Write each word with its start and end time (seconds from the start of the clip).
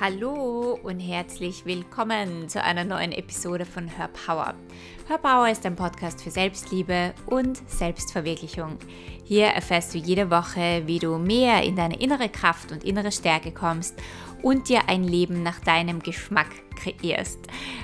Hallo 0.00 0.78
und 0.84 1.00
herzlich 1.00 1.66
willkommen 1.66 2.48
zu 2.48 2.62
einer 2.62 2.84
neuen 2.84 3.10
Episode 3.10 3.64
von 3.64 3.88
Her 3.88 4.08
Power. 4.08 4.54
Her 5.08 5.18
Power 5.18 5.48
ist 5.48 5.66
ein 5.66 5.74
Podcast 5.74 6.22
für 6.22 6.30
Selbstliebe 6.30 7.14
und 7.26 7.56
Selbstverwirklichung. 7.68 8.78
Hier 9.24 9.46
erfährst 9.46 9.92
du 9.92 9.98
jede 9.98 10.30
Woche, 10.30 10.84
wie 10.86 11.00
du 11.00 11.18
mehr 11.18 11.64
in 11.64 11.74
deine 11.74 12.00
innere 12.00 12.28
Kraft 12.28 12.70
und 12.70 12.84
innere 12.84 13.10
Stärke 13.10 13.50
kommst 13.50 14.00
und 14.40 14.68
dir 14.68 14.88
ein 14.88 15.02
Leben 15.02 15.42
nach 15.42 15.58
deinem 15.58 15.98
Geschmack 15.98 16.50
kreierst. 16.76 17.40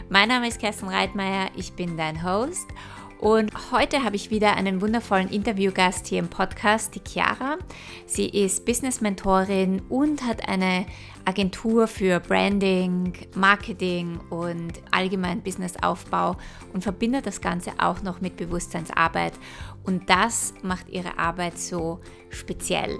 Mein 0.09 0.29
Name 0.29 0.46
ist 0.46 0.61
Kerstin 0.61 0.91
Reitmeier, 0.91 1.51
ich 1.57 1.73
bin 1.73 1.96
dein 1.96 2.23
Host 2.23 2.69
und 2.71 2.77
heute 3.25 4.04
habe 4.04 4.16
ich 4.16 4.30
wieder 4.30 4.54
einen 4.54 4.82
wundervollen 4.82 5.30
Interviewgast 5.30 6.06
hier 6.09 6.18
im 6.18 6.29
Podcast, 6.29 6.95
die 6.95 7.00
Chiara. 7.00 7.56
Sie 8.04 8.29
ist 8.29 8.66
Business-Mentorin 8.66 9.80
und 9.88 10.27
hat 10.27 10.46
eine 10.46 10.84
Agentur 11.24 11.87
für 11.87 12.20
Branding, 12.20 13.15
Marketing 13.34 14.20
und 14.29 14.74
allgemein 14.91 15.41
Businessaufbau 15.41 16.37
und 16.74 16.82
verbindet 16.82 17.24
das 17.24 17.41
Ganze 17.41 17.70
auch 17.79 18.02
noch 18.02 18.20
mit 18.20 18.37
Bewusstseinsarbeit. 18.37 19.32
Und 19.84 20.10
das 20.10 20.52
macht 20.62 20.91
ihre 20.91 21.16
Arbeit 21.18 21.59
so 21.59 22.01
speziell. 22.29 22.98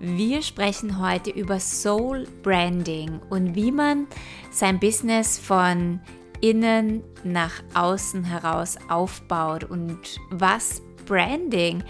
Wir 0.00 0.42
sprechen 0.42 1.00
heute 1.00 1.30
über 1.30 1.60
Soul 1.60 2.26
Branding 2.42 3.20
und 3.30 3.54
wie 3.54 3.70
man 3.70 4.08
sein 4.50 4.80
Business 4.80 5.38
von 5.38 6.00
innen 6.42 7.02
nach 7.24 7.62
außen 7.72 8.24
heraus 8.24 8.76
aufbaut 8.88 9.64
und 9.64 10.20
was 10.30 10.82
Branding 11.06 11.82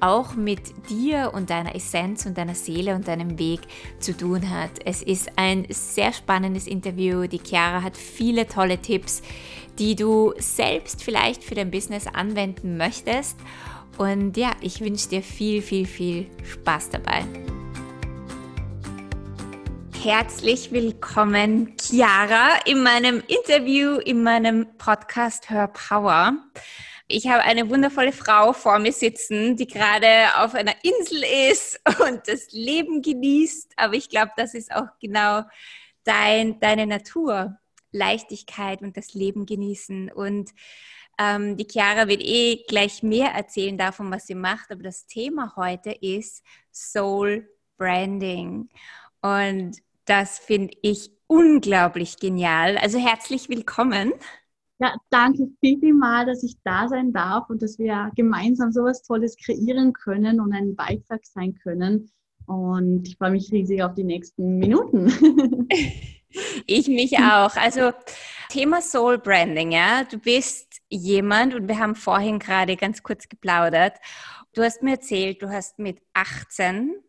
auch 0.00 0.34
mit 0.34 0.88
dir 0.88 1.32
und 1.34 1.50
deiner 1.50 1.74
Essenz 1.74 2.26
und 2.26 2.38
deiner 2.38 2.54
Seele 2.54 2.94
und 2.94 3.06
deinem 3.06 3.38
Weg 3.38 3.60
zu 3.98 4.16
tun 4.16 4.50
hat. 4.50 4.70
Es 4.84 5.02
ist 5.02 5.30
ein 5.36 5.66
sehr 5.68 6.12
spannendes 6.12 6.66
Interview. 6.66 7.26
Die 7.26 7.40
Chiara 7.40 7.82
hat 7.82 7.96
viele 7.96 8.46
tolle 8.46 8.78
Tipps, 8.78 9.22
die 9.78 9.94
du 9.94 10.32
selbst 10.38 11.02
vielleicht 11.02 11.44
für 11.44 11.54
dein 11.54 11.70
Business 11.70 12.06
anwenden 12.06 12.76
möchtest. 12.76 13.36
Und 13.98 14.36
ja, 14.36 14.52
ich 14.62 14.80
wünsche 14.80 15.10
dir 15.10 15.22
viel, 15.22 15.60
viel, 15.60 15.86
viel 15.86 16.26
Spaß 16.44 16.90
dabei. 16.90 17.24
Herzlich 20.02 20.72
willkommen, 20.72 21.76
Chiara, 21.78 22.60
in 22.64 22.82
meinem 22.82 23.22
Interview, 23.28 23.98
in 23.98 24.22
meinem 24.22 24.78
Podcast 24.78 25.50
Hör 25.50 25.68
Power. 25.68 26.38
Ich 27.06 27.28
habe 27.28 27.42
eine 27.42 27.68
wundervolle 27.68 28.12
Frau 28.12 28.54
vor 28.54 28.78
mir 28.78 28.94
sitzen, 28.94 29.56
die 29.56 29.66
gerade 29.66 30.38
auf 30.38 30.54
einer 30.54 30.72
Insel 30.82 31.22
ist 31.50 31.78
und 32.00 32.26
das 32.26 32.50
Leben 32.52 33.02
genießt. 33.02 33.74
Aber 33.76 33.92
ich 33.92 34.08
glaube, 34.08 34.32
das 34.38 34.54
ist 34.54 34.72
auch 34.72 34.86
genau 35.02 35.42
dein, 36.04 36.58
deine 36.60 36.86
Natur. 36.86 37.58
Leichtigkeit 37.92 38.80
und 38.80 38.96
das 38.96 39.12
Leben 39.12 39.44
genießen. 39.44 40.10
Und 40.12 40.52
ähm, 41.18 41.58
die 41.58 41.66
Chiara 41.70 42.08
wird 42.08 42.22
eh 42.22 42.64
gleich 42.66 43.02
mehr 43.02 43.32
erzählen 43.32 43.76
davon, 43.76 44.10
was 44.10 44.26
sie 44.26 44.34
macht. 44.34 44.70
Aber 44.70 44.82
das 44.82 45.04
Thema 45.04 45.56
heute 45.56 45.90
ist 45.90 46.42
Soul 46.72 47.50
Branding. 47.76 48.70
Und 49.20 49.82
das 50.10 50.40
finde 50.40 50.74
ich 50.82 51.12
unglaublich 51.28 52.16
genial. 52.18 52.76
Also 52.78 52.98
herzlich 52.98 53.48
willkommen. 53.48 54.12
Ja, 54.80 54.96
danke 55.08 55.46
vielmals, 55.60 56.26
dass 56.26 56.42
ich 56.42 56.56
da 56.64 56.88
sein 56.88 57.12
darf 57.12 57.48
und 57.48 57.62
dass 57.62 57.78
wir 57.78 58.10
gemeinsam 58.16 58.72
sowas 58.72 59.04
Tolles 59.04 59.36
kreieren 59.36 59.92
können 59.92 60.40
und 60.40 60.52
ein 60.52 60.74
Beitrag 60.74 61.24
sein 61.24 61.54
können. 61.62 62.10
Und 62.46 63.06
ich 63.06 63.18
freue 63.18 63.30
mich 63.30 63.52
riesig 63.52 63.84
auf 63.84 63.94
die 63.94 64.02
nächsten 64.02 64.58
Minuten. 64.58 65.06
ich 66.66 66.88
mich 66.88 67.16
auch. 67.18 67.54
Also 67.54 67.92
Thema 68.48 68.82
Soul 68.82 69.18
Branding, 69.18 69.70
ja. 69.70 70.02
Du 70.02 70.18
bist 70.18 70.80
jemand 70.88 71.54
und 71.54 71.68
wir 71.68 71.78
haben 71.78 71.94
vorhin 71.94 72.40
gerade 72.40 72.76
ganz 72.76 73.04
kurz 73.04 73.28
geplaudert. 73.28 73.94
Du 74.54 74.62
hast 74.64 74.82
mir 74.82 74.92
erzählt, 74.92 75.40
du 75.40 75.50
hast 75.50 75.78
mit 75.78 76.02
18 76.14 77.00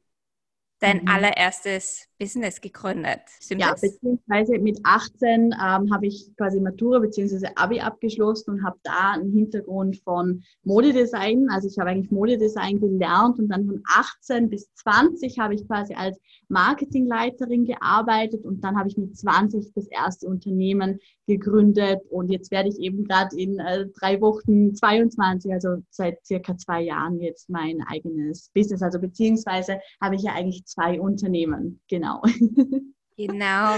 dein 0.81 1.03
mhm. 1.03 1.08
allererstes 1.08 2.08
Business 2.19 2.59
gegründet. 2.59 3.22
Stimmt 3.42 3.62
ja, 3.62 3.72
das? 3.72 3.81
beziehungsweise 3.81 4.59
mit 4.59 4.80
18 4.84 5.46
ähm, 5.53 5.53
habe 5.94 6.06
ich 6.06 6.30
quasi 6.38 6.59
Matura 6.59 7.00
beziehungsweise 7.00 7.56
Abi 7.56 7.80
abgeschlossen 7.80 8.52
und 8.52 8.64
habe 8.64 8.78
da 8.84 9.14
einen 9.14 9.31
Hintergrund 9.31 9.97
von 10.03 10.44
Modedesign. 10.64 11.47
Also 11.50 11.68
ich 11.68 11.80
habe 11.80 11.92
eigentlich 11.92 12.12
Modedesign 12.12 12.80
gelernt 12.80 13.40
und 13.40 13.47
dann 13.47 13.66
von 13.66 13.81
18 13.96 14.50
bis 14.50 14.72
20 14.75 15.40
habe 15.40 15.56
ich 15.56 15.66
quasi 15.68 15.94
als 15.94 16.19
Marketingleiterin 16.50 17.66
gearbeitet 17.66 18.44
und 18.44 18.63
dann 18.63 18.78
habe 18.78 18.90
ich 18.90 18.98
mit 18.98 19.18
20 19.18 19.74
das 19.74 19.88
erste 19.88 20.28
Unternehmen 20.28 21.00
gegründet 21.28 22.02
und 22.09 22.30
jetzt 22.30 22.52
werde 22.52 22.69
ich 22.69 22.78
eben 22.80 23.06
gerade 23.06 23.36
in 23.38 23.58
äh, 23.59 23.88
drei 24.00 24.19
Wochen 24.22 24.75
22, 24.75 25.52
also 25.53 25.78
seit 25.90 26.24
circa 26.25 26.58
zwei 26.58 26.81
Jahren 26.81 27.19
jetzt 27.22 27.50
mein 27.50 27.81
eigenes 27.88 28.50
Business. 28.53 28.81
Also 28.81 29.00
beziehungsweise 29.00 29.80
habe 30.02 30.16
ich 30.16 30.24
ja 30.24 30.34
eigentlich 30.34 30.66
zwei 30.72 31.00
Unternehmen, 31.00 31.82
genau. 31.88 32.22
Genau, 33.18 33.76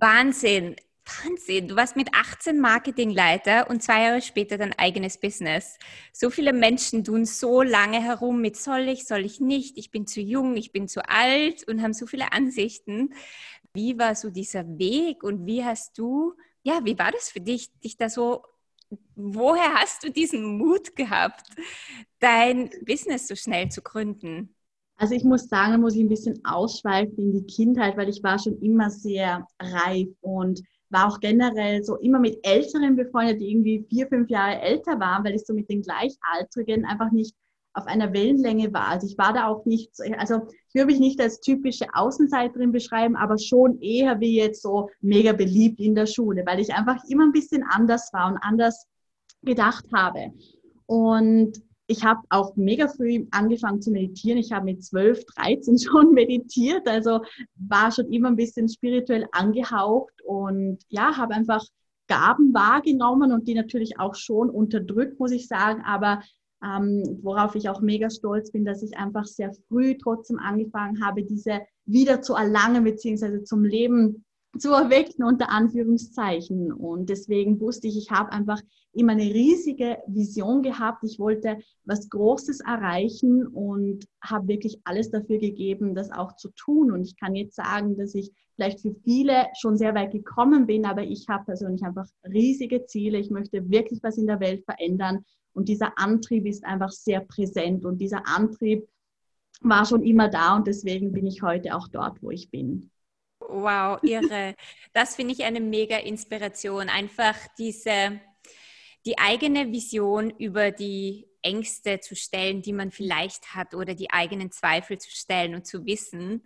Wahnsinn. 0.00 0.76
Wahnsinn, 1.04 1.68
du 1.68 1.76
warst 1.76 1.96
mit 1.96 2.08
18 2.14 2.60
Marketingleiter 2.60 3.68
und 3.70 3.82
zwei 3.82 4.04
Jahre 4.04 4.22
später 4.22 4.58
dein 4.58 4.72
eigenes 4.78 5.18
Business. 5.18 5.78
So 6.12 6.30
viele 6.30 6.52
Menschen 6.52 7.04
tun 7.04 7.24
so 7.24 7.62
lange 7.62 8.02
herum 8.02 8.40
mit 8.40 8.56
soll 8.56 8.88
ich, 8.88 9.06
soll 9.06 9.24
ich 9.24 9.40
nicht, 9.40 9.78
ich 9.78 9.90
bin 9.90 10.06
zu 10.06 10.20
jung, 10.20 10.56
ich 10.56 10.72
bin 10.72 10.86
zu 10.86 11.06
alt 11.08 11.66
und 11.66 11.82
haben 11.82 11.94
so 11.94 12.06
viele 12.06 12.32
Ansichten. 12.32 13.14
Wie 13.74 13.98
war 13.98 14.14
so 14.14 14.30
dieser 14.30 14.66
Weg 14.78 15.22
und 15.22 15.46
wie 15.46 15.64
hast 15.64 15.98
du, 15.98 16.34
ja, 16.62 16.80
wie 16.84 16.98
war 16.98 17.10
das 17.10 17.30
für 17.30 17.40
dich, 17.40 17.70
dich 17.80 17.96
da 17.96 18.08
so, 18.08 18.42
woher 19.14 19.74
hast 19.74 20.04
du 20.04 20.10
diesen 20.10 20.58
Mut 20.58 20.94
gehabt, 20.96 21.46
dein 22.20 22.70
Business 22.86 23.28
so 23.28 23.34
schnell 23.34 23.70
zu 23.70 23.82
gründen? 23.82 24.54
Also 24.98 25.14
ich 25.14 25.24
muss 25.24 25.48
sagen, 25.48 25.80
muss 25.80 25.94
ich 25.94 26.00
ein 26.00 26.08
bisschen 26.08 26.40
ausschweifen 26.44 27.16
in 27.18 27.32
die 27.32 27.46
Kindheit, 27.46 27.96
weil 27.96 28.08
ich 28.08 28.22
war 28.22 28.38
schon 28.38 28.60
immer 28.60 28.90
sehr 28.90 29.46
reif 29.60 30.08
und 30.20 30.60
war 30.90 31.06
auch 31.06 31.20
generell 31.20 31.84
so 31.84 31.96
immer 31.96 32.18
mit 32.18 32.38
Älteren 32.42 32.96
befreundet, 32.96 33.40
die 33.40 33.50
irgendwie 33.50 33.86
vier, 33.88 34.08
fünf 34.08 34.28
Jahre 34.28 34.60
älter 34.60 34.98
waren, 34.98 35.24
weil 35.24 35.36
ich 35.36 35.46
so 35.46 35.54
mit 35.54 35.70
den 35.70 35.82
Gleichaltrigen 35.82 36.84
einfach 36.84 37.12
nicht 37.12 37.34
auf 37.74 37.86
einer 37.86 38.12
Wellenlänge 38.12 38.72
war. 38.72 38.88
Also 38.88 39.06
ich 39.06 39.16
war 39.16 39.32
da 39.32 39.46
auch 39.46 39.64
nicht, 39.66 39.92
also 40.16 40.48
ich 40.68 40.74
würde 40.74 40.86
mich 40.86 40.98
nicht 40.98 41.20
als 41.20 41.40
typische 41.40 41.86
Außenseiterin 41.94 42.72
beschreiben, 42.72 43.14
aber 43.14 43.38
schon 43.38 43.80
eher 43.80 44.18
wie 44.18 44.36
jetzt 44.36 44.62
so 44.62 44.90
mega 45.00 45.32
beliebt 45.32 45.78
in 45.78 45.94
der 45.94 46.06
Schule, 46.06 46.42
weil 46.44 46.58
ich 46.58 46.74
einfach 46.74 47.04
immer 47.08 47.24
ein 47.24 47.32
bisschen 47.32 47.62
anders 47.62 48.12
war 48.12 48.32
und 48.32 48.38
anders 48.38 48.86
gedacht 49.42 49.84
habe. 49.94 50.32
Und 50.86 51.62
ich 51.90 52.04
habe 52.04 52.20
auch 52.28 52.54
mega 52.54 52.86
früh 52.86 53.26
angefangen 53.30 53.80
zu 53.80 53.90
meditieren. 53.90 54.38
Ich 54.38 54.52
habe 54.52 54.66
mit 54.66 54.84
12, 54.84 55.24
13 55.24 55.78
schon 55.80 56.12
meditiert, 56.12 56.86
also 56.86 57.22
war 57.56 57.90
schon 57.90 58.12
immer 58.12 58.28
ein 58.28 58.36
bisschen 58.36 58.68
spirituell 58.68 59.26
angehaucht 59.32 60.12
und 60.24 60.78
ja, 60.88 61.16
habe 61.16 61.34
einfach 61.34 61.64
Gaben 62.06 62.54
wahrgenommen 62.54 63.32
und 63.32 63.48
die 63.48 63.54
natürlich 63.54 63.98
auch 63.98 64.14
schon 64.14 64.50
unterdrückt, 64.50 65.18
muss 65.18 65.32
ich 65.32 65.48
sagen. 65.48 65.82
Aber 65.84 66.22
ähm, 66.62 67.18
worauf 67.22 67.54
ich 67.54 67.68
auch 67.68 67.80
mega 67.80 68.10
stolz 68.10 68.52
bin, 68.52 68.64
dass 68.64 68.82
ich 68.82 68.96
einfach 68.96 69.24
sehr 69.24 69.52
früh 69.68 69.96
trotzdem 69.96 70.38
angefangen 70.38 71.04
habe, 71.04 71.22
diese 71.22 71.60
wieder 71.86 72.20
zu 72.20 72.34
erlangen 72.34 72.84
beziehungsweise 72.84 73.44
zum 73.44 73.64
Leben 73.64 74.24
zu 74.56 74.72
erwecken 74.72 75.24
unter 75.24 75.50
Anführungszeichen. 75.50 76.72
Und 76.72 77.10
deswegen 77.10 77.60
wusste 77.60 77.88
ich, 77.88 77.98
ich 77.98 78.10
habe 78.10 78.32
einfach 78.32 78.60
immer 78.92 79.12
eine 79.12 79.22
riesige 79.22 79.98
Vision 80.06 80.62
gehabt. 80.62 81.04
Ich 81.04 81.18
wollte 81.18 81.58
was 81.84 82.08
Großes 82.08 82.60
erreichen 82.60 83.46
und 83.46 84.06
habe 84.22 84.48
wirklich 84.48 84.80
alles 84.84 85.10
dafür 85.10 85.38
gegeben, 85.38 85.94
das 85.94 86.10
auch 86.10 86.36
zu 86.36 86.50
tun. 86.50 86.90
Und 86.90 87.02
ich 87.02 87.16
kann 87.16 87.34
jetzt 87.34 87.56
sagen, 87.56 87.96
dass 87.96 88.14
ich 88.14 88.32
vielleicht 88.56 88.80
für 88.80 88.94
viele 89.04 89.46
schon 89.56 89.76
sehr 89.76 89.94
weit 89.94 90.12
gekommen 90.12 90.66
bin, 90.66 90.84
aber 90.84 91.04
ich 91.04 91.28
habe 91.28 91.44
persönlich 91.44 91.82
einfach 91.82 92.08
riesige 92.24 92.86
Ziele. 92.86 93.18
Ich 93.18 93.30
möchte 93.30 93.70
wirklich 93.70 94.02
was 94.02 94.18
in 94.18 94.26
der 94.26 94.40
Welt 94.40 94.64
verändern. 94.64 95.24
Und 95.52 95.68
dieser 95.68 95.98
Antrieb 95.98 96.46
ist 96.46 96.64
einfach 96.64 96.90
sehr 96.90 97.20
präsent. 97.20 97.84
Und 97.84 97.98
dieser 97.98 98.26
Antrieb 98.26 98.88
war 99.60 99.84
schon 99.84 100.02
immer 100.02 100.28
da 100.28 100.56
und 100.56 100.66
deswegen 100.66 101.12
bin 101.12 101.26
ich 101.26 101.42
heute 101.42 101.74
auch 101.74 101.88
dort, 101.88 102.22
wo 102.22 102.30
ich 102.30 102.50
bin. 102.50 102.90
Wow, 103.48 103.98
irre. 104.02 104.54
Das 104.92 105.16
finde 105.16 105.32
ich 105.32 105.44
eine 105.44 105.60
mega 105.60 105.96
Inspiration. 105.96 106.88
Einfach 106.88 107.34
diese, 107.58 108.20
die 109.06 109.18
eigene 109.18 109.72
Vision 109.72 110.30
über 110.30 110.70
die 110.70 111.26
Ängste 111.40 112.00
zu 112.00 112.14
stellen, 112.14 112.60
die 112.62 112.74
man 112.74 112.90
vielleicht 112.90 113.54
hat 113.54 113.74
oder 113.74 113.94
die 113.94 114.10
eigenen 114.10 114.52
Zweifel 114.52 114.98
zu 114.98 115.10
stellen 115.10 115.54
und 115.54 115.66
zu 115.66 115.86
wissen 115.86 116.42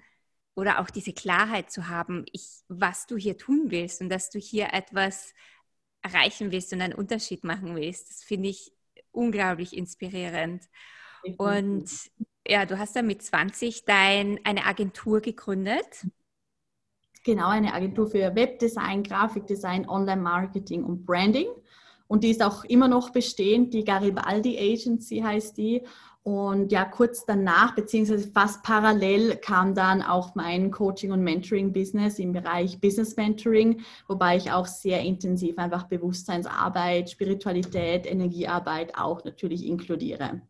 oder 0.54 0.81
auch 0.81 0.90
diese 0.90 1.12
Klarheit 1.12 1.70
zu 1.70 1.88
haben, 1.88 2.25
ich, 2.31 2.60
was 2.69 3.06
du 3.06 3.16
hier 3.16 3.37
tun 3.37 3.70
willst 3.70 4.00
und 4.00 4.08
dass 4.08 4.31
du 4.31 4.38
hier 4.38 4.72
etwas 4.72 5.34
erreichen 6.02 6.52
willst 6.52 6.72
und 6.72 6.82
einen 6.82 6.94
Unterschied 6.94 7.43
machen 7.43 7.75
willst. 7.75 8.10
Das 8.10 8.22
finde 8.22 8.50
ich 8.50 8.72
unglaublich 9.10 9.76
inspirierend. 9.76 10.69
Und 11.37 11.90
ja, 12.46 12.66
du 12.66 12.78
hast 12.78 12.94
dann 12.96 13.06
mit 13.06 13.22
20 13.22 13.84
dein, 13.84 14.40
eine 14.44 14.66
Agentur 14.66 15.20
gegründet. 15.20 16.06
Genau, 17.24 17.48
eine 17.48 17.72
Agentur 17.72 18.08
für 18.08 18.34
Webdesign, 18.34 19.04
Grafikdesign, 19.04 19.88
Online-Marketing 19.88 20.82
und 20.82 21.06
Branding. 21.06 21.46
Und 22.08 22.24
die 22.24 22.30
ist 22.30 22.42
auch 22.42 22.64
immer 22.64 22.88
noch 22.88 23.10
bestehend, 23.10 23.72
die 23.72 23.84
Garibaldi 23.84 24.58
Agency 24.58 25.20
heißt 25.20 25.56
die. 25.56 25.82
Und 26.24 26.70
ja, 26.70 26.84
kurz 26.84 27.24
danach, 27.24 27.74
beziehungsweise 27.74 28.30
fast 28.30 28.62
parallel, 28.62 29.36
kam 29.36 29.74
dann 29.74 30.02
auch 30.02 30.34
mein 30.34 30.70
Coaching- 30.70 31.10
und 31.10 31.22
Mentoring-Business 31.22 32.19
im 32.19 32.32
Bereich 32.32 32.80
Business 32.80 33.16
Mentoring, 33.16 33.80
wobei 34.06 34.36
ich 34.36 34.52
auch 34.52 34.66
sehr 34.66 35.00
intensiv 35.00 35.58
einfach 35.58 35.84
Bewusstseinsarbeit, 35.84 37.10
Spiritualität, 37.10 38.06
Energiearbeit 38.06 38.96
auch 38.96 39.25
natürlich 39.25 39.66
inkludiere. 39.66 40.42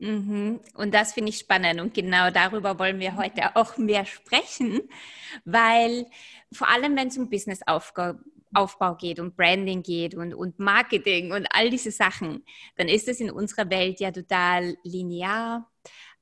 Mhm. 0.00 0.60
Und 0.74 0.94
das 0.94 1.12
finde 1.12 1.30
ich 1.30 1.38
spannend 1.38 1.80
und 1.80 1.94
genau 1.94 2.30
darüber 2.30 2.78
wollen 2.78 3.00
wir 3.00 3.16
heute 3.16 3.56
auch 3.56 3.76
mehr 3.78 4.04
sprechen, 4.04 4.80
weil 5.44 6.06
vor 6.52 6.68
allem, 6.68 6.96
wenn 6.96 7.08
es 7.08 7.18
um 7.18 7.28
Businessaufbau 7.28 8.94
geht 8.94 9.18
und 9.18 9.36
Branding 9.36 9.82
geht 9.82 10.14
und, 10.14 10.34
und 10.34 10.58
Marketing 10.58 11.32
und 11.32 11.46
all 11.50 11.70
diese 11.70 11.90
Sachen, 11.90 12.44
dann 12.76 12.88
ist 12.88 13.08
es 13.08 13.20
in 13.20 13.30
unserer 13.30 13.68
Welt 13.70 14.00
ja 14.00 14.12
total 14.12 14.76
linear. 14.84 15.68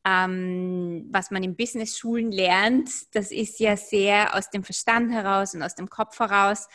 Ähm, 0.08 1.08
was 1.10 1.30
man 1.32 1.42
in 1.42 1.56
Business-Schulen 1.56 2.30
lernt, 2.30 2.88
das 3.12 3.32
ist 3.32 3.58
ja 3.58 3.76
sehr 3.76 4.36
aus 4.36 4.50
dem 4.50 4.62
Verstand 4.62 5.12
heraus 5.12 5.54
und 5.54 5.62
aus 5.62 5.74
dem 5.74 5.90
Kopf 5.90 6.18
heraus. 6.20 6.68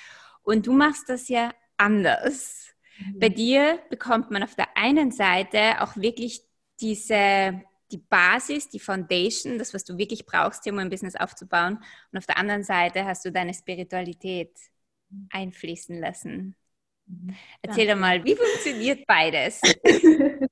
Und 0.43 0.67
du 0.67 0.73
machst 0.73 1.07
das 1.07 1.29
ja 1.29 1.51
anders. 1.77 2.67
Mhm. 2.99 3.19
Bei 3.19 3.29
dir 3.29 3.79
bekommt 3.89 4.31
man 4.31 4.43
auf 4.43 4.55
der 4.55 4.77
einen 4.77 5.11
Seite 5.11 5.81
auch 5.81 5.95
wirklich 5.95 6.43
diese, 6.81 7.61
die 7.91 7.97
Basis, 7.97 8.69
die 8.69 8.79
Foundation, 8.79 9.57
das, 9.57 9.73
was 9.73 9.83
du 9.83 9.97
wirklich 9.97 10.25
brauchst, 10.25 10.67
um 10.67 10.79
ein 10.79 10.89
Business 10.89 11.15
aufzubauen. 11.15 11.77
Und 12.11 12.17
auf 12.17 12.25
der 12.25 12.37
anderen 12.37 12.63
Seite 12.63 13.05
hast 13.05 13.25
du 13.25 13.31
deine 13.31 13.53
Spiritualität 13.53 14.51
einfließen 15.29 15.99
lassen. 15.99 16.55
Mhm. 17.05 17.35
Erzähl 17.61 17.87
doch 17.87 17.97
mal, 17.97 18.23
wie 18.23 18.35
funktioniert 18.35 19.05
beides? 19.05 19.61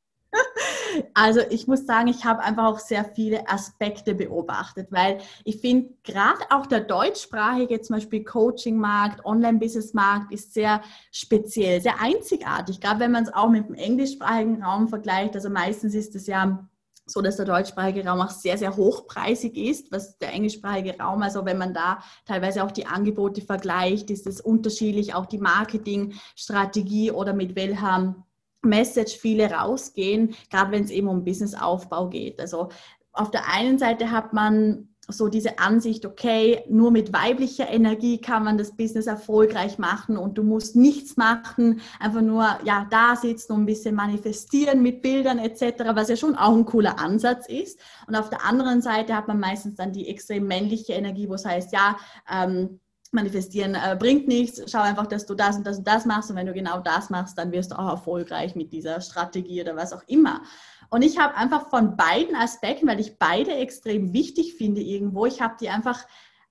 Also 1.14 1.42
ich 1.50 1.68
muss 1.68 1.86
sagen, 1.86 2.08
ich 2.08 2.26
habe 2.26 2.42
einfach 2.42 2.66
auch 2.66 2.80
sehr 2.80 3.06
viele 3.06 3.48
Aspekte 3.48 4.16
beobachtet, 4.16 4.88
weil 4.92 5.20
ich 5.44 5.60
finde, 5.60 5.94
gerade 6.04 6.42
auch 6.50 6.66
der 6.66 6.82
deutschsprachige, 6.82 7.82
zum 7.82 7.98
Beispiel 7.98 8.24
Coaching-Markt, 8.24 9.26
Online-Business-Markt 9.26 10.34
ist 10.34 10.54
sehr 10.54 10.82
speziell, 11.12 11.82
sehr 11.82 12.02
einzigartig, 12.02 12.82
gerade 12.82 13.00
wenn 13.00 13.12
man 13.12 13.24
es 13.24 13.34
auch 13.34 13.50
mit 13.50 13.68
dem 13.68 13.76
englischsprachigen 13.76 14.64
Raum 14.64 14.88
vergleicht. 14.88 15.36
Also 15.36 15.50
meistens 15.50 15.94
ist 15.94 16.16
es 16.16 16.28
ja 16.28 16.68
so, 17.06 17.22
dass 17.22 17.38
der 17.38 17.46
deutschsprachige 17.46 18.06
Raum 18.06 18.22
auch 18.22 18.30
sehr, 18.30 18.58
sehr 18.58 18.76
hochpreisig 18.76 19.58
ist, 19.58 19.92
was 19.92 20.18
der 20.20 20.32
englischsprachige 20.32 20.98
Raum, 21.00 21.22
also 21.24 21.44
wenn 21.46 21.58
man 21.58 21.74
da 21.74 22.00
teilweise 22.26 22.64
auch 22.64 22.72
die 22.72 22.86
Angebote 22.86 23.42
vergleicht, 23.42 24.12
ist 24.12 24.28
es 24.28 24.42
unterschiedlich, 24.42 25.16
auch 25.16 25.26
die 25.26 25.40
Marketingstrategie 25.40 27.12
oder 27.12 27.34
mit 27.34 27.56
welcher 27.56 28.16
Message 28.62 29.18
viele 29.18 29.52
rausgehen, 29.52 30.36
gerade 30.50 30.72
wenn 30.72 30.84
es 30.84 30.92
eben 30.92 31.08
um 31.08 31.24
Businessaufbau 31.24 32.10
geht. 32.10 32.40
Also 32.40 32.70
auf 33.14 33.32
der 33.32 33.48
einen 33.48 33.80
Seite 33.80 34.12
hat 34.12 34.34
man 34.34 34.90
so 35.12 35.28
diese 35.28 35.60
Ansicht, 35.60 36.06
okay, 36.06 36.64
nur 36.70 36.92
mit 36.92 37.12
weiblicher 37.14 37.68
Energie 37.68 38.22
kann 38.22 38.44
man 38.44 38.58
das 38.58 38.76
Business 38.76 39.08
erfolgreich 39.08 39.78
machen 39.78 40.18
und 40.18 40.38
du 40.38 40.44
musst 40.44 40.76
nichts 40.76 41.18
machen, 41.18 41.82
einfach 42.00 42.22
nur 42.22 42.46
ja 42.64 42.88
da 42.90 43.16
sitzen 43.16 43.54
und 43.54 43.64
ein 43.64 43.66
bisschen 43.66 43.96
manifestieren 43.96 44.82
mit 44.82 45.02
Bildern 45.02 45.40
etc., 45.40 45.84
was 45.94 46.10
ja 46.10 46.16
schon 46.16 46.36
auch 46.36 46.56
ein 46.56 46.66
cooler 46.66 47.00
Ansatz 47.00 47.48
ist. 47.48 47.80
Und 48.08 48.16
auf 48.16 48.30
der 48.30 48.46
anderen 48.46 48.82
Seite 48.82 49.16
hat 49.16 49.28
man 49.28 49.40
meistens 49.40 49.76
dann 49.76 49.92
die 49.92 50.08
extrem 50.08 50.46
männliche 50.48 50.94
Energie, 50.94 51.28
wo 51.28 51.34
es 51.34 51.46
heißt, 51.46 51.74
ja, 51.74 51.98
ähm, 52.32 52.80
manifestieren 53.12 53.76
äh, 53.76 53.96
bringt 53.98 54.28
nichts. 54.28 54.62
Schau 54.72 54.82
einfach, 54.82 55.08
dass 55.08 55.26
du 55.26 55.36
das 55.36 55.58
und 55.58 55.66
das 55.66 55.80
und 55.80 55.88
das 55.88 56.06
machst. 56.06 56.30
Und 56.30 56.36
wenn 56.36 56.46
du 56.46 56.54
genau 56.54 56.80
das 56.80 57.10
machst, 57.10 57.38
dann 57.38 57.52
wirst 57.52 57.72
du 57.72 57.80
auch 57.80 57.90
erfolgreich 57.90 58.56
mit 58.56 58.72
dieser 58.72 59.02
Strategie 59.02 59.62
oder 59.62 59.76
was 59.76 59.94
auch 59.94 60.04
immer. 60.08 60.42
Und 60.90 61.04
ich 61.04 61.18
habe 61.20 61.36
einfach 61.36 61.70
von 61.70 61.96
beiden 61.96 62.36
Aspekten, 62.36 62.88
weil 62.88 63.00
ich 63.00 63.18
beide 63.18 63.54
extrem 63.56 64.14
wichtig 64.14 64.56
finde 64.56 64.82
irgendwo, 64.82 65.26
ich 65.26 65.42
habe 65.42 65.56
die 65.60 65.70
einfach 65.70 66.06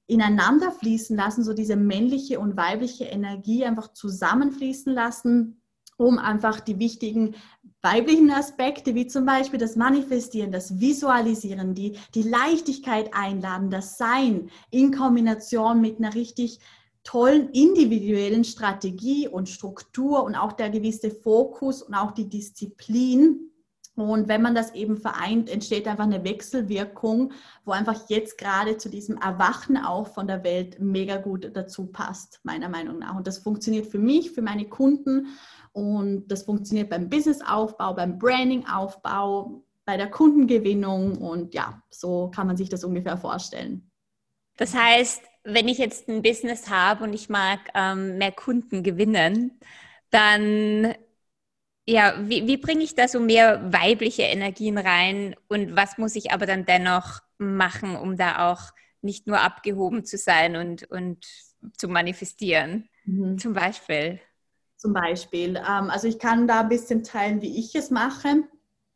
ineinander 0.06 0.72
fließen 0.72 1.16
lassen, 1.16 1.44
so 1.44 1.52
diese 1.52 1.76
männliche 1.76 2.40
und 2.40 2.56
weibliche 2.56 3.04
Energie 3.04 3.64
einfach 3.64 3.92
zusammenfließen 3.92 4.92
lassen, 4.92 5.60
um 5.98 6.18
einfach 6.18 6.60
die 6.60 6.78
wichtigen 6.78 7.34
weiblichen 7.82 8.30
Aspekte, 8.30 8.94
wie 8.94 9.06
zum 9.06 9.26
Beispiel 9.26 9.58
das 9.58 9.76
Manifestieren, 9.76 10.50
das 10.50 10.80
Visualisieren, 10.80 11.74
die, 11.74 11.98
die 12.14 12.22
Leichtigkeit 12.22 13.10
einladen, 13.12 13.70
das 13.70 13.98
Sein 13.98 14.50
in 14.70 14.92
Kombination 14.92 15.80
mit 15.80 15.98
einer 15.98 16.14
richtig 16.14 16.60
tollen 17.04 17.50
individuellen 17.50 18.44
Strategie 18.44 19.28
und 19.28 19.48
Struktur 19.48 20.24
und 20.24 20.34
auch 20.34 20.52
der 20.52 20.70
gewisse 20.70 21.10
Fokus 21.10 21.82
und 21.82 21.94
auch 21.94 22.12
die 22.12 22.28
Disziplin. 22.28 23.50
Und 23.94 24.28
wenn 24.28 24.42
man 24.42 24.54
das 24.54 24.74
eben 24.74 24.96
vereint, 24.96 25.48
entsteht 25.48 25.88
einfach 25.88 26.04
eine 26.04 26.22
Wechselwirkung, 26.22 27.32
wo 27.64 27.72
einfach 27.72 28.08
jetzt 28.08 28.38
gerade 28.38 28.76
zu 28.76 28.88
diesem 28.88 29.16
Erwachen 29.16 29.76
auch 29.76 30.06
von 30.06 30.28
der 30.28 30.44
Welt 30.44 30.78
mega 30.80 31.16
gut 31.16 31.50
dazu 31.54 31.86
passt, 31.86 32.40
meiner 32.44 32.68
Meinung 32.68 33.00
nach. 33.00 33.16
Und 33.16 33.26
das 33.26 33.38
funktioniert 33.38 33.86
für 33.86 33.98
mich, 33.98 34.30
für 34.30 34.42
meine 34.42 34.66
Kunden 34.66 35.28
und 35.72 36.28
das 36.28 36.42
funktioniert 36.42 36.90
beim 36.90 37.08
Businessaufbau, 37.08 37.94
beim 37.94 38.18
Brandingaufbau, 38.18 39.62
bei 39.84 39.96
der 39.96 40.10
Kundengewinnung 40.10 41.18
und 41.18 41.54
ja, 41.54 41.82
so 41.90 42.30
kann 42.30 42.46
man 42.46 42.56
sich 42.56 42.68
das 42.68 42.84
ungefähr 42.84 43.16
vorstellen. 43.16 43.90
Das 44.56 44.74
heißt, 44.74 45.22
wenn 45.44 45.68
ich 45.68 45.78
jetzt 45.78 46.08
ein 46.08 46.22
Business 46.22 46.68
habe 46.68 47.04
und 47.04 47.12
ich 47.12 47.28
mag 47.28 47.60
ähm, 47.74 48.18
mehr 48.18 48.32
Kunden 48.32 48.82
gewinnen, 48.82 49.58
dann 50.10 50.94
ja, 51.88 52.14
wie, 52.20 52.46
wie 52.46 52.58
bringe 52.58 52.84
ich 52.84 52.94
da 52.94 53.08
so 53.08 53.18
mehr 53.18 53.72
weibliche 53.72 54.24
Energien 54.24 54.76
rein 54.76 55.34
und 55.48 55.74
was 55.74 55.96
muss 55.96 56.16
ich 56.16 56.32
aber 56.32 56.44
dann 56.44 56.66
dennoch 56.66 57.20
machen, 57.38 57.96
um 57.96 58.18
da 58.18 58.50
auch 58.50 58.72
nicht 59.00 59.26
nur 59.26 59.40
abgehoben 59.40 60.04
zu 60.04 60.18
sein 60.18 60.56
und, 60.56 60.84
und 60.90 61.24
zu 61.78 61.88
manifestieren, 61.88 62.90
mhm. 63.06 63.38
zum 63.38 63.54
Beispiel? 63.54 64.20
Zum 64.78 64.94
Beispiel. 64.94 65.56
Ähm, 65.56 65.90
also 65.90 66.08
ich 66.08 66.18
kann 66.18 66.46
da 66.46 66.60
ein 66.60 66.68
bisschen 66.68 67.04
teilen, 67.04 67.42
wie 67.42 67.58
ich 67.58 67.74
es 67.74 67.90
mache. 67.90 68.44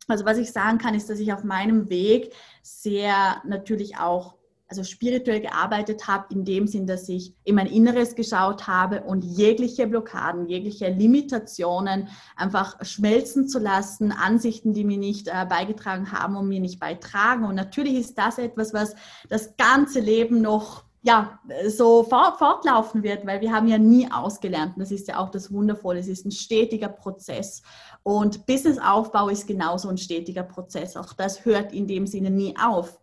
Also 0.07 0.25
was 0.25 0.37
ich 0.37 0.51
sagen 0.51 0.79
kann, 0.79 0.95
ist, 0.95 1.09
dass 1.09 1.19
ich 1.19 1.31
auf 1.31 1.43
meinem 1.43 1.89
Weg 1.89 2.33
sehr 2.61 3.41
natürlich 3.45 3.97
auch 3.97 4.35
also 4.67 4.83
spirituell 4.83 5.41
gearbeitet 5.41 6.07
habe, 6.07 6.33
in 6.33 6.45
dem 6.45 6.65
Sinn, 6.65 6.87
dass 6.87 7.07
ich 7.07 7.35
in 7.43 7.53
mein 7.55 7.67
Inneres 7.67 8.15
geschaut 8.15 8.65
habe 8.65 9.03
und 9.03 9.23
jegliche 9.23 9.85
Blockaden, 9.85 10.47
jegliche 10.47 10.89
Limitationen 10.89 12.07
einfach 12.35 12.83
schmelzen 12.83 13.47
zu 13.47 13.59
lassen, 13.59 14.11
Ansichten, 14.11 14.73
die 14.73 14.83
mir 14.83 14.97
nicht 14.97 15.27
äh, 15.27 15.45
beigetragen 15.47 16.11
haben 16.11 16.37
und 16.37 16.47
mir 16.47 16.59
nicht 16.59 16.79
beitragen. 16.79 17.45
Und 17.45 17.53
natürlich 17.53 17.93
ist 17.93 18.17
das 18.17 18.39
etwas, 18.39 18.73
was 18.73 18.95
das 19.29 19.55
ganze 19.57 19.99
Leben 19.99 20.41
noch 20.41 20.85
ja, 21.03 21.37
so 21.67 22.03
fort, 22.03 22.37
fortlaufen 22.37 23.03
wird, 23.03 23.25
weil 23.27 23.41
wir 23.41 23.51
haben 23.51 23.67
ja 23.67 23.77
nie 23.77 24.09
ausgelernt. 24.09 24.75
Und 24.75 24.81
das 24.81 24.91
ist 24.91 25.09
ja 25.09 25.19
auch 25.19 25.29
das 25.29 25.51
Wundervolle. 25.51 25.99
Es 25.99 26.07
ist 26.07 26.25
ein 26.25 26.31
stetiger 26.31 26.87
Prozess. 26.87 27.61
Und 28.03 28.45
Businessaufbau 28.45 29.27
ist 29.27 29.45
genauso 29.45 29.89
ein 29.89 29.97
stetiger 29.97 30.43
Prozess. 30.43 30.95
Auch 30.95 31.11
das 31.11 31.43
hört 31.43 31.73
in 31.73 31.87
dem 31.87 32.07
Sinne 32.07 32.29
nie 32.29 32.55
auf. 32.57 33.01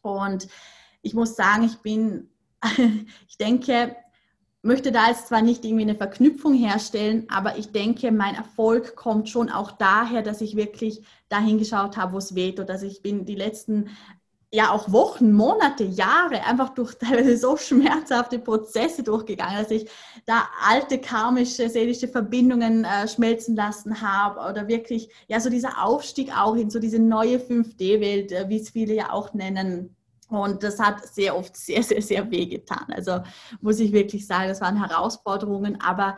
Und 0.00 0.48
ich 1.02 1.12
muss 1.12 1.36
sagen, 1.36 1.64
ich 1.64 1.76
bin, 1.78 2.30
ich 3.28 3.36
denke, 3.36 3.94
möchte 4.62 4.90
da 4.90 5.08
jetzt 5.08 5.28
zwar 5.28 5.42
nicht 5.42 5.66
irgendwie 5.66 5.82
eine 5.82 5.96
Verknüpfung 5.96 6.54
herstellen, 6.54 7.26
aber 7.28 7.58
ich 7.58 7.72
denke, 7.72 8.10
mein 8.10 8.34
Erfolg 8.34 8.96
kommt 8.96 9.28
schon 9.28 9.50
auch 9.50 9.72
daher, 9.72 10.22
dass 10.22 10.40
ich 10.40 10.56
wirklich 10.56 11.02
dahin 11.28 11.58
geschaut 11.58 11.98
habe, 11.98 12.14
wo 12.14 12.18
es 12.18 12.34
weht 12.34 12.58
oder 12.58 12.72
dass 12.72 12.82
ich 12.82 13.02
bin 13.02 13.26
die 13.26 13.34
letzten 13.34 13.90
ja 14.54 14.70
auch 14.70 14.92
Wochen, 14.92 15.32
Monate, 15.32 15.82
Jahre 15.82 16.44
einfach 16.44 16.70
durch 16.70 16.94
teilweise 16.98 17.36
so 17.36 17.56
schmerzhafte 17.56 18.38
Prozesse 18.38 19.02
durchgegangen, 19.02 19.58
dass 19.58 19.70
ich 19.70 19.90
da 20.26 20.44
alte 20.64 20.98
karmische, 21.00 21.68
seelische 21.68 22.08
Verbindungen 22.08 22.84
äh, 22.84 23.08
schmelzen 23.08 23.56
lassen 23.56 24.00
habe 24.00 24.40
oder 24.48 24.68
wirklich, 24.68 25.10
ja, 25.26 25.40
so 25.40 25.50
dieser 25.50 25.82
Aufstieg 25.82 26.30
auch 26.36 26.54
in 26.54 26.70
so 26.70 26.78
diese 26.78 27.00
neue 27.00 27.38
5D-Welt, 27.38 28.32
äh, 28.32 28.48
wie 28.48 28.60
es 28.60 28.70
viele 28.70 28.94
ja 28.94 29.12
auch 29.12 29.34
nennen. 29.34 29.96
Und 30.28 30.62
das 30.62 30.78
hat 30.78 31.04
sehr 31.06 31.36
oft 31.36 31.56
sehr, 31.56 31.82
sehr, 31.82 32.00
sehr 32.00 32.30
weh 32.30 32.46
getan. 32.46 32.86
Also 32.94 33.20
muss 33.60 33.80
ich 33.80 33.92
wirklich 33.92 34.26
sagen, 34.26 34.48
das 34.48 34.60
waren 34.60 34.82
Herausforderungen, 34.82 35.80
aber 35.80 36.16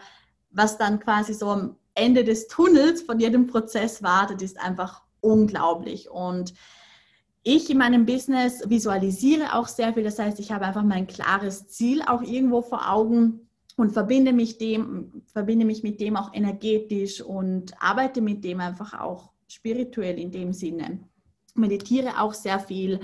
was 0.50 0.78
dann 0.78 1.00
quasi 1.00 1.34
so 1.34 1.48
am 1.48 1.76
Ende 1.94 2.22
des 2.22 2.48
Tunnels 2.48 3.02
von 3.02 3.18
jedem 3.18 3.46
Prozess 3.46 4.02
wartet, 4.02 4.42
ist 4.42 4.60
einfach 4.60 5.02
unglaublich. 5.20 6.10
Und 6.10 6.54
ich 7.48 7.70
in 7.70 7.78
meinem 7.78 8.06
Business 8.06 8.68
visualisiere 8.68 9.54
auch 9.54 9.68
sehr 9.68 9.94
viel. 9.94 10.02
Das 10.02 10.18
heißt, 10.18 10.40
ich 10.40 10.50
habe 10.50 10.66
einfach 10.66 10.82
mein 10.82 11.06
klares 11.06 11.68
Ziel 11.68 12.02
auch 12.02 12.20
irgendwo 12.20 12.60
vor 12.60 12.90
Augen 12.90 13.48
und 13.76 13.92
verbinde 13.92 14.32
mich 14.32 14.58
dem, 14.58 15.22
verbinde 15.26 15.64
mich 15.64 15.84
mit 15.84 16.00
dem 16.00 16.16
auch 16.16 16.34
energetisch 16.34 17.20
und 17.20 17.72
arbeite 17.80 18.20
mit 18.20 18.42
dem 18.42 18.58
einfach 18.58 18.98
auch 18.98 19.30
spirituell 19.46 20.18
in 20.18 20.32
dem 20.32 20.52
Sinne. 20.52 20.98
Meditiere 21.54 22.20
auch 22.20 22.34
sehr 22.34 22.58
viel 22.58 22.98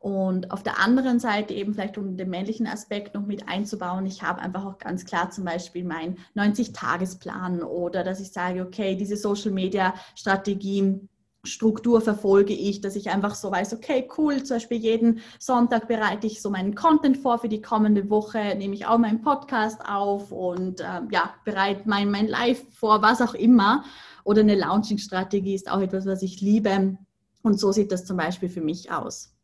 Und 0.00 0.52
auf 0.52 0.62
der 0.62 0.78
anderen 0.78 1.18
Seite 1.18 1.54
eben 1.54 1.74
vielleicht 1.74 1.98
um 1.98 2.16
den 2.16 2.30
männlichen 2.30 2.66
Aspekt 2.66 3.14
noch 3.14 3.26
mit 3.26 3.48
einzubauen, 3.48 4.06
ich 4.06 4.22
habe 4.22 4.40
einfach 4.40 4.64
auch 4.64 4.78
ganz 4.78 5.04
klar 5.04 5.30
zum 5.30 5.44
Beispiel 5.44 5.84
meinen 5.84 6.18
90-Tagesplan 6.36 7.62
oder 7.62 8.04
dass 8.04 8.20
ich 8.20 8.30
sage, 8.30 8.62
okay, 8.62 8.94
diese 8.94 9.16
Social-Media-Strategien, 9.16 11.08
Struktur 11.48 12.00
verfolge 12.00 12.52
ich, 12.52 12.80
dass 12.80 12.96
ich 12.96 13.10
einfach 13.10 13.34
so 13.34 13.50
weiß, 13.50 13.74
okay, 13.74 14.08
cool, 14.16 14.42
zum 14.42 14.56
Beispiel 14.56 14.78
jeden 14.78 15.20
Sonntag 15.38 15.88
bereite 15.88 16.26
ich 16.26 16.40
so 16.40 16.50
meinen 16.50 16.74
Content 16.74 17.16
vor 17.16 17.38
für 17.38 17.48
die 17.48 17.62
kommende 17.62 18.10
Woche, 18.10 18.54
nehme 18.56 18.74
ich 18.74 18.86
auch 18.86 18.98
meinen 18.98 19.22
Podcast 19.22 19.80
auf 19.84 20.30
und 20.30 20.80
äh, 20.80 21.00
ja, 21.10 21.34
bereite 21.44 21.82
mein, 21.86 22.10
mein 22.10 22.28
Live 22.28 22.62
vor, 22.72 23.02
was 23.02 23.20
auch 23.20 23.34
immer. 23.34 23.84
Oder 24.24 24.42
eine 24.42 24.54
Launching-Strategie 24.54 25.54
ist 25.54 25.70
auch 25.70 25.80
etwas, 25.80 26.06
was 26.06 26.22
ich 26.22 26.40
liebe. 26.40 26.98
Und 27.42 27.58
so 27.58 27.72
sieht 27.72 27.92
das 27.92 28.04
zum 28.04 28.16
Beispiel 28.16 28.48
für 28.48 28.60
mich 28.60 28.90
aus. 28.90 29.34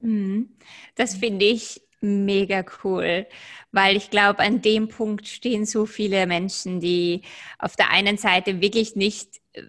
Mhm. 0.00 0.56
Das 0.94 1.14
finde 1.14 1.44
ich 1.44 1.82
mega 2.00 2.64
cool, 2.84 3.26
weil 3.72 3.96
ich 3.96 4.10
glaube, 4.10 4.40
an 4.40 4.62
dem 4.62 4.88
Punkt 4.88 5.26
stehen 5.26 5.66
so 5.66 5.86
viele 5.86 6.26
Menschen, 6.26 6.80
die 6.80 7.22
auf 7.58 7.76
der 7.76 7.90
einen 7.90 8.18
Seite 8.18 8.60
wirklich 8.60 8.96
nicht, 8.96 9.40
äh, 9.52 9.64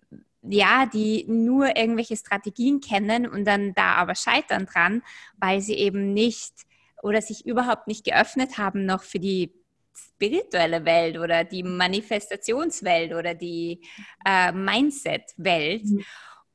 ja, 0.51 0.85
die 0.85 1.25
nur 1.27 1.77
irgendwelche 1.77 2.17
Strategien 2.17 2.81
kennen 2.81 3.27
und 3.27 3.45
dann 3.45 3.73
da 3.73 3.95
aber 3.95 4.15
scheitern 4.15 4.65
dran, 4.65 5.03
weil 5.37 5.61
sie 5.61 5.75
eben 5.75 6.13
nicht 6.13 6.53
oder 7.01 7.21
sich 7.21 7.45
überhaupt 7.45 7.87
nicht 7.87 8.03
geöffnet 8.03 8.57
haben 8.57 8.85
noch 8.85 9.03
für 9.03 9.19
die 9.19 9.53
spirituelle 9.93 10.85
Welt 10.85 11.17
oder 11.17 11.43
die 11.43 11.63
Manifestationswelt 11.63 13.13
oder 13.13 13.33
die 13.33 13.81
äh, 14.25 14.51
Mindset-Welt. 14.51 15.85
Mhm. 15.85 16.05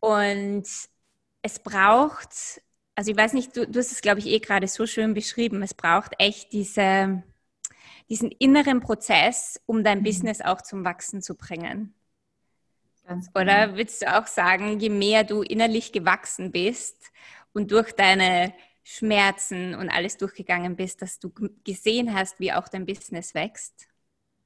Und 0.01 0.67
es 1.43 1.59
braucht 1.59 2.63
also 2.95 3.11
ich 3.11 3.17
weiß 3.17 3.33
nicht, 3.33 3.57
du, 3.57 3.67
du 3.67 3.79
hast 3.79 3.93
es, 3.93 4.01
glaube 4.01 4.21
ich, 4.21 4.27
eh 4.27 4.39
gerade 4.39 4.69
so 4.69 4.87
schön 4.87 5.15
beschrieben. 5.15 5.63
Es 5.63 5.75
braucht 5.75 6.13
echt 6.19 6.53
diese, 6.53 7.23
diesen 8.09 8.31
inneren 8.31 8.81
Prozess, 8.81 9.61
um 9.67 9.83
dein 9.83 10.01
mhm. 10.01 10.05
Business 10.05 10.41
auch 10.41 10.63
zum 10.63 10.85
Wachsen 10.85 11.23
zu 11.23 11.35
bringen. 11.35 11.95
Ganz 13.07 13.33
genau. 13.33 13.65
Oder 13.65 13.77
würdest 13.77 14.03
du 14.03 14.17
auch 14.17 14.27
sagen, 14.27 14.79
je 14.81 14.89
mehr 14.91 15.25
du 15.25 15.43
innerlich 15.43 15.93
gewachsen 15.93 16.53
bist 16.53 16.97
und 17.53 17.73
durch 17.73 17.93
deine 17.93 18.55
Schmerzen 18.85 19.75
und 19.75 19.89
alles 19.91 20.17
durchgegangen 20.19 20.77
bist, 20.77 21.03
dass 21.03 21.19
du 21.19 21.33
gesehen 21.65 22.15
hast, 22.15 22.39
wie 22.41 22.53
auch 22.53 22.69
dein 22.69 22.87
Business 22.87 23.35
wächst? 23.35 23.89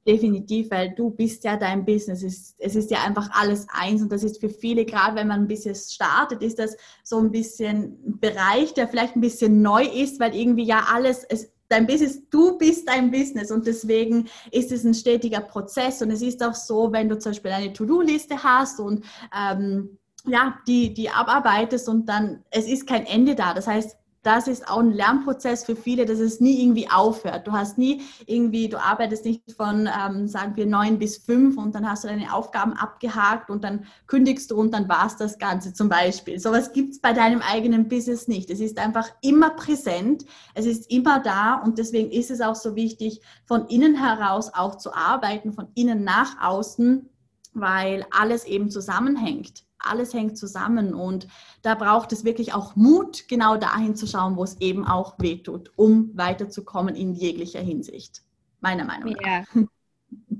Definitiv, 0.07 0.71
weil 0.71 0.95
du 0.95 1.11
bist 1.11 1.43
ja 1.43 1.55
dein 1.57 1.85
Business. 1.85 2.23
Es 2.23 2.33
ist, 2.33 2.55
es 2.59 2.75
ist 2.75 2.89
ja 2.89 3.03
einfach 3.03 3.29
alles 3.31 3.67
eins 3.69 4.01
und 4.01 4.11
das 4.11 4.23
ist 4.23 4.39
für 4.39 4.49
viele, 4.49 4.85
gerade 4.85 5.15
wenn 5.15 5.27
man 5.27 5.41
ein 5.41 5.47
bisschen 5.47 5.75
startet, 5.75 6.41
ist 6.41 6.57
das 6.57 6.75
so 7.03 7.19
ein 7.19 7.31
bisschen 7.31 7.99
ein 8.07 8.19
Bereich, 8.19 8.73
der 8.73 8.87
vielleicht 8.87 9.15
ein 9.15 9.21
bisschen 9.21 9.61
neu 9.61 9.83
ist, 9.85 10.19
weil 10.19 10.33
irgendwie 10.33 10.63
ja 10.63 10.85
alles, 10.91 11.25
es, 11.25 11.51
dein 11.69 11.87
Business, 11.87 12.21
du 12.29 12.57
bist 12.57 12.89
dein 12.89 13.11
Business 13.11 13.51
und 13.51 13.65
deswegen 13.65 14.27
ist 14.51 14.71
es 14.71 14.83
ein 14.83 14.93
stetiger 14.93 15.39
Prozess 15.39 16.01
und 16.01 16.11
es 16.11 16.21
ist 16.21 16.43
auch 16.43 16.55
so, 16.55 16.91
wenn 16.91 17.07
du 17.07 17.17
zum 17.17 17.31
Beispiel 17.31 17.51
eine 17.51 17.71
To-Do-Liste 17.71 18.43
hast 18.43 18.79
und 18.79 19.05
ähm, 19.35 19.97
ja, 20.25 20.57
die, 20.67 20.93
die 20.93 21.09
abarbeitest 21.09 21.87
und 21.87 22.07
dann, 22.07 22.43
es 22.51 22.67
ist 22.67 22.87
kein 22.87 23.05
Ende 23.05 23.35
da. 23.35 23.53
Das 23.53 23.67
heißt, 23.67 23.95
das 24.23 24.47
ist 24.47 24.67
auch 24.69 24.79
ein 24.79 24.91
Lernprozess 24.91 25.63
für 25.63 25.75
viele, 25.75 26.05
dass 26.05 26.19
es 26.19 26.41
nie 26.41 26.61
irgendwie 26.61 26.89
aufhört. 26.89 27.47
Du 27.47 27.53
hast 27.53 27.77
nie 27.77 28.01
irgendwie, 28.25 28.67
du 28.67 28.77
arbeitest 28.77 29.23
nicht 29.23 29.51
von, 29.55 29.87
ähm, 29.87 30.27
sagen 30.27 30.55
wir, 30.55 30.65
neun 30.65 30.99
bis 30.99 31.17
fünf 31.17 31.57
und 31.57 31.73
dann 31.73 31.89
hast 31.89 32.03
du 32.03 32.09
deine 32.09 32.33
Aufgaben 32.33 32.73
abgehakt 32.73 33.49
und 33.49 33.63
dann 33.63 33.85
kündigst 34.07 34.51
du 34.51 34.57
und 34.57 34.73
dann 34.73 34.89
war 34.89 35.07
es 35.07 35.15
das 35.15 35.37
Ganze 35.37 35.73
zum 35.73 35.87
Beispiel. 35.87 36.39
Sowas 36.39 36.73
gibt 36.73 36.91
es 36.91 36.99
bei 36.99 37.13
deinem 37.13 37.41
eigenen 37.41 37.87
Business 37.87 38.27
nicht. 38.27 38.49
Es 38.49 38.59
ist 38.59 38.77
einfach 38.77 39.09
immer 39.21 39.51
präsent, 39.51 40.25
es 40.53 40.65
ist 40.65 40.91
immer 40.91 41.19
da 41.21 41.55
und 41.55 41.77
deswegen 41.77 42.11
ist 42.11 42.29
es 42.29 42.41
auch 42.41 42.55
so 42.55 42.75
wichtig, 42.75 43.21
von 43.45 43.67
innen 43.67 43.95
heraus 43.95 44.51
auch 44.53 44.75
zu 44.75 44.93
arbeiten, 44.93 45.53
von 45.53 45.67
innen 45.75 46.03
nach 46.03 46.41
außen, 46.41 47.09
weil 47.53 48.05
alles 48.11 48.45
eben 48.45 48.69
zusammenhängt 48.69 49.63
alles 49.79 50.13
hängt 50.13 50.37
zusammen 50.37 50.93
und 50.93 51.27
da 51.61 51.75
braucht 51.75 52.11
es 52.11 52.25
wirklich 52.25 52.53
auch 52.53 52.75
Mut, 52.75 53.27
genau 53.27 53.57
dahin 53.57 53.95
zu 53.95 54.07
schauen, 54.07 54.35
wo 54.35 54.43
es 54.43 54.59
eben 54.59 54.85
auch 54.85 55.15
wehtut, 55.19 55.71
um 55.75 56.11
weiterzukommen 56.15 56.95
in 56.95 57.13
jeglicher 57.13 57.61
Hinsicht. 57.61 58.21
Meiner 58.59 58.83
Meinung 58.83 59.13
nach. 59.13 59.25
Ja, 59.25 59.43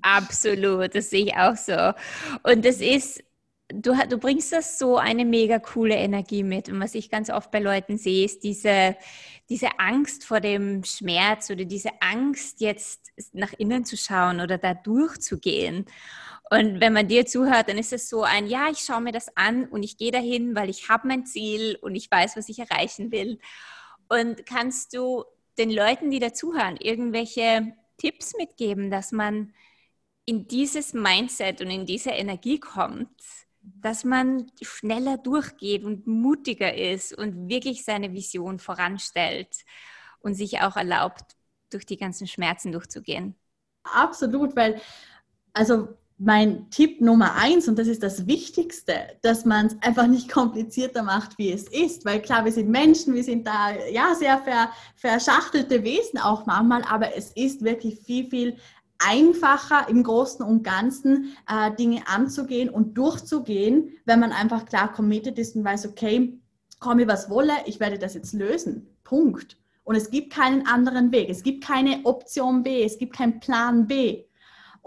absolut, 0.02 0.94
das 0.94 1.10
sehe 1.10 1.26
ich 1.26 1.36
auch 1.36 1.56
so. 1.56 1.94
Und 2.44 2.66
das 2.66 2.82
ist, 2.82 3.24
du, 3.70 3.96
du 4.10 4.18
bringst 4.18 4.52
das 4.52 4.78
so 4.78 4.98
eine 4.98 5.24
mega 5.24 5.60
coole 5.60 5.96
Energie 5.96 6.44
mit. 6.44 6.68
Und 6.68 6.82
was 6.82 6.96
ich 6.96 7.10
ganz 7.10 7.30
oft 7.30 7.50
bei 7.50 7.60
Leuten 7.60 7.98
sehe, 7.98 8.26
ist 8.26 8.44
diese, 8.44 8.98
diese 9.48 9.80
Angst 9.80 10.26
vor 10.26 10.42
dem 10.42 10.84
Schmerz 10.84 11.50
oder 11.50 11.64
diese 11.64 11.92
Angst, 12.02 12.60
jetzt 12.60 13.08
nach 13.32 13.54
innen 13.54 13.86
zu 13.86 13.96
schauen 13.96 14.42
oder 14.42 14.58
da 14.58 14.74
durchzugehen. 14.74 15.86
Und 16.50 16.82
wenn 16.82 16.94
man 16.94 17.08
dir 17.08 17.26
zuhört, 17.26 17.70
dann 17.70 17.78
ist 17.78 17.94
es 17.94 18.10
so 18.10 18.24
ein, 18.24 18.48
ja, 18.48 18.70
ich 18.72 18.80
schaue 18.80 19.02
mir 19.02 19.12
das 19.12 19.36
an 19.38 19.66
und 19.66 19.84
ich 19.84 19.98
gehe 19.98 20.12
dahin, 20.12 20.56
weil 20.56 20.70
ich 20.70 20.90
habe 20.90 21.08
mein 21.08 21.26
Ziel 21.26 21.78
und 21.82 21.96
ich 21.96 22.10
weiß, 22.10 22.36
was 22.36 22.50
ich 22.50 22.60
erreichen 22.60 23.12
will. 23.12 23.40
Und 24.08 24.46
kannst 24.48 24.96
du 24.96 25.26
den 25.60 25.70
Leuten, 25.70 26.10
die 26.10 26.20
dazuhören, 26.20 26.78
irgendwelche 26.78 27.74
Tipps 27.98 28.34
mitgeben, 28.36 28.90
dass 28.90 29.12
man 29.12 29.54
in 30.26 30.48
dieses 30.48 30.94
Mindset 30.94 31.62
und 31.62 31.70
in 31.70 31.86
diese 31.86 32.12
Energie 32.12 32.60
kommt, 32.60 33.10
dass 33.62 34.04
man 34.04 34.52
schneller 34.62 35.18
durchgeht 35.18 35.84
und 35.84 36.08
mutiger 36.08 36.74
ist 36.74 37.16
und 37.16 37.50
wirklich 37.50 37.84
seine 37.84 38.14
Vision 38.14 38.58
voranstellt 38.58 39.56
und 40.22 40.34
sich 40.34 40.62
auch 40.62 40.78
erlaubt, 40.78 41.36
durch 41.70 41.86
die 41.86 41.98
ganzen 41.98 42.26
Schmerzen 42.26 42.72
durchzugehen? 42.72 43.36
Absolut, 43.84 44.56
weil 44.56 44.82
also 45.54 45.90
mein 46.20 46.70
Tipp 46.70 47.00
Nummer 47.00 47.36
eins, 47.36 47.70
und 47.70 47.80
das 47.80 47.88
ist 47.88 48.04
das 48.04 48.28
Wichtigste, 48.28 48.94
dass 49.22 49.46
man 49.46 49.68
es 49.68 49.78
einfach 49.82 50.06
nicht 50.06 50.30
komplizierter 50.32 51.02
macht, 51.02 51.38
wie 51.38 51.52
es 51.52 51.64
ist. 51.64 52.06
Weil 52.06 52.22
klar, 52.22 52.44
wir 52.44 52.52
sind 52.52 52.70
Menschen, 52.70 53.16
wir 53.16 53.24
sind 53.24 53.48
da 53.48 53.72
ja 53.92 54.14
sehr 54.14 54.38
ver, 54.40 54.70
verschachtelte 54.96 55.84
Wesen 55.84 56.20
auch 56.20 56.46
manchmal, 56.46 56.84
aber 56.84 57.16
es 57.16 57.32
ist 57.32 57.64
wirklich 57.64 58.00
viel, 58.00 58.30
viel 58.30 58.58
einfacher 59.00 59.88
im 59.88 60.04
Großen 60.04 60.46
und 60.46 60.64
Ganzen 60.64 61.34
äh, 61.48 61.74
Dinge 61.76 62.06
anzugehen 62.08 62.70
und 62.70 62.98
durchzugehen, 62.98 63.94
wenn 64.06 64.20
man 64.20 64.34
einfach 64.34 64.66
klar 64.66 64.92
committed 64.92 65.40
ist 65.40 65.56
und 65.56 65.64
weiß, 65.64 65.88
okay, 65.88 66.38
komme 66.82 67.08
was 67.08 67.30
wolle, 67.30 67.54
ich 67.66 67.80
werde 67.80 67.98
das 67.98 68.14
jetzt 68.14 68.34
lösen. 68.34 68.88
Punkt. 69.06 69.58
Und 69.86 69.96
es 69.96 70.12
gibt 70.12 70.34
keinen 70.34 70.68
anderen 70.68 71.12
Weg. 71.12 71.30
Es 71.30 71.44
gibt 71.44 71.64
keine 71.64 72.02
Option 72.04 72.62
B. 72.62 72.84
Es 72.84 73.00
gibt 73.00 73.16
keinen 73.16 73.40
Plan 73.40 73.88
B. 73.88 74.26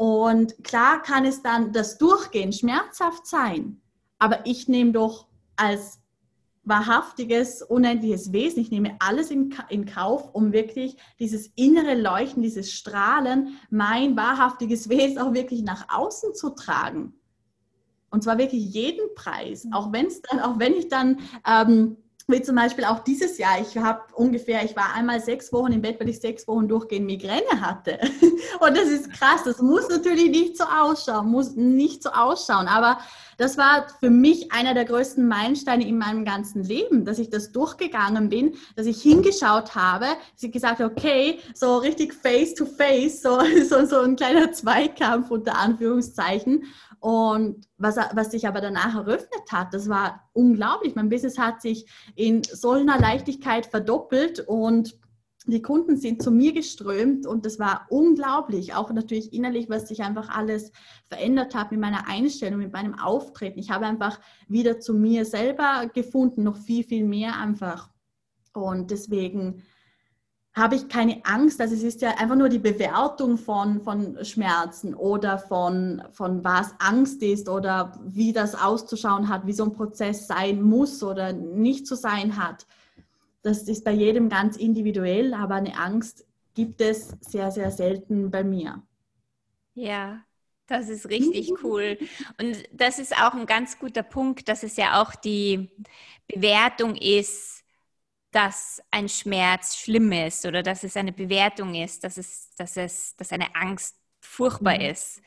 Und 0.02 0.64
klar 0.64 1.00
kann 1.00 1.24
es 1.24 1.42
dann 1.42 1.72
das 1.72 1.96
Durchgehen 1.96 2.52
schmerzhaft 2.52 3.24
sein, 3.24 3.80
aber 4.18 4.44
ich 4.46 4.66
nehme 4.66 4.90
doch 4.90 5.28
als 5.54 6.00
wahrhaftiges, 6.64 7.62
unendliches 7.62 8.32
Wesen, 8.32 8.62
ich 8.62 8.72
nehme 8.72 8.96
alles 8.98 9.30
in, 9.30 9.54
in 9.68 9.86
Kauf, 9.86 10.34
um 10.34 10.52
wirklich 10.52 10.96
dieses 11.20 11.52
innere 11.54 11.94
Leuchten, 11.94 12.42
dieses 12.42 12.72
Strahlen, 12.72 13.56
mein 13.70 14.16
wahrhaftiges 14.16 14.88
Wesen 14.88 15.18
auch 15.18 15.34
wirklich 15.34 15.62
nach 15.62 15.86
außen 15.88 16.34
zu 16.34 16.50
tragen. 16.50 17.14
Und 18.10 18.24
zwar 18.24 18.38
wirklich 18.38 18.74
jeden 18.74 19.14
Preis, 19.14 19.68
auch 19.70 19.92
wenn 19.92 20.06
es 20.06 20.20
dann, 20.20 20.40
auch 20.40 20.58
wenn 20.58 20.74
ich 20.74 20.88
dann 20.88 21.20
ähm, 21.46 21.96
wie 22.32 22.42
zum 22.42 22.56
Beispiel 22.56 22.84
auch 22.84 23.00
dieses 23.00 23.38
Jahr, 23.38 23.60
ich 23.60 23.76
habe 23.76 24.00
ungefähr, 24.14 24.64
ich 24.64 24.74
war 24.74 24.94
einmal 24.94 25.20
sechs 25.20 25.52
Wochen 25.52 25.72
im 25.72 25.82
Bett, 25.82 26.00
weil 26.00 26.08
ich 26.08 26.20
sechs 26.20 26.48
Wochen 26.48 26.66
durchgehend 26.66 27.06
Migräne 27.06 27.60
hatte. 27.60 27.98
Und 28.60 28.76
das 28.76 28.88
ist 28.88 29.12
krass, 29.12 29.44
das 29.44 29.60
muss 29.60 29.88
natürlich 29.88 30.30
nicht 30.30 30.56
so 30.56 30.64
ausschauen, 30.64 31.28
muss 31.28 31.54
nicht 31.54 32.02
so 32.02 32.10
ausschauen, 32.10 32.66
aber 32.66 32.98
das 33.38 33.56
war 33.58 33.86
für 34.00 34.10
mich 34.10 34.52
einer 34.52 34.74
der 34.74 34.84
größten 34.84 35.26
Meilensteine 35.26 35.86
in 35.86 35.98
meinem 35.98 36.24
ganzen 36.24 36.62
Leben, 36.62 37.04
dass 37.04 37.18
ich 37.18 37.30
das 37.30 37.50
durchgegangen 37.50 38.28
bin, 38.28 38.54
dass 38.76 38.86
ich 38.86 39.02
hingeschaut 39.02 39.74
habe, 39.74 40.06
dass 40.34 40.42
ich 40.42 40.52
gesagt 40.52 40.80
okay, 40.80 41.38
so 41.54 41.78
richtig 41.78 42.14
face 42.14 42.54
to 42.54 42.66
face, 42.66 43.22
so, 43.22 43.40
so, 43.68 43.84
so 43.86 44.00
ein 44.00 44.16
kleiner 44.16 44.52
Zweikampf 44.52 45.30
unter 45.30 45.58
Anführungszeichen 45.58 46.64
und 47.02 47.66
was, 47.78 47.96
was 47.96 48.30
sich 48.30 48.46
aber 48.46 48.60
danach 48.60 48.94
eröffnet 48.94 49.50
hat, 49.50 49.74
das 49.74 49.88
war 49.88 50.30
unglaublich. 50.34 50.94
Mein 50.94 51.08
Business 51.08 51.36
hat 51.36 51.60
sich 51.60 51.90
in 52.14 52.44
so 52.44 52.70
einer 52.70 52.96
Leichtigkeit 52.96 53.66
verdoppelt 53.66 54.38
und 54.38 54.96
die 55.46 55.62
Kunden 55.62 55.96
sind 55.96 56.22
zu 56.22 56.30
mir 56.30 56.52
geströmt 56.52 57.26
und 57.26 57.44
das 57.44 57.58
war 57.58 57.86
unglaublich. 57.90 58.74
Auch 58.74 58.92
natürlich 58.92 59.32
innerlich, 59.32 59.68
was 59.68 59.88
sich 59.88 60.02
einfach 60.02 60.28
alles 60.28 60.70
verändert 61.08 61.56
hat 61.56 61.72
mit 61.72 61.80
meiner 61.80 62.06
Einstellung, 62.06 62.60
mit 62.60 62.72
meinem 62.72 62.96
Auftreten. 62.96 63.58
Ich 63.58 63.72
habe 63.72 63.86
einfach 63.86 64.20
wieder 64.46 64.78
zu 64.78 64.94
mir 64.94 65.24
selber 65.24 65.90
gefunden, 65.92 66.44
noch 66.44 66.56
viel, 66.56 66.84
viel 66.84 67.04
mehr 67.04 67.36
einfach. 67.36 67.90
Und 68.54 68.92
deswegen 68.92 69.64
habe 70.54 70.74
ich 70.74 70.88
keine 70.88 71.24
Angst. 71.24 71.60
Also 71.60 71.74
es 71.74 71.82
ist 71.82 72.02
ja 72.02 72.10
einfach 72.18 72.36
nur 72.36 72.48
die 72.48 72.58
Bewertung 72.58 73.38
von, 73.38 73.80
von 73.82 74.22
Schmerzen 74.24 74.94
oder 74.94 75.38
von, 75.38 76.02
von 76.12 76.44
was 76.44 76.74
Angst 76.78 77.22
ist 77.22 77.48
oder 77.48 77.98
wie 78.04 78.32
das 78.32 78.54
auszuschauen 78.54 79.28
hat, 79.28 79.46
wie 79.46 79.54
so 79.54 79.64
ein 79.64 79.72
Prozess 79.72 80.26
sein 80.26 80.60
muss 80.60 81.02
oder 81.02 81.32
nicht 81.32 81.86
zu 81.86 81.94
sein 81.94 82.36
hat. 82.36 82.66
das 83.42 83.62
ist 83.62 83.84
bei 83.84 83.92
jedem 83.92 84.28
ganz 84.28 84.56
individuell, 84.56 85.34
aber 85.34 85.56
eine 85.56 85.76
Angst 85.76 86.24
gibt 86.54 86.80
es 86.80 87.16
sehr, 87.20 87.50
sehr 87.50 87.70
selten 87.70 88.30
bei 88.30 88.44
mir. 88.44 88.82
Ja, 89.74 90.22
das 90.66 90.88
ist 90.88 91.08
richtig 91.08 91.52
cool. 91.64 91.98
Und 92.40 92.62
das 92.72 92.98
ist 92.98 93.16
auch 93.16 93.34
ein 93.34 93.46
ganz 93.46 93.78
guter 93.78 94.02
Punkt, 94.02 94.48
dass 94.48 94.62
es 94.62 94.76
ja 94.76 95.02
auch 95.02 95.14
die 95.14 95.70
Bewertung 96.28 96.94
ist, 96.94 97.61
dass 98.32 98.82
ein 98.90 99.08
Schmerz 99.08 99.76
schlimm 99.76 100.10
ist 100.10 100.44
oder 100.46 100.62
dass 100.62 100.84
es 100.84 100.96
eine 100.96 101.12
Bewertung 101.12 101.74
ist, 101.74 102.02
dass 102.02 102.16
es, 102.16 102.54
dass 102.56 102.76
es, 102.76 103.14
dass 103.16 103.30
eine 103.30 103.54
Angst 103.54 103.96
furchtbar 104.20 104.76
mhm. 104.76 104.86
ist. 104.86 105.22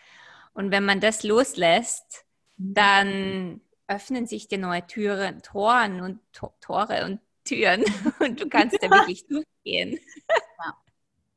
Und 0.53 0.71
wenn 0.71 0.85
man 0.85 0.99
das 0.99 1.23
loslässt, 1.23 2.25
mhm. 2.57 2.73
dann 2.73 3.61
öffnen 3.87 4.25
sich 4.25 4.47
dir 4.47 4.57
neue 4.57 4.85
Türen, 4.87 5.41
Toren 5.43 6.01
und 6.01 6.19
Tore 6.59 7.05
und 7.05 7.19
Türen 7.43 7.83
und 8.19 8.41
du 8.41 8.49
kannst 8.49 8.81
da 8.81 8.89
wirklich 8.89 9.27
durchgehen. 9.27 9.99
Ja, 10.57 10.77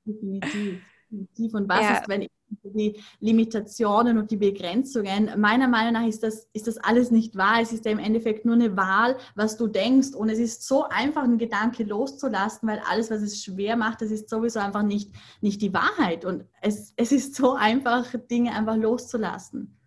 definitiv. 0.07 0.83
definitiv. 1.11 1.55
Und 1.55 1.69
was 1.69 1.83
ja. 1.83 1.99
ist, 1.99 2.09
wenn 2.09 2.23
ich 2.23 2.31
die 2.63 3.01
Limitationen 3.21 4.19
und 4.19 4.31
die 4.31 4.37
Begrenzungen. 4.37 5.41
Meiner 5.41 5.69
Meinung 5.69 5.95
nach 5.95 6.07
ist 6.07 6.23
das, 6.23 6.49
ist 6.53 6.67
das 6.67 6.79
alles 6.79 7.11
nicht 7.11 7.37
wahr. 7.37 7.61
Es 7.61 7.73
ist 7.73 7.85
ja 7.85 7.93
im 7.93 7.99
Endeffekt 7.99 8.45
nur 8.45 8.55
eine 8.55 8.77
Wahl, 8.77 9.17
was 9.35 9.57
du 9.57 9.67
denkst. 9.67 10.15
Und 10.15 10.29
es 10.29 10.39
ist 10.39 10.67
so 10.67 10.85
einfach, 10.89 11.25
einen 11.25 11.39
Gedanke 11.39 11.85
loszulassen, 11.85 12.69
weil 12.69 12.81
alles, 12.89 13.11
was 13.11 13.23
es 13.23 13.43
schwer 13.43 13.77
macht, 13.77 14.03
das 14.03 14.11
ist 14.11 14.29
sowieso 14.29 14.61
einfach 14.61 14.83
nicht, 14.83 15.11
nicht 15.41 15.61
die 15.63 15.73
Wahrheit. 15.73 16.25
Und 16.25 16.45
es, 16.61 16.93
es 16.97 17.13
ist 17.13 17.35
so 17.35 17.55
einfach, 17.55 18.07
Dinge 18.31 18.53
einfach 18.53 18.77
loszulassen. 18.77 19.79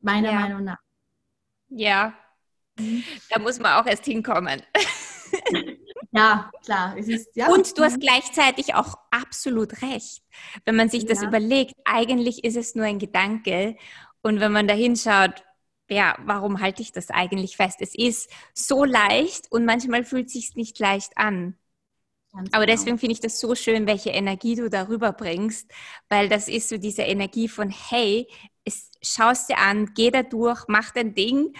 Meiner 0.00 0.32
ja. 0.32 0.40
Meinung 0.40 0.64
nach. 0.64 0.78
Ja, 1.70 2.14
mhm. 2.78 3.02
da 3.30 3.38
muss 3.38 3.58
man 3.58 3.74
auch 3.74 3.86
erst 3.86 4.04
hinkommen. 4.04 4.62
Ja, 6.10 6.50
klar. 6.64 6.96
Es 6.96 7.08
ist, 7.08 7.36
ja. 7.36 7.48
Und 7.48 7.76
du 7.76 7.84
hast 7.84 8.00
gleichzeitig 8.00 8.74
auch 8.74 8.94
absolut 9.10 9.82
recht. 9.82 10.22
Wenn 10.64 10.76
man 10.76 10.88
sich 10.88 11.04
das 11.04 11.20
ja. 11.20 11.28
überlegt, 11.28 11.74
eigentlich 11.84 12.44
ist 12.44 12.56
es 12.56 12.74
nur 12.74 12.86
ein 12.86 12.98
Gedanke. 12.98 13.76
Und 14.22 14.40
wenn 14.40 14.52
man 14.52 14.66
da 14.66 14.74
hinschaut, 14.74 15.44
ja, 15.90 16.16
warum 16.24 16.60
halte 16.60 16.82
ich 16.82 16.92
das 16.92 17.10
eigentlich 17.10 17.56
fest? 17.56 17.78
Es 17.80 17.94
ist 17.94 18.30
so 18.54 18.84
leicht 18.84 19.50
und 19.50 19.64
manchmal 19.64 20.04
fühlt 20.04 20.26
es 20.26 20.32
sich 20.32 20.54
nicht 20.54 20.78
leicht 20.78 21.16
an. 21.16 21.56
Ganz 22.32 22.50
Aber 22.52 22.66
genau. 22.66 22.76
deswegen 22.76 22.98
finde 22.98 23.14
ich 23.14 23.20
das 23.20 23.40
so 23.40 23.54
schön, 23.54 23.86
welche 23.86 24.10
Energie 24.10 24.54
du 24.54 24.68
darüber 24.68 25.12
bringst, 25.12 25.70
weil 26.08 26.28
das 26.28 26.48
ist 26.48 26.68
so 26.68 26.76
diese 26.76 27.02
Energie 27.02 27.48
von, 27.48 27.70
hey, 27.70 28.28
es, 28.64 28.90
schaust 29.02 29.48
dir 29.48 29.58
an, 29.58 29.92
geh 29.94 30.10
da 30.10 30.22
durch, 30.22 30.64
mach 30.68 30.90
dein 30.90 31.14
Ding 31.14 31.54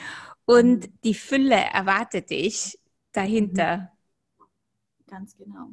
und 0.44 0.86
mhm. 0.86 0.98
die 1.04 1.14
Fülle 1.14 1.56
erwartet 1.56 2.30
dich 2.30 2.78
dahinter. 3.12 3.76
Mhm. 3.76 3.97
Ganz 5.08 5.36
genau. 5.36 5.70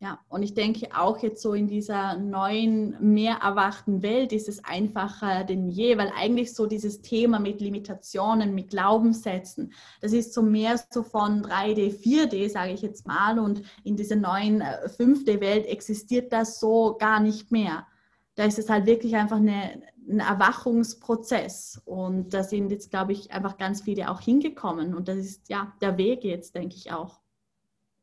Ja, 0.00 0.18
und 0.28 0.42
ich 0.42 0.52
denke 0.52 0.88
auch 0.94 1.22
jetzt 1.22 1.40
so 1.40 1.54
in 1.54 1.66
dieser 1.66 2.18
neuen, 2.18 3.14
mehr 3.14 3.36
erwachten 3.36 4.02
Welt 4.02 4.32
ist 4.32 4.50
es 4.50 4.62
einfacher 4.62 5.44
denn 5.44 5.68
je, 5.70 5.96
weil 5.96 6.12
eigentlich 6.14 6.52
so 6.52 6.66
dieses 6.66 7.00
Thema 7.00 7.38
mit 7.38 7.62
Limitationen, 7.62 8.54
mit 8.54 8.68
Glaubenssätzen, 8.68 9.72
das 10.02 10.12
ist 10.12 10.34
so 10.34 10.42
mehr 10.42 10.78
so 10.90 11.04
von 11.04 11.42
3D, 11.42 11.90
4D, 11.90 12.50
sage 12.50 12.72
ich 12.72 12.82
jetzt 12.82 13.06
mal, 13.06 13.38
und 13.38 13.62
in 13.82 13.96
dieser 13.96 14.16
neuen 14.16 14.62
5D-Welt 14.62 15.66
äh, 15.66 15.70
existiert 15.70 16.32
das 16.34 16.60
so 16.60 16.96
gar 16.98 17.20
nicht 17.20 17.50
mehr. 17.50 17.86
Da 18.34 18.44
ist 18.44 18.58
es 18.58 18.68
halt 18.68 18.84
wirklich 18.84 19.16
einfach 19.16 19.38
eine, 19.38 19.80
ein 20.06 20.20
Erwachungsprozess 20.20 21.80
und 21.86 22.34
da 22.34 22.42
sind 22.42 22.70
jetzt, 22.70 22.90
glaube 22.90 23.12
ich, 23.12 23.32
einfach 23.32 23.56
ganz 23.56 23.80
viele 23.80 24.10
auch 24.10 24.20
hingekommen 24.20 24.92
und 24.94 25.08
das 25.08 25.16
ist 25.16 25.48
ja 25.48 25.72
der 25.80 25.96
Weg 25.96 26.24
jetzt, 26.24 26.54
denke 26.56 26.76
ich 26.76 26.92
auch. 26.92 27.23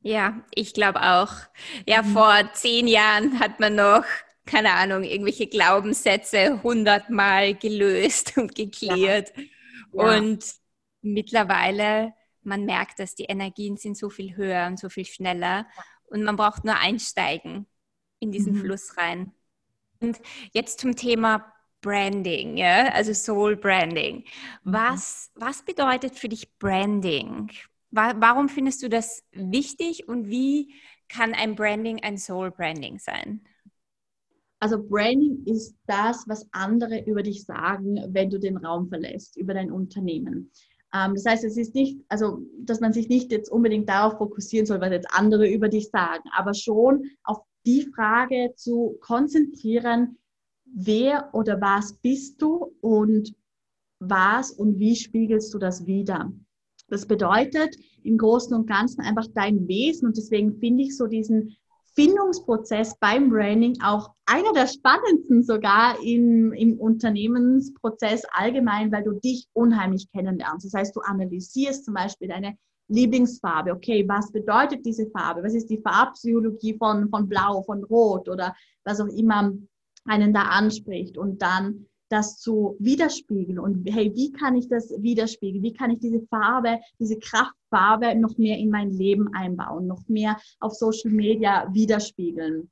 Ja, 0.02 0.42
ich 0.54 0.74
glaube 0.74 1.02
auch. 1.02 1.32
Ja, 1.88 2.02
mhm. 2.02 2.14
vor 2.14 2.54
zehn 2.54 2.88
Jahren 2.88 3.40
hat 3.40 3.60
man 3.60 3.76
noch, 3.76 4.04
keine 4.46 4.74
Ahnung, 4.74 5.04
irgendwelche 5.04 5.48
Glaubenssätze 5.48 6.62
hundertmal 6.64 7.54
gelöst 7.56 8.34
und 8.38 8.56
geklärt. 8.56 9.32
Ja. 9.36 9.44
Ja. 9.94 10.18
Und 10.18 10.46
mittlerweile, 11.02 12.14
man 12.44 12.66
merkt, 12.66 13.00
dass 13.00 13.16
die 13.16 13.26
Energien 13.26 13.78
sind 13.78 13.98
so 13.98 14.10
viel 14.10 14.36
höher 14.36 14.68
und 14.68 14.80
so 14.80 14.90
viel 14.90 15.06
schneller. 15.06 15.68
Und 16.06 16.24
man 16.24 16.36
braucht 16.36 16.66
nur 16.66 16.76
einsteigen 16.76 17.68
in 18.20 18.32
diesen 18.32 18.56
mhm. 18.56 18.62
Fluss 18.62 18.98
rein. 18.98 19.32
Und 20.00 20.20
jetzt 20.54 20.80
zum 20.80 20.96
Thema 20.96 21.54
Branding, 21.82 22.58
ja? 22.58 22.90
also 22.90 23.14
Soul 23.14 23.56
Branding. 23.56 24.18
Mhm. 24.64 24.74
Was, 24.74 25.32
was 25.36 25.64
bedeutet 25.64 26.18
für 26.18 26.30
dich 26.30 26.58
Branding? 26.58 27.52
Warum 27.92 28.50
findest 28.50 28.82
du 28.84 28.90
das 28.90 29.24
wichtig 29.32 30.08
und 30.08 30.30
wie 30.30 30.74
kann 31.10 31.34
ein 31.34 31.56
Branding 31.56 32.02
ein 32.04 32.18
Soul 32.18 32.52
Branding 32.52 33.00
sein? 33.00 33.42
Also 34.60 34.82
Branding 34.82 35.44
ist 35.46 35.76
das, 35.88 36.24
was 36.28 36.48
andere 36.52 37.04
über 37.06 37.24
dich 37.24 37.44
sagen, 37.44 38.00
wenn 38.10 38.30
du 38.30 38.40
den 38.40 38.58
Raum 38.58 38.88
verlässt, 38.88 39.36
über 39.38 39.54
dein 39.54 39.72
Unternehmen. 39.72 40.52
Ähm, 40.94 41.16
das 41.16 41.26
heißt, 41.26 41.44
es 41.44 41.58
ist 41.58 41.74
nicht, 41.74 42.00
also 42.10 42.46
dass 42.60 42.80
man 42.80 42.94
sich 42.94 43.10
nicht 43.10 43.32
jetzt 43.32 43.50
unbedingt 43.52 43.90
darauf 43.90 44.18
fokussieren 44.18 44.66
soll, 44.66 44.80
was 44.80 44.92
jetzt 44.92 45.12
andere 45.12 45.50
über 45.50 45.68
dich 45.68 45.90
sagen, 45.90 46.24
aber 46.34 46.54
schon 46.54 47.10
auf 47.24 47.40
die 47.66 47.90
Frage 47.94 48.54
zu 48.56 48.98
konzentrieren, 49.02 50.18
wer 50.66 51.30
oder 51.34 51.60
was 51.60 51.94
bist 51.94 52.42
du 52.42 52.76
und 52.82 53.34
was 54.00 54.52
und 54.52 54.80
wie 54.80 54.96
spiegelst 54.96 55.54
du 55.54 55.60
das 55.60 55.86
wieder? 55.86 56.32
Das 56.92 57.06
bedeutet 57.06 57.76
im 58.04 58.18
Großen 58.18 58.54
und 58.54 58.68
Ganzen 58.68 59.02
einfach 59.02 59.26
dein 59.34 59.68
Wesen 59.68 60.08
und 60.08 60.18
deswegen 60.18 60.60
finde 60.60 60.84
ich 60.84 60.98
so 60.98 61.08
diesen 61.08 61.56
Findungsprozess 61.96 62.98
beim 63.00 63.30
Branding 63.30 63.78
auch 63.82 64.12
einer 64.26 64.54
der 64.54 64.68
spannendsten 64.68 65.44
sogar 65.44 66.02
im, 66.04 66.54
im 66.54 66.80
Unternehmensprozess 66.80 68.24
allgemein, 68.32 68.92
weil 68.92 69.04
du 69.04 69.14
dich 69.20 69.48
unheimlich 69.54 70.10
kennenlernst. 70.12 70.66
Das 70.66 70.74
heißt, 70.74 70.96
du 70.96 71.02
analysierst 71.02 71.86
zum 71.86 71.94
Beispiel 71.94 72.30
deine 72.30 72.58
Lieblingsfarbe. 72.88 73.72
Okay, 73.72 74.06
was 74.08 74.32
bedeutet 74.32 74.86
diese 74.86 75.10
Farbe? 75.12 75.44
Was 75.44 75.54
ist 75.54 75.70
die 75.70 75.82
Farbpsychologie 75.82 76.78
von, 76.78 77.10
von 77.10 77.28
Blau, 77.28 77.62
von 77.64 77.84
Rot 77.86 78.28
oder 78.30 78.54
was 78.84 79.00
auch 79.00 79.08
immer 79.08 79.54
einen 80.06 80.34
da 80.34 80.44
anspricht? 80.44 81.18
Und 81.18 81.42
dann 81.42 81.88
das 82.12 82.38
zu 82.38 82.76
widerspiegeln 82.80 83.60
und 83.60 83.90
hey, 83.90 84.12
wie 84.16 84.32
kann 84.32 84.56
ich 84.56 84.68
das 84.68 84.94
widerspiegeln? 84.98 85.64
Wie 85.64 85.74
kann 85.74 85.92
ich 85.92 86.00
diese 86.00 86.22
Farbe, 86.28 86.80
diese 87.00 87.18
Kraftfarbe 87.18 88.16
noch 88.16 88.38
mehr 88.38 88.58
in 88.58 88.70
mein 88.70 88.92
Leben 88.92 89.34
einbauen, 89.34 89.88
noch 89.88 90.08
mehr 90.08 90.38
auf 90.60 90.74
Social 90.74 91.12
Media 91.12 91.68
widerspiegeln? 91.74 92.70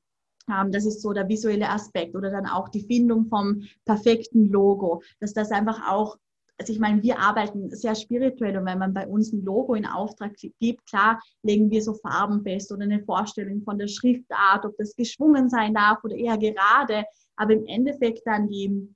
Ähm, 0.50 0.72
das 0.72 0.84
ist 0.84 1.00
so 1.00 1.12
der 1.12 1.28
visuelle 1.28 1.68
Aspekt 1.68 2.14
oder 2.14 2.30
dann 2.30 2.46
auch 2.46 2.68
die 2.68 2.82
Findung 2.82 3.26
vom 3.26 3.62
perfekten 3.84 4.50
Logo, 4.50 5.02
dass 5.20 5.32
das 5.32 5.50
einfach 5.50 5.88
auch 5.90 6.18
also 6.58 6.74
ich 6.74 6.78
meine, 6.78 7.02
wir 7.02 7.18
arbeiten 7.18 7.70
sehr 7.70 7.94
spirituell 7.94 8.58
und 8.58 8.66
wenn 8.66 8.78
man 8.78 8.92
bei 8.92 9.08
uns 9.08 9.32
ein 9.32 9.42
Logo 9.42 9.72
in 9.74 9.86
Auftrag 9.86 10.34
gibt, 10.60 10.84
klar, 10.86 11.18
legen 11.42 11.70
wir 11.70 11.80
so 11.80 11.94
Farben 11.94 12.42
fest 12.42 12.70
oder 12.70 12.82
eine 12.82 13.02
Vorstellung 13.02 13.62
von 13.62 13.78
der 13.78 13.88
Schriftart, 13.88 14.66
ob 14.66 14.76
das 14.76 14.94
geschwungen 14.94 15.48
sein 15.48 15.72
darf 15.72 16.04
oder 16.04 16.14
eher 16.14 16.36
gerade, 16.36 17.06
aber 17.36 17.54
im 17.54 17.64
Endeffekt 17.64 18.20
dann 18.26 18.46
die, 18.46 18.94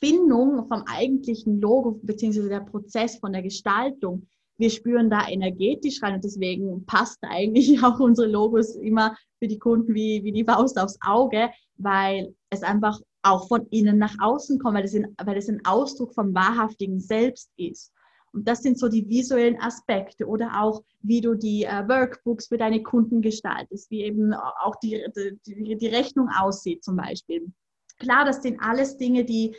Findung 0.00 0.66
vom 0.68 0.82
eigentlichen 0.86 1.60
Logo 1.60 2.00
beziehungsweise 2.02 2.48
der 2.48 2.60
Prozess 2.60 3.16
von 3.16 3.32
der 3.32 3.42
Gestaltung, 3.42 4.26
wir 4.58 4.70
spüren 4.70 5.08
da 5.08 5.26
energetisch 5.26 6.02
rein 6.02 6.16
und 6.16 6.24
deswegen 6.24 6.84
passt 6.84 7.18
eigentlich 7.22 7.82
auch 7.82 7.98
unsere 7.98 8.28
Logos 8.28 8.76
immer 8.76 9.16
für 9.38 9.48
die 9.48 9.58
Kunden 9.58 9.94
wie, 9.94 10.22
wie 10.22 10.32
die 10.32 10.44
Faust 10.44 10.78
aufs 10.78 10.98
Auge, 11.00 11.50
weil 11.76 12.34
es 12.50 12.62
einfach 12.62 13.00
auch 13.22 13.48
von 13.48 13.66
innen 13.70 13.98
nach 13.98 14.14
außen 14.20 14.58
kommt, 14.58 14.76
weil 14.76 14.84
es, 14.84 14.94
in, 14.94 15.14
weil 15.22 15.36
es 15.36 15.48
ein 15.48 15.64
Ausdruck 15.64 16.14
vom 16.14 16.34
wahrhaftigen 16.34 17.00
Selbst 17.00 17.50
ist. 17.56 17.92
Und 18.32 18.46
das 18.46 18.62
sind 18.62 18.78
so 18.78 18.88
die 18.88 19.08
visuellen 19.08 19.60
Aspekte 19.60 20.26
oder 20.26 20.62
auch, 20.62 20.82
wie 21.00 21.20
du 21.20 21.34
die 21.34 21.64
äh, 21.64 21.88
Workbooks 21.88 22.48
für 22.48 22.58
deine 22.58 22.82
Kunden 22.82 23.22
gestaltest, 23.22 23.90
wie 23.90 24.02
eben 24.02 24.32
auch 24.34 24.76
die, 24.76 25.04
die, 25.46 25.76
die 25.76 25.86
Rechnung 25.88 26.28
aussieht 26.38 26.84
zum 26.84 26.96
Beispiel. 26.96 27.50
Klar, 27.98 28.24
das 28.24 28.42
sind 28.42 28.60
alles 28.60 28.96
Dinge, 28.96 29.24
die 29.24 29.54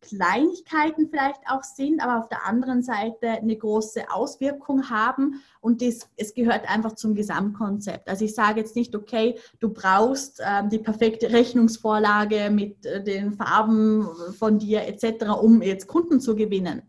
Kleinigkeiten 0.00 1.08
vielleicht 1.10 1.40
auch 1.48 1.62
sind, 1.62 2.02
aber 2.02 2.18
auf 2.18 2.28
der 2.28 2.46
anderen 2.46 2.82
Seite 2.82 3.30
eine 3.30 3.56
große 3.56 4.10
Auswirkung 4.10 4.90
haben 4.90 5.42
und 5.60 5.82
das, 5.82 6.08
es 6.16 6.34
gehört 6.34 6.70
einfach 6.70 6.92
zum 6.92 7.14
Gesamtkonzept. 7.14 8.08
Also 8.08 8.24
ich 8.24 8.34
sage 8.34 8.60
jetzt 8.60 8.76
nicht, 8.76 8.94
okay, 8.94 9.38
du 9.58 9.70
brauchst 9.70 10.40
ähm, 10.44 10.70
die 10.70 10.78
perfekte 10.78 11.32
Rechnungsvorlage 11.32 12.50
mit 12.50 12.86
äh, 12.86 13.02
den 13.02 13.32
Farben 13.32 14.08
von 14.38 14.58
dir 14.58 14.86
etc., 14.86 15.30
um 15.40 15.62
jetzt 15.62 15.88
Kunden 15.88 16.20
zu 16.20 16.36
gewinnen. 16.36 16.82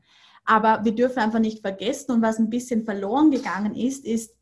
Aber 0.45 0.83
wir 0.83 0.93
dürfen 0.93 1.19
einfach 1.19 1.39
nicht 1.39 1.61
vergessen 1.61 2.11
und 2.11 2.21
was 2.21 2.39
ein 2.39 2.49
bisschen 2.49 2.83
verloren 2.83 3.31
gegangen 3.31 3.75
ist, 3.75 4.05
ist, 4.05 4.35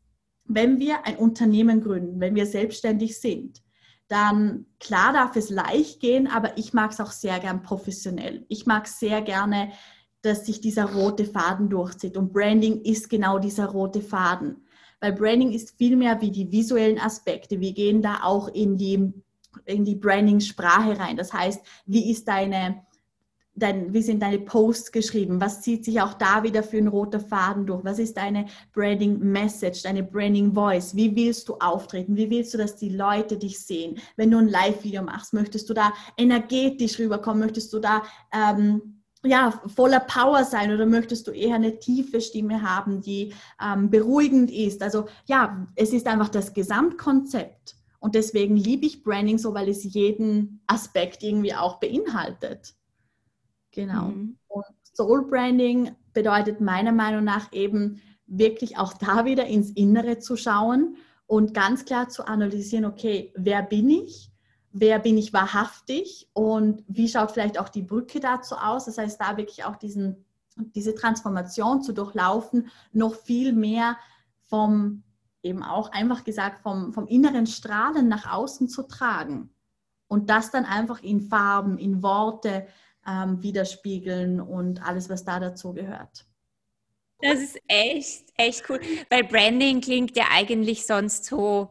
wenn 0.44 0.78
wir 0.78 1.06
ein 1.06 1.16
Unternehmen 1.16 1.82
gründen, 1.82 2.20
wenn 2.20 2.34
wir 2.34 2.46
selbstständig 2.46 3.20
sind, 3.20 3.62
dann 4.08 4.66
klar 4.80 5.12
darf 5.12 5.36
es 5.36 5.50
leicht 5.50 6.00
gehen, 6.00 6.26
aber 6.26 6.56
ich 6.56 6.72
mag 6.72 6.90
es 6.90 7.00
auch 7.00 7.12
sehr 7.12 7.38
gern 7.40 7.62
professionell. 7.62 8.44
Ich 8.48 8.66
mag 8.66 8.88
sehr 8.88 9.20
gerne, 9.22 9.70
dass 10.22 10.46
sich 10.46 10.60
dieser 10.60 10.92
rote 10.94 11.24
Faden 11.24 11.68
durchzieht. 11.68 12.16
Und 12.16 12.32
Branding 12.32 12.80
ist 12.82 13.08
genau 13.10 13.38
dieser 13.38 13.66
rote 13.66 14.00
Faden. 14.00 14.64
Weil 15.00 15.12
Branding 15.12 15.52
ist 15.52 15.76
viel 15.78 15.96
mehr 15.96 16.20
wie 16.20 16.30
die 16.30 16.50
visuellen 16.50 16.98
Aspekte. 16.98 17.60
Wir 17.60 17.72
gehen 17.72 18.02
da 18.02 18.20
auch 18.24 18.48
in 18.48 18.76
die, 18.76 19.12
in 19.64 19.84
die 19.84 19.94
Branding-Sprache 19.94 20.98
rein. 20.98 21.16
Das 21.16 21.32
heißt, 21.32 21.60
wie 21.86 22.10
ist 22.10 22.26
deine, 22.26 22.84
dein, 23.58 23.92
wie 23.92 24.02
sind 24.02 24.22
deine 24.22 24.38
Posts 24.38 24.92
geschrieben? 24.92 25.40
Was 25.40 25.62
zieht 25.62 25.84
sich 25.84 26.00
auch 26.00 26.14
da 26.14 26.42
wieder 26.42 26.62
für 26.62 26.78
ein 26.78 26.88
roter 26.88 27.20
Faden 27.20 27.66
durch? 27.66 27.84
Was 27.84 27.98
ist 27.98 28.16
deine 28.16 28.46
Branding 28.72 29.18
Message, 29.18 29.82
deine 29.82 30.02
Branding 30.02 30.52
Voice? 30.52 30.94
Wie 30.94 31.14
willst 31.14 31.48
du 31.48 31.54
auftreten? 31.54 32.16
Wie 32.16 32.30
willst 32.30 32.54
du, 32.54 32.58
dass 32.58 32.76
die 32.76 32.90
Leute 32.90 33.36
dich 33.36 33.58
sehen? 33.58 33.98
Wenn 34.16 34.30
du 34.30 34.38
ein 34.38 34.48
Live-Video 34.48 35.02
machst, 35.02 35.32
möchtest 35.32 35.68
du 35.68 35.74
da 35.74 35.92
energetisch 36.16 36.98
rüberkommen? 36.98 37.40
Möchtest 37.40 37.72
du 37.72 37.78
da 37.78 38.02
ähm, 38.32 39.02
ja, 39.24 39.60
voller 39.66 40.00
Power 40.00 40.44
sein 40.44 40.72
oder 40.72 40.86
möchtest 40.86 41.26
du 41.26 41.32
eher 41.32 41.56
eine 41.56 41.78
tiefe 41.78 42.20
Stimme 42.20 42.62
haben, 42.62 43.00
die 43.00 43.34
ähm, 43.62 43.90
beruhigend 43.90 44.50
ist? 44.50 44.82
Also 44.82 45.06
ja, 45.26 45.66
es 45.74 45.92
ist 45.92 46.06
einfach 46.06 46.28
das 46.28 46.54
Gesamtkonzept. 46.54 47.76
Und 48.00 48.14
deswegen 48.14 48.56
liebe 48.56 48.86
ich 48.86 49.02
Branding 49.02 49.38
so, 49.38 49.54
weil 49.54 49.68
es 49.68 49.82
jeden 49.82 50.60
Aspekt 50.68 51.24
irgendwie 51.24 51.54
auch 51.54 51.80
beinhaltet. 51.80 52.77
Genau. 53.78 54.08
Mhm. 54.08 54.36
Und 54.48 54.64
Soul 54.82 55.24
Branding 55.24 55.94
bedeutet 56.12 56.60
meiner 56.60 56.90
Meinung 56.90 57.22
nach 57.22 57.52
eben 57.52 58.02
wirklich 58.26 58.76
auch 58.76 58.92
da 58.92 59.24
wieder 59.24 59.46
ins 59.46 59.70
Innere 59.70 60.18
zu 60.18 60.36
schauen 60.36 60.96
und 61.28 61.54
ganz 61.54 61.84
klar 61.84 62.08
zu 62.08 62.26
analysieren, 62.26 62.86
okay, 62.86 63.32
wer 63.36 63.62
bin 63.62 63.88
ich? 63.88 64.32
Wer 64.72 64.98
bin 64.98 65.16
ich 65.16 65.32
wahrhaftig 65.32 66.28
und 66.32 66.82
wie 66.88 67.08
schaut 67.08 67.30
vielleicht 67.30 67.60
auch 67.60 67.68
die 67.68 67.82
Brücke 67.82 68.18
dazu 68.18 68.56
aus? 68.56 68.86
Das 68.86 68.98
heißt, 68.98 69.20
da 69.20 69.36
wirklich 69.36 69.64
auch 69.64 69.76
diesen, 69.76 70.24
diese 70.56 70.96
Transformation 70.96 71.80
zu 71.80 71.92
durchlaufen, 71.92 72.70
noch 72.92 73.14
viel 73.14 73.52
mehr 73.52 73.96
vom, 74.42 75.04
eben 75.44 75.62
auch 75.62 75.92
einfach 75.92 76.24
gesagt, 76.24 76.62
vom, 76.62 76.92
vom 76.92 77.06
inneren 77.06 77.46
Strahlen 77.46 78.08
nach 78.08 78.28
außen 78.28 78.68
zu 78.68 78.82
tragen. 78.82 79.50
Und 80.08 80.30
das 80.30 80.50
dann 80.50 80.64
einfach 80.64 81.00
in 81.00 81.20
Farben, 81.20 81.78
in 81.78 82.02
Worte, 82.02 82.66
ähm, 83.08 83.42
widerspiegeln 83.42 84.40
und 84.40 84.82
alles, 84.82 85.08
was 85.08 85.24
da 85.24 85.40
dazu 85.40 85.72
gehört. 85.72 86.26
Das 87.20 87.40
ist 87.40 87.58
echt, 87.66 88.32
echt 88.36 88.68
cool, 88.68 88.80
weil 89.10 89.24
Branding 89.24 89.80
klingt 89.80 90.16
ja 90.16 90.26
eigentlich 90.30 90.86
sonst 90.86 91.24
so, 91.24 91.70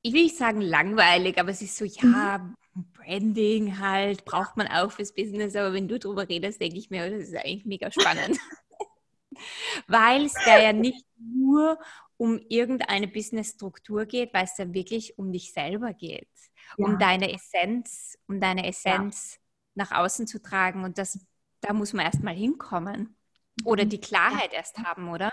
ich 0.00 0.14
will 0.14 0.22
nicht 0.22 0.36
sagen 0.36 0.62
langweilig, 0.62 1.38
aber 1.38 1.50
es 1.50 1.60
ist 1.60 1.76
so, 1.76 1.84
ja, 1.84 2.38
mhm. 2.38 2.54
Branding 2.94 3.80
halt, 3.80 4.24
braucht 4.24 4.56
man 4.56 4.68
auch 4.68 4.92
fürs 4.92 5.12
Business, 5.14 5.56
aber 5.56 5.74
wenn 5.74 5.88
du 5.88 5.98
darüber 5.98 6.28
redest, 6.28 6.60
denke 6.60 6.78
ich 6.78 6.90
mir, 6.90 7.10
das 7.10 7.28
ist 7.28 7.36
eigentlich 7.36 7.66
mega 7.66 7.90
spannend. 7.90 8.38
weil 9.88 10.24
es 10.24 10.34
da 10.44 10.58
ja 10.58 10.72
nicht 10.72 11.04
nur 11.18 11.78
um 12.16 12.40
irgendeine 12.48 13.08
Businessstruktur 13.08 14.06
geht, 14.06 14.32
weil 14.32 14.44
es 14.44 14.56
da 14.56 14.72
wirklich 14.72 15.18
um 15.18 15.32
dich 15.32 15.52
selber 15.52 15.92
geht, 15.92 16.28
ja. 16.76 16.86
um 16.86 16.98
deine 16.98 17.32
Essenz, 17.32 18.18
um 18.26 18.40
deine 18.40 18.66
Essenz. 18.66 19.34
Ja 19.34 19.47
nach 19.78 19.92
außen 19.92 20.26
zu 20.26 20.42
tragen. 20.42 20.84
Und 20.84 20.98
das, 20.98 21.18
da 21.62 21.72
muss 21.72 21.94
man 21.94 22.04
erst 22.04 22.22
mal 22.22 22.34
hinkommen. 22.34 23.16
Oder 23.64 23.86
die 23.86 24.00
Klarheit 24.00 24.52
erst 24.52 24.78
haben, 24.78 25.08
oder? 25.08 25.32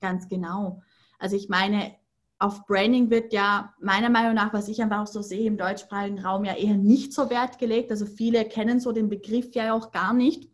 Ganz 0.00 0.28
genau. 0.28 0.82
Also 1.18 1.36
ich 1.36 1.48
meine, 1.48 1.94
auf 2.38 2.64
Branding 2.66 3.10
wird 3.10 3.32
ja 3.32 3.74
meiner 3.80 4.08
Meinung 4.08 4.34
nach, 4.34 4.54
was 4.54 4.68
ich 4.68 4.80
einfach 4.80 5.02
auch 5.02 5.06
so 5.06 5.20
sehe, 5.20 5.46
im 5.46 5.58
deutschsprachigen 5.58 6.20
Raum 6.20 6.44
ja 6.44 6.54
eher 6.54 6.76
nicht 6.76 7.12
so 7.12 7.28
Wert 7.28 7.58
gelegt. 7.58 7.90
Also 7.90 8.06
viele 8.06 8.46
kennen 8.46 8.80
so 8.80 8.92
den 8.92 9.10
Begriff 9.10 9.54
ja 9.54 9.74
auch 9.74 9.90
gar 9.90 10.14
nicht. 10.14 10.50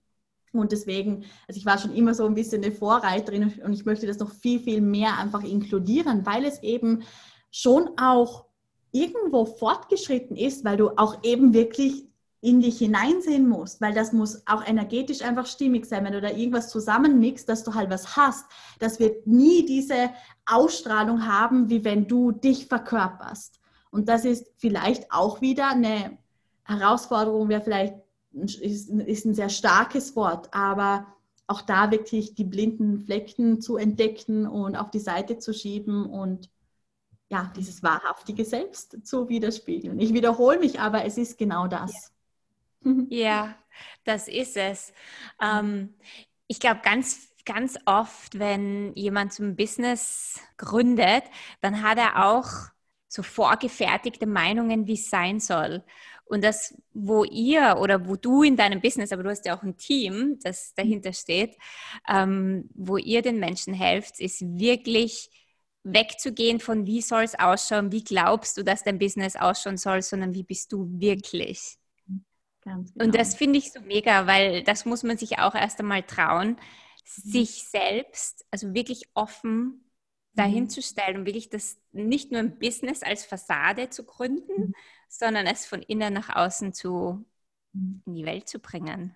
Und 0.53 0.73
deswegen, 0.73 1.25
also 1.47 1.59
ich 1.59 1.67
war 1.67 1.79
schon 1.79 1.95
immer 1.95 2.15
so 2.15 2.25
ein 2.27 2.35
bisschen 2.35 2.65
eine 2.65 2.73
Vorreiterin 2.73 3.61
und 3.63 3.73
ich 3.73 3.85
möchte 3.85 4.07
das 4.07 4.19
noch 4.19 4.33
viel, 4.33 4.59
viel 4.59 4.81
mehr 4.81 5.19
einfach 5.19 5.45
inkludieren, 5.45 6.25
weil 6.25 6.45
es 6.45 6.63
eben 6.63 7.03
schon 7.51 7.91
auch 7.99 8.47
irgendwo 8.91 9.45
fortgeschritten 9.45 10.37
ist, 10.37 10.65
weil 10.65 10.79
du 10.79 10.91
auch 10.97 11.23
eben 11.23 11.53
wirklich 11.53 12.07
in 12.47 12.61
dich 12.61 12.79
hineinsehen 12.79 13.49
musst, 13.49 13.81
weil 13.81 13.93
das 13.93 14.13
muss 14.13 14.43
auch 14.47 14.65
energetisch 14.65 15.23
einfach 15.23 15.47
stimmig 15.47 15.85
sein. 15.85 16.05
Wenn 16.05 16.13
du 16.13 16.21
da 16.21 16.31
irgendwas 16.31 16.71
zusammenmixst, 16.71 17.49
dass 17.49 17.65
du 17.65 17.75
halt 17.75 17.91
was 17.91 18.17
hast, 18.17 18.47
das 18.79 19.01
wird 19.01 19.27
nie 19.27 19.67
diese 19.67 20.11
Ausstrahlung 20.47 21.27
haben, 21.27 21.69
wie 21.71 21.85
wenn 21.85 22.07
du 22.07 22.31
dich 22.31 22.67
verkörperst. 22.67 23.59
Und 23.91 24.09
das 24.09 24.25
ist 24.25 24.47
vielleicht 24.59 25.11
auch 25.11 25.41
wieder 25.41 25.71
eine 25.71 26.19
Herausforderung, 26.63 27.49
wäre 27.49 27.63
vielleicht 27.63 27.95
ist 28.33 28.91
ein 28.91 29.35
sehr 29.35 29.49
starkes 29.49 30.15
Wort, 30.15 30.55
aber 30.55 31.07
auch 31.49 31.63
da 31.63 31.91
wirklich 31.91 32.35
die 32.35 32.45
blinden 32.45 33.01
Flecken 33.01 33.61
zu 33.61 33.77
entdecken 33.77 34.47
und 34.47 34.77
auf 34.77 34.91
die 34.91 35.01
Seite 35.01 35.39
zu 35.39 35.53
schieben 35.53 36.07
und 36.07 36.49
ja, 37.29 37.51
dieses 37.57 37.83
wahrhaftige 37.83 38.45
Selbst 38.45 39.05
zu 39.05 39.29
widerspiegeln. 39.29 39.99
Ich 39.99 40.15
wiederhole 40.15 40.61
mich, 40.61 40.79
aber 40.79 41.05
es 41.05 41.19
ist 41.19 41.39
genau 41.39 41.67
das. 41.67 42.13
Ja, 43.09 43.57
das 44.05 44.29
ist 44.29 44.57
es. 44.57 44.93
Ähm, 45.41 45.95
ich 46.49 46.61
glaube, 46.61 46.81
ganz, 46.83 47.29
ganz 47.45 47.79
oft, 47.87 48.39
wenn 48.39 48.93
jemand 48.95 49.33
zum 49.33 49.57
Business 49.57 50.41
gründet, 50.57 51.25
dann 51.61 51.83
hat 51.83 51.99
er 51.99 52.27
auch 52.27 52.49
so 53.09 53.23
vorgefertigte 53.23 54.27
Meinungen, 54.27 54.87
wie 54.87 54.95
es 54.95 55.09
sein 55.11 55.39
soll. 55.41 55.85
Und 56.25 56.43
das, 56.43 56.75
wo 56.93 57.23
ihr 57.25 57.77
oder 57.81 58.09
wo 58.09 58.17
du 58.17 58.43
in 58.43 58.57
deinem 58.57 58.81
Business, 58.81 59.13
aber 59.13 59.23
du 59.23 59.31
hast 59.31 59.47
ja 59.47 59.57
auch 59.57 59.63
ein 59.63 59.77
Team, 59.77 60.39
das 60.43 60.75
dahinter 60.75 61.13
steht, 61.13 61.57
ähm, 62.09 62.69
wo 62.75 62.97
ihr 62.97 63.23
den 63.23 63.39
Menschen 63.39 63.75
helft, 63.75 64.19
ist 64.21 64.43
wirklich 64.59 65.31
wegzugehen 65.85 66.59
von 66.59 66.85
wie 66.87 67.01
soll 67.01 67.23
es 67.23 67.39
ausschauen, 67.39 67.93
wie 67.93 68.03
glaubst 68.03 68.57
du, 68.57 68.65
dass 68.65 68.83
dein 68.83 68.99
Business 68.99 69.37
ausschauen 69.37 69.77
soll, 69.77 70.03
sondern 70.03 70.35
wie 70.35 70.43
bist 70.43 70.73
du 70.73 70.89
wirklich. 71.01 71.79
Ganz 72.67 72.93
genau. 72.93 73.05
Und 73.05 73.15
das 73.15 73.37
finde 73.37 73.59
ich 73.59 73.73
so 73.73 73.81
mega, 73.81 74.27
weil 74.27 74.65
das 74.65 74.85
muss 74.85 75.05
man 75.05 75.17
sich 75.17 75.39
auch 75.39 75.55
erst 75.55 75.79
einmal 75.79 76.03
trauen, 76.03 76.49
mhm. 76.51 76.57
sich 77.05 77.65
selbst, 77.69 78.45
also 78.51 78.75
wirklich 78.75 79.09
offen 79.15 79.85
dahin 80.35 80.65
mhm. 80.65 80.69
zu 80.69 80.83
stellen 80.83 81.19
und 81.19 81.27
wirklich 81.27 81.49
das 81.49 81.79
nicht 81.93 82.33
nur 82.33 82.41
ein 82.41 82.59
Business 82.59 83.03
als 83.05 83.25
Fassade 83.25 83.89
zu 83.89 84.05
gründen, 84.05 84.69
mhm. 84.69 84.75
sondern 85.09 85.47
es 85.47 85.65
von 85.65 85.81
innen 85.81 86.13
nach 86.13 86.35
außen 86.35 86.75
zu, 86.75 87.25
in 87.73 88.15
die 88.15 88.27
Welt 88.27 88.49
zu 88.49 88.59
bringen. 88.59 89.15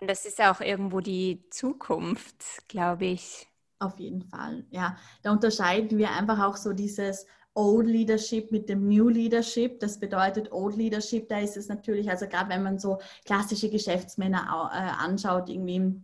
Und 0.00 0.08
das 0.08 0.24
ist 0.24 0.40
auch 0.40 0.60
irgendwo 0.60 1.00
die 1.00 1.44
Zukunft, 1.50 2.68
glaube 2.68 3.06
ich. 3.06 3.48
Auf 3.80 3.98
jeden 3.98 4.22
Fall, 4.22 4.64
ja. 4.70 4.96
Da 5.22 5.32
unterscheiden 5.32 5.98
wir 5.98 6.12
einfach 6.12 6.40
auch 6.44 6.56
so 6.56 6.72
dieses 6.72 7.26
Old 7.54 7.86
Leadership 7.86 8.50
mit 8.50 8.68
dem 8.68 8.88
New 8.88 9.08
Leadership. 9.08 9.80
Das 9.80 9.98
bedeutet 9.98 10.52
Old 10.52 10.76
Leadership, 10.76 11.28
da 11.28 11.38
ist 11.38 11.56
es 11.56 11.68
natürlich, 11.68 12.10
also 12.10 12.26
gerade 12.26 12.50
wenn 12.50 12.62
man 12.62 12.78
so 12.78 12.98
klassische 13.24 13.70
Geschäftsmänner 13.70 14.70
äh, 14.72 15.04
anschaut, 15.04 15.48
irgendwie 15.48 16.02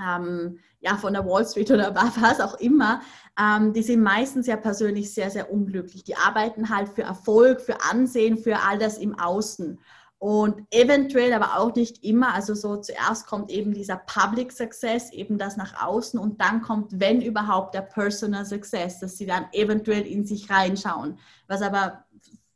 ähm, 0.00 0.58
ja, 0.80 0.96
von 0.96 1.12
der 1.12 1.26
Wall 1.26 1.46
Street 1.46 1.70
oder 1.70 1.94
was 1.94 2.40
auch 2.40 2.58
immer, 2.60 3.02
ähm, 3.38 3.72
die 3.72 3.82
sind 3.82 4.02
meistens 4.02 4.46
ja 4.46 4.56
persönlich 4.56 5.12
sehr, 5.12 5.30
sehr 5.30 5.52
unglücklich. 5.52 6.04
Die 6.04 6.16
arbeiten 6.16 6.68
halt 6.68 6.88
für 6.88 7.02
Erfolg, 7.02 7.60
für 7.60 7.82
Ansehen, 7.82 8.36
für 8.38 8.58
all 8.58 8.78
das 8.78 8.98
im 8.98 9.18
Außen. 9.18 9.78
Und 10.22 10.68
eventuell, 10.70 11.32
aber 11.32 11.58
auch 11.58 11.74
nicht 11.74 12.04
immer, 12.04 12.32
also 12.32 12.54
so 12.54 12.76
zuerst 12.76 13.26
kommt 13.26 13.50
eben 13.50 13.74
dieser 13.74 13.96
Public 13.96 14.52
Success, 14.52 15.10
eben 15.12 15.36
das 15.36 15.56
nach 15.56 15.84
außen. 15.84 16.16
Und 16.16 16.40
dann 16.40 16.62
kommt, 16.62 17.00
wenn 17.00 17.20
überhaupt, 17.20 17.74
der 17.74 17.80
Personal 17.80 18.44
Success, 18.44 19.00
dass 19.00 19.18
sie 19.18 19.26
dann 19.26 19.46
eventuell 19.50 20.06
in 20.06 20.24
sich 20.24 20.48
reinschauen, 20.48 21.18
was 21.48 21.60
aber 21.60 22.04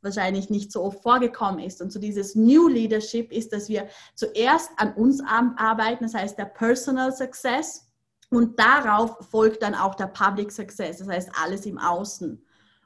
wahrscheinlich 0.00 0.48
nicht 0.48 0.70
so 0.70 0.84
oft 0.84 1.02
vorgekommen 1.02 1.58
ist. 1.58 1.82
Und 1.82 1.92
so 1.92 1.98
dieses 1.98 2.36
New 2.36 2.68
Leadership 2.68 3.32
ist, 3.32 3.52
dass 3.52 3.68
wir 3.68 3.88
zuerst 4.14 4.70
an 4.76 4.94
uns 4.94 5.20
arbeiten, 5.26 6.04
das 6.04 6.14
heißt 6.14 6.38
der 6.38 6.44
Personal 6.44 7.10
Success. 7.10 7.90
Und 8.30 8.60
darauf 8.60 9.28
folgt 9.28 9.64
dann 9.64 9.74
auch 9.74 9.96
der 9.96 10.06
Public 10.06 10.52
Success, 10.52 10.98
das 10.98 11.08
heißt 11.08 11.30
alles 11.42 11.66
im 11.66 11.78
Außen. 11.78 12.40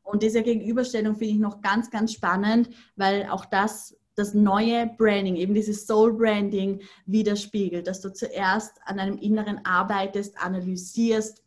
Und 0.04 0.22
diese 0.22 0.42
Gegenüberstellung 0.42 1.16
finde 1.16 1.34
ich 1.34 1.38
noch 1.38 1.60
ganz, 1.60 1.90
ganz 1.90 2.14
spannend, 2.14 2.70
weil 2.96 3.28
auch 3.28 3.44
das 3.44 3.99
das 4.20 4.34
neue 4.34 4.86
Branding, 4.86 5.36
eben 5.36 5.54
dieses 5.54 5.86
Soul 5.86 6.12
Branding 6.12 6.80
widerspiegelt, 7.06 7.86
dass 7.86 8.00
du 8.00 8.12
zuerst 8.12 8.78
an 8.84 8.98
einem 8.98 9.18
Inneren 9.18 9.64
arbeitest, 9.64 10.38
analysierst, 10.38 11.42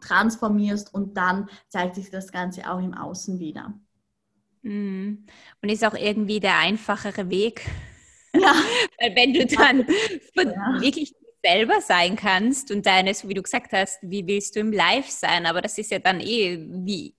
transformierst 0.00 0.94
und 0.94 1.16
dann 1.16 1.48
zeigt 1.68 1.96
sich 1.96 2.10
das 2.10 2.30
Ganze 2.30 2.70
auch 2.70 2.78
im 2.78 2.94
Außen 2.94 3.38
wieder. 3.38 3.74
Mhm. 4.62 5.26
Und 5.62 5.68
ist 5.68 5.84
auch 5.84 5.94
irgendwie 5.94 6.40
der 6.40 6.58
einfachere 6.58 7.30
Weg. 7.30 7.66
Ja. 8.34 8.54
Wenn 9.14 9.34
du 9.34 9.46
dann 9.46 9.86
ja. 10.36 10.80
wirklich 10.80 11.14
selber 11.42 11.80
sein 11.80 12.16
kannst 12.16 12.70
und 12.70 12.84
deine, 12.84 13.14
so 13.14 13.28
wie 13.28 13.34
du 13.34 13.42
gesagt 13.42 13.72
hast, 13.72 13.98
wie 14.02 14.26
willst 14.26 14.56
du 14.56 14.60
im 14.60 14.72
Live 14.72 15.08
sein, 15.08 15.46
aber 15.46 15.62
das 15.62 15.78
ist 15.78 15.90
ja 15.90 15.98
dann 15.98 16.20
eh, 16.20 16.58
wie, 16.68 17.14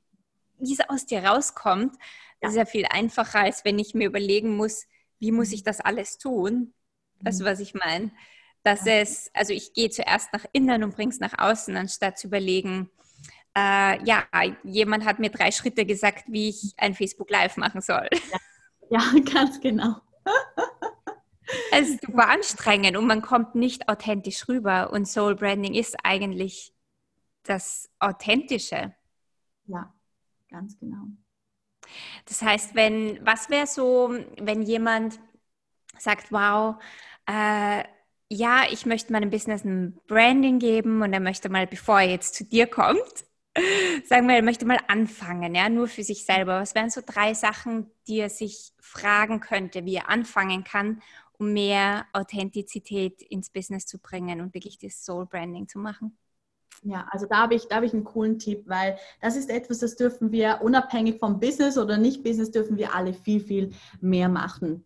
wie 0.60 0.74
es 0.74 0.80
aus 0.88 1.06
dir 1.06 1.24
rauskommt, 1.24 1.96
das 2.42 2.52
ist 2.52 2.58
ja 2.58 2.66
viel 2.66 2.86
einfacher, 2.90 3.40
als 3.40 3.64
wenn 3.64 3.80
ich 3.80 3.94
mir 3.94 4.08
überlegen 4.08 4.56
muss, 4.56 4.88
wie 5.20 5.32
muss 5.32 5.52
ich 5.52 5.64
das 5.64 5.80
alles 5.80 6.18
tun? 6.18 6.74
Du, 7.20 7.32
mhm. 7.32 7.46
was 7.46 7.60
ich 7.60 7.74
meine? 7.74 8.12
Dass 8.64 8.86
es, 8.86 9.30
also 9.34 9.54
ich 9.54 9.74
gehe 9.74 9.90
zuerst 9.90 10.34
nach 10.34 10.46
innen 10.52 10.84
und 10.84 10.96
bringe 10.96 11.12
es 11.12 11.20
nach 11.20 11.38
außen, 11.38 11.76
anstatt 11.78 12.18
zu 12.18 12.28
überlegen, 12.28 12.90
äh, 13.56 14.04
ja, 14.04 14.24
jemand 14.64 15.06
hat 15.06 15.20
mir 15.20 15.30
drei 15.30 15.52
Schritte 15.52 15.86
gesagt, 15.86 16.26
wie 16.28 16.50
ich 16.50 16.74
ein 16.78 16.96
Facebook 16.96 17.30
Live 17.30 17.58
machen 17.58 17.82
soll. 17.82 18.08
Ja, 18.32 18.40
ja 18.90 19.22
ganz 19.34 19.60
genau. 19.60 19.98
es 21.72 21.90
ist 21.90 22.06
super 22.06 22.30
anstrengend 22.30 22.98
und 22.98 23.06
man 23.06 23.22
kommt 23.22 23.56
nicht 23.56 23.90
authentisch 23.90 24.48
rüber. 24.48 24.92
Und 24.92 25.08
Soul 25.08 25.36
Branding 25.36 25.74
ist 25.74 25.98
eigentlich 26.04 26.74
das 27.44 27.90
Authentische. 28.00 28.96
Ja, 29.66 29.94
ganz 30.50 30.80
genau. 30.80 31.08
Das 32.26 32.42
heißt, 32.42 32.76
wenn, 32.76 33.20
was 33.26 33.50
wäre 33.50 33.68
so, 33.68 34.14
wenn 34.40 34.62
jemand 34.62 35.20
sagt, 35.98 36.32
wow, 36.32 36.76
äh, 37.28 37.84
ja, 38.30 38.64
ich 38.72 38.86
möchte 38.86 39.12
meinem 39.12 39.30
Business 39.30 39.66
ein 39.66 40.00
Branding 40.08 40.60
geben 40.60 41.02
und 41.02 41.14
er 41.14 41.20
möchte 41.20 41.50
mal, 41.50 41.68
bevor 41.68 42.00
er 42.00 42.10
jetzt 42.10 42.36
zu 42.36 42.46
dir 42.46 42.68
kommt, 42.68 43.26
sagen 44.06 44.28
wir, 44.28 44.36
er 44.36 44.42
möchte 44.44 44.66
mal 44.66 44.80
anfangen, 44.88 45.54
ja, 45.56 45.70
nur 45.70 45.88
für 45.88 46.04
sich 46.04 46.26
selber. 46.26 46.62
Was 46.62 46.74
wären 46.76 46.90
so 46.90 47.02
drei 47.06 47.34
Sachen, 47.34 47.92
die 48.08 48.20
er 48.20 48.30
sich 48.30 48.72
fragen 48.80 49.42
könnte, 49.42 49.86
wie 49.86 49.96
er 49.96 50.10
anfangen 50.10 50.64
kann, 50.64 51.02
um 51.34 51.54
mehr 51.54 52.06
Authentizität 52.14 53.22
ins 53.22 53.50
Business 53.50 53.86
zu 53.86 54.00
bringen 54.00 54.42
und 54.42 54.54
wirklich 54.54 54.78
das 54.78 55.04
Soul 55.04 55.26
Branding 55.26 55.68
zu 55.68 55.80
machen? 55.80 56.18
Ja, 56.84 57.08
also 57.12 57.28
da 57.28 57.38
habe 57.44 57.54
ich, 57.54 57.68
da 57.68 57.76
habe 57.76 57.86
ich 57.86 57.94
einen 57.94 58.04
coolen 58.04 58.40
Tipp, 58.40 58.64
weil 58.68 58.98
das 59.22 59.36
ist 59.36 59.52
etwas, 59.52 59.80
das 59.80 59.96
dürfen 59.96 60.32
wir 60.32 60.62
unabhängig 60.64 61.20
vom 61.20 61.40
Business 61.40 61.78
oder 61.78 61.98
nicht 61.98 62.24
Business, 62.24 62.50
dürfen 62.50 62.78
wir 62.78 62.96
alle 62.96 63.14
viel, 63.14 63.40
viel 63.40 63.72
mehr 64.00 64.30
machen. 64.30 64.84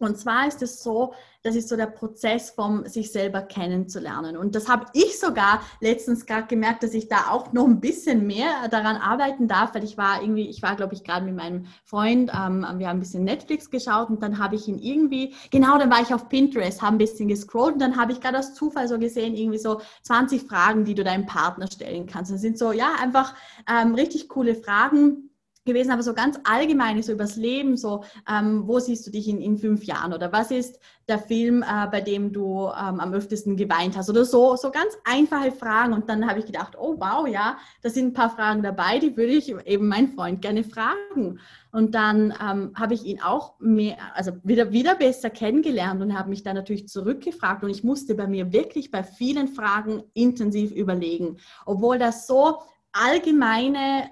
Und 0.00 0.16
zwar 0.16 0.48
ist 0.48 0.62
es 0.62 0.82
so, 0.82 1.12
das 1.42 1.54
ist 1.56 1.68
so 1.68 1.76
der 1.76 1.86
Prozess 1.86 2.50
vom 2.50 2.86
sich 2.86 3.12
selber 3.12 3.42
kennenzulernen. 3.42 4.36
Und 4.36 4.54
das 4.54 4.68
habe 4.68 4.86
ich 4.92 5.18
sogar 5.18 5.62
letztens 5.80 6.26
gerade 6.26 6.46
gemerkt, 6.46 6.82
dass 6.82 6.94
ich 6.94 7.08
da 7.08 7.30
auch 7.30 7.52
noch 7.52 7.66
ein 7.66 7.80
bisschen 7.80 8.26
mehr 8.26 8.68
daran 8.70 8.96
arbeiten 8.96 9.46
darf, 9.46 9.74
weil 9.74 9.84
ich 9.84 9.96
war 9.96 10.22
irgendwie, 10.22 10.48
ich 10.48 10.62
war 10.62 10.74
glaube 10.76 10.94
ich 10.94 11.04
gerade 11.04 11.24
mit 11.24 11.36
meinem 11.36 11.66
Freund, 11.84 12.30
ähm, 12.34 12.66
wir 12.78 12.88
haben 12.88 12.96
ein 12.96 13.00
bisschen 13.00 13.24
Netflix 13.24 13.70
geschaut 13.70 14.10
und 14.10 14.22
dann 14.22 14.38
habe 14.38 14.56
ich 14.56 14.68
ihn 14.68 14.78
irgendwie, 14.78 15.34
genau, 15.50 15.78
dann 15.78 15.90
war 15.90 16.00
ich 16.00 16.14
auf 16.14 16.28
Pinterest, 16.28 16.82
habe 16.82 16.96
ein 16.96 16.98
bisschen 16.98 17.28
gescrollt 17.28 17.74
und 17.74 17.80
dann 17.80 17.96
habe 17.96 18.12
ich 18.12 18.20
gerade 18.20 18.38
aus 18.38 18.54
Zufall 18.54 18.88
so 18.88 18.98
gesehen, 18.98 19.34
irgendwie 19.34 19.58
so 19.58 19.80
20 20.02 20.42
Fragen, 20.42 20.84
die 20.84 20.94
du 20.94 21.04
deinem 21.04 21.26
Partner 21.26 21.66
stellen 21.70 22.06
kannst. 22.06 22.32
Das 22.32 22.40
sind 22.40 22.58
so, 22.58 22.72
ja, 22.72 22.94
einfach 23.00 23.34
ähm, 23.68 23.94
richtig 23.94 24.28
coole 24.28 24.54
Fragen 24.54 25.29
gewesen, 25.64 25.90
aber 25.90 26.02
so 26.02 26.14
ganz 26.14 26.38
allgemein, 26.44 27.02
so 27.02 27.12
übers 27.12 27.36
Leben, 27.36 27.76
so 27.76 28.04
ähm, 28.28 28.66
wo 28.66 28.78
siehst 28.78 29.06
du 29.06 29.10
dich 29.10 29.28
in, 29.28 29.40
in 29.40 29.58
fünf 29.58 29.84
Jahren? 29.84 30.12
Oder 30.12 30.32
was 30.32 30.50
ist 30.50 30.78
der 31.06 31.18
Film, 31.18 31.62
äh, 31.62 31.86
bei 31.90 32.00
dem 32.00 32.32
du 32.32 32.66
ähm, 32.68 33.00
am 33.00 33.12
öftesten 33.12 33.56
geweint 33.56 33.96
hast? 33.96 34.08
Oder 34.08 34.24
so, 34.24 34.56
so 34.56 34.70
ganz 34.70 34.96
einfache 35.04 35.52
Fragen. 35.52 35.92
Und 35.92 36.08
dann 36.08 36.26
habe 36.26 36.38
ich 36.38 36.46
gedacht, 36.46 36.76
oh 36.78 36.96
wow, 36.98 37.26
ja, 37.28 37.58
da 37.82 37.90
sind 37.90 38.08
ein 38.08 38.12
paar 38.14 38.30
Fragen 38.30 38.62
dabei, 38.62 38.98
die 38.98 39.16
würde 39.16 39.32
ich 39.32 39.54
eben 39.66 39.88
meinen 39.88 40.08
Freund 40.08 40.40
gerne 40.40 40.64
fragen. 40.64 41.38
Und 41.72 41.94
dann 41.94 42.34
ähm, 42.42 42.72
habe 42.74 42.94
ich 42.94 43.04
ihn 43.04 43.20
auch 43.20 43.54
mehr, 43.60 43.96
also 44.14 44.32
wieder, 44.42 44.72
wieder 44.72 44.94
besser 44.94 45.30
kennengelernt 45.30 46.00
und 46.00 46.18
habe 46.18 46.30
mich 46.30 46.42
dann 46.42 46.56
natürlich 46.56 46.88
zurückgefragt. 46.88 47.62
Und 47.62 47.70
ich 47.70 47.84
musste 47.84 48.14
bei 48.14 48.26
mir 48.26 48.52
wirklich 48.52 48.90
bei 48.90 49.02
vielen 49.02 49.48
Fragen 49.48 50.02
intensiv 50.14 50.72
überlegen, 50.72 51.36
obwohl 51.66 51.98
das 51.98 52.26
so 52.26 52.60
allgemeine 52.92 54.10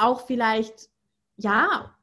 auch 0.00 0.26
vielleicht 0.26 0.90
ja, 1.36 1.94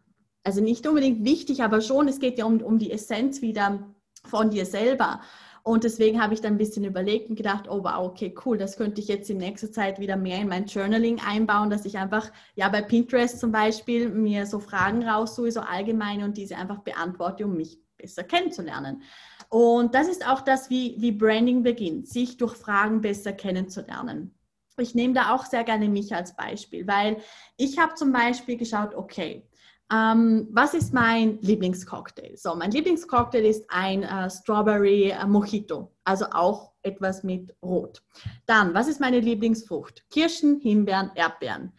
also 0.43 0.62
nicht 0.62 0.88
unbedingt 0.88 1.25
wichtig, 1.25 1.63
aber 1.63 1.81
schon, 1.81 2.07
es 2.07 2.19
geht 2.19 2.38
ja 2.38 2.45
um, 2.45 2.62
um 2.62 2.79
die 2.79 2.91
Essenz 2.91 3.41
wieder 3.41 3.93
von 4.23 4.49
dir 4.49 4.65
selber. 4.65 5.21
Und 5.63 5.83
deswegen 5.83 6.21
habe 6.21 6.33
ich 6.33 6.39
dann 6.39 6.53
ein 6.53 6.57
bisschen 6.57 6.86
überlegt 6.86 7.29
und 7.29 7.36
gedacht, 7.36 7.67
oh 7.69 7.83
wow, 7.83 8.07
okay, 8.07 8.33
cool, 8.45 8.57
das 8.57 8.77
könnte 8.77 9.01
ich 9.01 9.10
jetzt 9.10 9.29
in 9.29 9.38
nächster 9.38 9.69
Zeit 9.69 9.99
wieder 9.99 10.15
mehr 10.15 10.39
in 10.39 10.47
mein 10.47 10.65
Journaling 10.65 11.19
einbauen, 11.19 11.69
dass 11.69 11.83
ich 11.83 11.97
einfach, 11.97 12.31
ja, 12.55 12.69
bei 12.69 12.81
Pinterest 12.81 13.38
zum 13.38 13.51
Beispiel 13.51 14.07
mir 14.07 14.45
so 14.45 14.60
Fragen 14.60 15.05
raussuche, 15.05 15.51
so 15.51 15.60
allgemeine 15.60 16.23
und 16.23 16.38
diese 16.38 16.55
einfach 16.55 16.79
beantworte, 16.79 17.45
um 17.45 17.57
mich 17.57 17.77
besser 17.97 18.23
kennenzulernen. 18.23 19.01
Und 19.49 19.93
das 19.93 20.07
ist 20.07 20.25
auch 20.25 20.39
das, 20.39 20.69
wie, 20.69 20.95
wie 20.99 21.12
Branding 21.12 21.63
beginnt, 21.63 22.07
sich 22.07 22.38
durch 22.38 22.55
Fragen 22.55 23.01
besser 23.01 23.33
kennenzulernen 23.33 24.37
ich 24.79 24.95
nehme 24.95 25.13
da 25.13 25.33
auch 25.33 25.45
sehr 25.45 25.63
gerne 25.63 25.89
mich 25.89 26.13
als 26.13 26.35
Beispiel, 26.35 26.87
weil 26.87 27.17
ich 27.57 27.77
habe 27.77 27.95
zum 27.95 28.11
Beispiel 28.11 28.57
geschaut, 28.57 28.93
okay, 28.95 29.47
ähm, 29.91 30.47
was 30.51 30.73
ist 30.73 30.93
mein 30.93 31.39
Lieblingscocktail? 31.41 32.35
So, 32.35 32.55
mein 32.55 32.71
Lieblingscocktail 32.71 33.45
ist 33.45 33.65
ein 33.69 34.03
äh, 34.03 34.29
Strawberry 34.29 35.11
äh, 35.11 35.25
Mojito, 35.25 35.93
also 36.03 36.25
auch 36.31 36.73
etwas 36.81 37.23
mit 37.23 37.55
Rot. 37.63 38.03
Dann, 38.45 38.73
was 38.73 38.87
ist 38.87 38.99
meine 38.99 39.19
Lieblingsfrucht? 39.19 40.03
Kirschen, 40.09 40.59
Himbeeren, 40.59 41.11
Erdbeeren. 41.15 41.71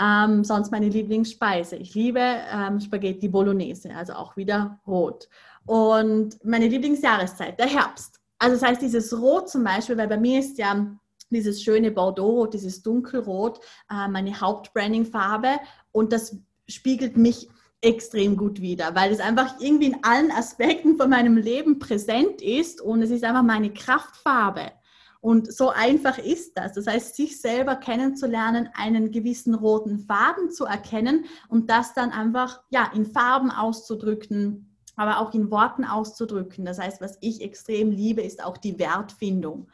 Ähm, 0.00 0.44
sonst 0.44 0.70
meine 0.70 0.88
Lieblingsspeise. 0.88 1.74
Ich 1.76 1.94
liebe 1.94 2.20
ähm, 2.20 2.78
Spaghetti 2.78 3.28
Bolognese, 3.28 3.92
also 3.92 4.12
auch 4.12 4.36
wieder 4.36 4.78
rot. 4.86 5.28
Und 5.66 6.42
meine 6.44 6.68
Lieblingsjahreszeit, 6.68 7.58
der 7.58 7.66
Herbst. 7.66 8.20
Also 8.38 8.54
das 8.54 8.62
heißt, 8.62 8.82
dieses 8.82 9.12
Rot 9.18 9.50
zum 9.50 9.64
Beispiel, 9.64 9.96
weil 9.96 10.06
bei 10.06 10.16
mir 10.16 10.38
ist 10.38 10.58
ja 10.58 10.86
dieses 11.30 11.62
schöne 11.62 11.90
Bordeaux, 11.90 12.46
dieses 12.46 12.82
dunkelrot, 12.82 13.60
äh, 13.90 14.08
meine 14.08 14.40
Hauptbranding-Farbe 14.40 15.58
und 15.92 16.12
das 16.12 16.36
spiegelt 16.66 17.16
mich 17.16 17.48
extrem 17.80 18.36
gut 18.36 18.60
wider, 18.60 18.94
weil 18.94 19.12
es 19.12 19.20
einfach 19.20 19.60
irgendwie 19.60 19.86
in 19.86 20.02
allen 20.02 20.32
Aspekten 20.32 20.96
von 20.96 21.10
meinem 21.10 21.36
Leben 21.36 21.78
präsent 21.78 22.42
ist 22.42 22.80
und 22.80 23.02
es 23.02 23.10
ist 23.10 23.24
einfach 23.24 23.44
meine 23.44 23.72
Kraftfarbe. 23.72 24.72
Und 25.20 25.52
so 25.52 25.70
einfach 25.70 26.18
ist 26.18 26.56
das. 26.56 26.74
Das 26.74 26.86
heißt, 26.86 27.16
sich 27.16 27.40
selber 27.40 27.74
kennenzulernen, 27.74 28.68
einen 28.74 29.10
gewissen 29.10 29.54
roten 29.54 29.98
Faden 29.98 30.50
zu 30.50 30.64
erkennen 30.64 31.24
und 31.48 31.70
das 31.70 31.92
dann 31.92 32.10
einfach 32.10 32.62
ja, 32.70 32.90
in 32.94 33.04
Farben 33.04 33.50
auszudrücken, 33.50 34.76
aber 34.96 35.18
auch 35.18 35.34
in 35.34 35.50
Worten 35.50 35.84
auszudrücken. 35.84 36.64
Das 36.64 36.78
heißt, 36.78 37.00
was 37.00 37.18
ich 37.20 37.42
extrem 37.42 37.90
liebe, 37.90 38.22
ist 38.22 38.44
auch 38.44 38.58
die 38.58 38.78
Wertfindung. 38.78 39.68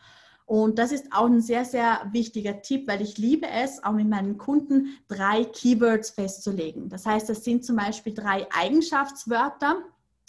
Und 0.46 0.78
das 0.78 0.92
ist 0.92 1.06
auch 1.10 1.26
ein 1.26 1.40
sehr, 1.40 1.64
sehr 1.64 2.08
wichtiger 2.12 2.60
Tipp, 2.60 2.86
weil 2.86 3.00
ich 3.00 3.16
liebe 3.16 3.46
es, 3.48 3.82
auch 3.82 3.92
mit 3.92 4.08
meinen 4.08 4.36
Kunden 4.36 4.98
drei 5.08 5.44
Keywords 5.44 6.10
festzulegen. 6.10 6.90
Das 6.90 7.06
heißt, 7.06 7.28
das 7.28 7.44
sind 7.44 7.64
zum 7.64 7.76
Beispiel 7.76 8.12
drei 8.12 8.46
Eigenschaftswörter, 8.52 9.82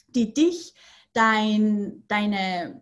die 0.07 0.33
dich, 0.33 0.73
dein, 1.11 2.03
deine 2.07 2.81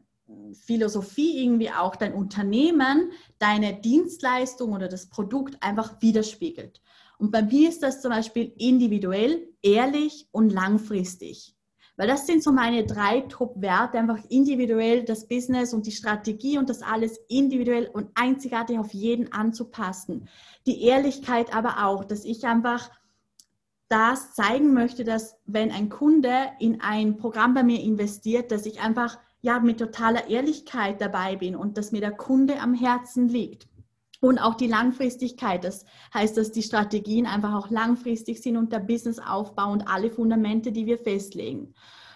Philosophie 0.54 1.43
irgendwie 1.43 1.72
auch, 1.72 1.96
dein 1.96 2.13
Unternehmen, 2.13 3.12
deine 3.39 3.74
Dienstleistung 3.74 4.74
oder 4.74 4.88
das 4.88 5.10
Produkt 5.10 5.62
einfach 5.62 6.02
widerspiegelt. 6.02 6.82
Und 7.17 7.32
bei 7.32 7.41
mir 7.41 7.69
ist 7.69 7.84
das 7.84 8.02
zum 8.02 8.12
Beispiel 8.12 8.54
individuell, 8.58 9.48
ehrlich 9.62 10.28
und 10.32 10.52
langfristig. 10.52 11.56
Weil 11.96 12.08
das 12.08 12.26
sind 12.26 12.42
so 12.42 12.52
meine 12.52 12.86
drei 12.86 13.22
Top-Werte, 13.22 14.00
einfach 14.00 14.20
individuell 14.30 15.04
das 15.04 15.28
Business 15.28 15.74
und 15.74 15.86
die 15.86 15.92
Strategie 15.92 16.58
und 16.58 16.70
das 16.70 16.82
alles 16.82 17.20
individuell 17.30 17.88
und 17.94 18.10
einzigartig 18.16 18.80
auf 18.80 18.94
jeden 18.94 19.32
anzupassen. 19.32 20.28
Die 20.66 20.84
Ehrlichkeit 20.84 21.56
aber 21.56 21.86
auch, 21.86 22.04
dass 22.04 22.26
ich 22.26 22.46
einfach 22.46 22.90
das 23.90 24.34
zeigen 24.34 24.74
möchte, 24.74 25.04
dass 25.04 25.36
wenn 25.46 25.72
ein 25.72 25.90
Kunde 25.90 26.34
in 26.60 26.82
ein 26.82 27.18
Programm 27.18 27.54
bei 27.54 27.64
mir 27.64 27.80
investiert, 27.80 28.52
dass 28.52 28.66
ich 28.66 28.82
einfach 28.82 29.20
ja 29.42 29.60
mit 29.60 29.78
totaler 29.78 30.30
Ehrlichkeit 30.30 31.00
dabei 31.00 31.36
bin 31.36 31.56
und 31.56 31.78
dass 31.78 31.92
mir 31.92 32.02
der 32.02 32.14
Kunde 32.14 32.60
am 32.60 32.74
Herzen 32.74 33.30
liegt. 33.30 33.68
Und 34.24 34.40
auch 34.40 34.56
die 34.56 34.68
Langfristigkeit. 34.68 35.66
Das 35.66 35.86
heißt, 36.14 36.38
dass 36.38 36.54
die 36.54 36.64
Strategien 36.64 37.26
einfach 37.26 37.54
auch 37.56 37.70
langfristig 37.70 38.42
sind 38.42 38.56
und 38.56 38.72
der 38.72 38.80
Businessaufbau 38.80 39.70
und 39.70 39.86
alle 39.90 40.10
Fundamente, 40.10 40.72
die 40.72 40.86
wir 40.86 40.98
festlegen. 40.98 41.74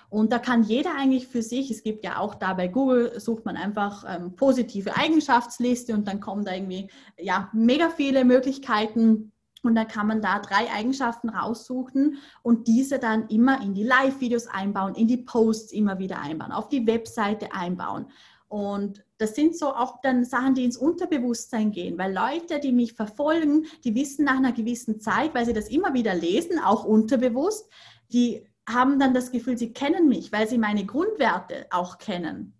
Und 0.09 0.31
da 0.31 0.39
kann 0.39 0.63
jeder 0.63 0.95
eigentlich 0.97 1.27
für 1.27 1.41
sich, 1.41 1.69
es 1.69 1.83
gibt 1.83 2.05
ja 2.05 2.19
auch 2.19 2.35
da 2.35 2.53
bei 2.53 2.69
Google, 2.69 3.19
sucht 3.19 3.43
man 3.43 3.57
einfach 3.57 4.05
ähm, 4.07 4.37
positive 4.37 4.95
Eigenschaftsliste 4.95 5.93
und 5.93 6.07
dann 6.07 6.21
kommen 6.21 6.45
da 6.45 6.53
irgendwie 6.53 6.89
ja 7.19 7.49
mega 7.51 7.89
viele 7.89 8.23
Möglichkeiten. 8.23 9.33
Und 9.61 9.75
dann 9.75 9.89
kann 9.89 10.07
man 10.07 10.21
da 10.21 10.39
drei 10.39 10.71
Eigenschaften 10.73 11.27
raussuchen 11.27 12.19
und 12.41 12.69
diese 12.69 12.99
dann 12.99 13.27
immer 13.27 13.61
in 13.61 13.73
die 13.73 13.83
Live-Videos 13.83 14.47
einbauen, 14.47 14.95
in 14.95 15.09
die 15.09 15.17
Posts 15.17 15.73
immer 15.73 15.99
wieder 15.99 16.21
einbauen, 16.21 16.53
auf 16.53 16.69
die 16.69 16.87
Webseite 16.87 17.51
einbauen. 17.51 18.05
Und 18.47 19.03
das 19.17 19.35
sind 19.35 19.57
so 19.57 19.73
auch 19.73 20.01
dann 20.01 20.25
Sachen, 20.25 20.53
die 20.53 20.63
ins 20.63 20.77
Unterbewusstsein 20.77 21.71
gehen, 21.71 21.97
weil 21.97 22.13
Leute, 22.13 22.59
die 22.59 22.71
mich 22.71 22.93
verfolgen, 22.93 23.65
die 23.83 23.95
wissen 23.95 24.25
nach 24.25 24.37
einer 24.37 24.51
gewissen 24.51 24.99
Zeit, 24.99 25.33
weil 25.33 25.45
sie 25.45 25.53
das 25.53 25.69
immer 25.69 25.93
wieder 25.93 26.13
lesen, 26.13 26.59
auch 26.59 26.85
unterbewusst, 26.85 27.69
die 28.11 28.45
haben 28.67 28.99
dann 28.99 29.13
das 29.13 29.31
Gefühl, 29.31 29.57
sie 29.57 29.73
kennen 29.73 30.07
mich, 30.07 30.31
weil 30.31 30.47
sie 30.47 30.57
meine 30.57 30.85
Grundwerte 30.85 31.65
auch 31.71 31.97
kennen. 31.97 32.53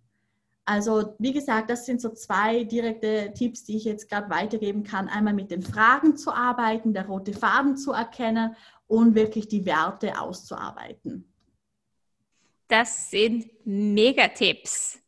Also 0.64 1.14
wie 1.18 1.32
gesagt, 1.32 1.70
das 1.70 1.86
sind 1.86 2.00
so 2.00 2.10
zwei 2.10 2.64
direkte 2.64 3.32
Tipps, 3.32 3.64
die 3.64 3.76
ich 3.76 3.84
jetzt 3.84 4.08
gerade 4.10 4.28
weitergeben 4.28 4.82
kann. 4.82 5.08
Einmal 5.08 5.32
mit 5.32 5.50
den 5.50 5.62
Fragen 5.62 6.16
zu 6.16 6.30
arbeiten, 6.30 6.92
der 6.92 7.06
rote 7.06 7.32
Faden 7.32 7.76
zu 7.76 7.92
erkennen 7.92 8.54
und 8.86 9.14
wirklich 9.14 9.48
die 9.48 9.64
Werte 9.64 10.20
auszuarbeiten. 10.20 11.32
Das 12.68 13.10
sind 13.10 13.46
Megatipps. 13.64 14.98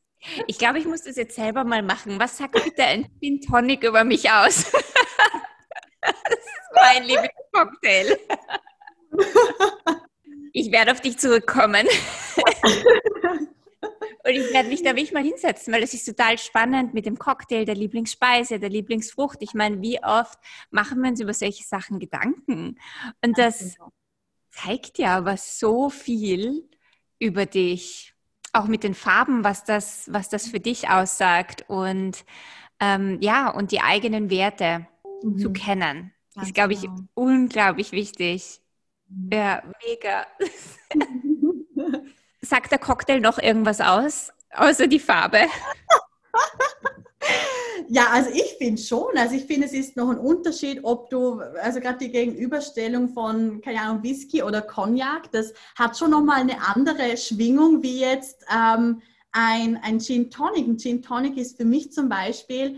Ich 0.47 0.59
glaube, 0.59 0.79
ich 0.79 0.87
muss 0.87 1.03
das 1.03 1.17
jetzt 1.17 1.35
selber 1.35 1.65
mal 1.65 1.83
machen. 1.83 2.21
Was 2.21 2.37
sagt 2.37 2.63
bitte 2.63 2.85
ein 2.85 3.11
Gin 3.21 3.41
Tonic 3.41 3.85
über 3.85 4.05
mich 4.05 4.31
aus? 4.31 4.71
mein 6.75 7.05
Lieblingscocktail. 7.05 8.19
Ich 10.53 10.73
werde 10.73 10.93
auf 10.93 11.01
dich 11.01 11.19
zurückkommen. 11.19 11.87
Und 14.23 14.33
ich 14.33 14.53
werde 14.53 14.69
mich 14.69 14.83
da 14.83 14.91
wirklich 14.91 15.13
mal 15.13 15.23
hinsetzen, 15.23 15.73
weil 15.73 15.83
es 15.83 15.95
ist 15.95 16.05
total 16.05 16.37
spannend 16.37 16.93
mit 16.93 17.07
dem 17.07 17.19
Cocktail, 17.19 17.65
der 17.65 17.75
Lieblingsspeise, 17.75 18.59
der 18.59 18.69
Lieblingsfrucht. 18.69 19.39
Ich 19.41 19.55
meine, 19.55 19.81
wie 19.81 20.03
oft 20.03 20.39
machen 20.71 21.01
wir 21.01 21.11
uns 21.11 21.21
über 21.21 21.33
solche 21.33 21.65
Sachen 21.65 21.99
Gedanken? 21.99 22.79
Und 23.25 23.39
das 23.39 23.77
zeigt 24.51 24.99
ja 24.99 25.17
aber 25.17 25.39
so 25.39 25.89
viel 25.89 26.69
über 27.19 27.47
dich, 27.47 28.15
auch 28.53 28.67
mit 28.67 28.83
den 28.83 28.95
Farben, 28.95 29.45
was 29.45 29.65
das, 29.65 30.09
was 30.13 30.29
das 30.29 30.49
für 30.49 30.61
dich 30.61 30.89
aussagt 30.89 31.65
und 31.69 32.25
ähm, 32.81 33.19
ja, 33.21 33.51
und 33.51 33.73
die 33.73 33.81
eigenen 33.81 34.31
Werte 34.31 34.87
mhm. 35.23 35.39
zu 35.39 35.53
kennen. 35.53 36.13
Ganz 36.35 36.49
ist, 36.49 36.55
glaube 36.55 36.73
ich, 36.73 36.83
genau. 36.83 36.97
unglaublich 37.15 37.93
wichtig. 37.93 38.61
Mhm. 39.09 39.31
Ja, 39.33 39.63
mega. 39.87 40.27
Sagt 42.41 42.73
der 42.73 42.79
Cocktail 42.79 43.21
noch 43.21 43.39
irgendwas 43.39 43.81
aus, 43.81 44.33
außer 44.53 44.87
die 44.87 45.01
Farbe? 45.01 45.41
Ja, 47.93 48.07
also 48.13 48.31
ich 48.31 48.55
finde 48.57 48.81
schon. 48.81 49.17
Also 49.17 49.35
ich 49.35 49.47
finde, 49.47 49.67
es 49.67 49.73
ist 49.73 49.97
noch 49.97 50.11
ein 50.11 50.19
Unterschied, 50.19 50.79
ob 50.85 51.11
du, 51.11 51.41
also 51.61 51.81
gerade 51.81 51.99
die 51.99 52.13
Gegenüberstellung 52.13 53.09
von, 53.09 53.61
keine 53.63 53.81
Ahnung, 53.81 54.05
Whisky 54.05 54.45
oder 54.45 54.63
Cognac, 54.63 55.33
das 55.33 55.53
hat 55.75 55.99
schon 55.99 56.13
nochmal 56.13 56.41
eine 56.41 56.65
andere 56.69 57.17
Schwingung 57.17 57.83
wie 57.83 57.99
jetzt 57.99 58.45
ähm, 58.49 59.03
ein, 59.33 59.77
ein 59.83 59.99
Gin 59.99 60.31
Tonic. 60.31 60.69
Ein 60.69 60.79
Gin 60.79 61.03
Tonic 61.03 61.37
ist 61.37 61.57
für 61.57 61.65
mich 61.65 61.91
zum 61.91 62.09
Beispiel, 62.09 62.77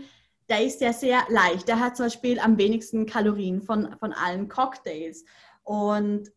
der 0.49 0.65
ist 0.65 0.81
ja 0.81 0.91
sehr 0.91 1.19
leicht. 1.29 1.67
Der 1.67 1.79
hat 1.79 1.95
zum 1.95 2.07
Beispiel 2.07 2.39
am 2.39 2.57
wenigsten 2.57 3.05
Kalorien 3.05 3.61
von, 3.61 3.95
von 3.99 4.13
allen 4.13 4.47
Cocktails. 4.47 5.25
Und 5.61 6.31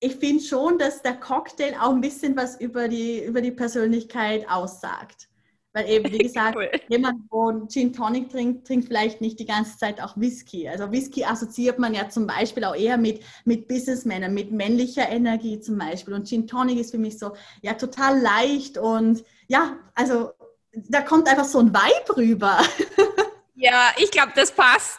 ich 0.00 0.16
finde 0.16 0.42
schon, 0.42 0.78
dass 0.78 1.02
der 1.02 1.16
Cocktail 1.20 1.74
auch 1.78 1.90
ein 1.90 2.00
bisschen 2.00 2.36
was 2.36 2.58
über 2.58 2.88
die, 2.88 3.22
über 3.22 3.42
die 3.42 3.52
Persönlichkeit 3.52 4.48
aussagt. 4.48 5.28
Weil 5.72 5.88
eben, 5.88 6.12
wie 6.12 6.18
gesagt, 6.26 6.56
cool. 6.56 6.70
jemand, 6.88 7.22
wo 7.30 7.66
Gin 7.66 7.92
Tonic 7.92 8.30
trinkt, 8.30 8.66
trinkt 8.66 8.86
vielleicht 8.88 9.20
nicht 9.20 9.38
die 9.38 9.46
ganze 9.46 9.76
Zeit 9.78 10.00
auch 10.00 10.16
Whisky. 10.16 10.68
Also 10.68 10.90
Whisky 10.90 11.24
assoziiert 11.24 11.78
man 11.78 11.94
ja 11.94 12.08
zum 12.08 12.26
Beispiel 12.26 12.64
auch 12.64 12.74
eher 12.76 12.98
mit, 12.98 13.22
mit 13.44 13.68
Businessmännern, 13.68 14.34
mit 14.34 14.52
männlicher 14.52 15.08
Energie 15.08 15.60
zum 15.60 15.78
Beispiel. 15.78 16.14
Und 16.14 16.28
Gin 16.28 16.46
Tonic 16.46 16.78
ist 16.78 16.90
für 16.90 16.98
mich 16.98 17.18
so, 17.18 17.32
ja, 17.62 17.74
total 17.74 18.20
leicht 18.20 18.78
und 18.78 19.24
ja, 19.48 19.76
also 19.94 20.32
da 20.72 21.02
kommt 21.02 21.28
einfach 21.28 21.44
so 21.44 21.58
ein 21.58 21.72
Vibe 21.72 22.16
rüber. 22.16 22.58
Ja, 23.54 23.92
ich 23.96 24.10
glaube, 24.10 24.32
das 24.34 24.50
passt. 24.50 24.98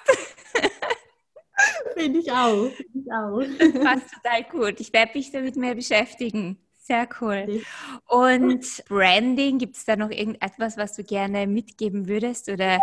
Finde 1.95 2.19
ich 2.19 2.31
auch. 2.31 2.69
Find 2.69 2.89
ich 2.95 3.11
auch. 3.11 3.41
Das 3.59 3.83
passt 3.83 4.13
total 4.13 4.43
gut. 4.43 4.79
Ich 4.79 4.93
werde 4.93 5.11
mich 5.15 5.31
damit 5.31 5.57
mehr 5.57 5.75
beschäftigen. 5.75 6.57
Sehr 6.85 7.07
cool. 7.21 7.61
Und 8.07 8.83
Branding, 8.89 9.57
gibt 9.57 9.77
es 9.77 9.85
da 9.85 9.95
noch 9.95 10.09
irgendetwas, 10.09 10.75
was 10.75 10.93
du 10.97 11.03
gerne 11.05 11.47
mitgeben 11.47 12.09
würdest 12.09 12.49
oder 12.49 12.77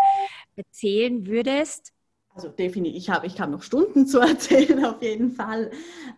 erzählen 0.56 1.26
würdest? 1.26 1.92
Also 2.32 2.48
definitiv, 2.48 2.96
ich 2.96 3.10
habe 3.10 3.26
ich 3.26 3.38
hab 3.38 3.50
noch 3.50 3.62
Stunden 3.62 4.06
zu 4.06 4.20
erzählen, 4.20 4.86
auf 4.86 5.02
jeden 5.02 5.32
Fall. 5.32 5.70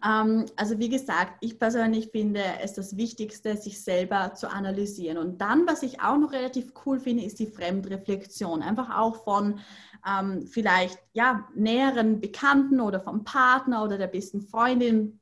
Ähm, 0.07 0.47
also 0.55 0.79
wie 0.79 0.91
gesagt, 0.91 1.39
ich 1.41 1.59
persönlich 1.59 2.11
finde 2.13 2.45
es 2.63 2.75
das 2.75 2.97
Wichtigste, 2.97 3.57
sich 3.57 3.83
selber 3.83 4.33
zu 4.35 4.49
analysieren. 4.49 5.19
Und 5.19 5.41
dann, 5.41 5.67
was 5.67 5.83
ich 5.83 6.01
auch 6.01 6.19
noch 6.19 6.31
relativ 6.31 6.75
cool 6.87 7.01
finde, 7.01 7.25
ist 7.25 7.41
die 7.41 7.49
Fremdreflexion. 7.49 8.63
Einfach 8.63 8.97
auch 8.97 9.25
von 9.25 9.59
ähm, 10.07 10.47
vielleicht 10.47 11.01
ja, 11.15 11.49
näheren 11.57 12.21
Bekannten 12.21 12.81
oder 12.81 13.01
vom 13.01 13.25
Partner 13.25 13.83
oder 13.83 13.99
der 13.99 14.07
besten 14.07 14.41
Freundin, 14.41 15.19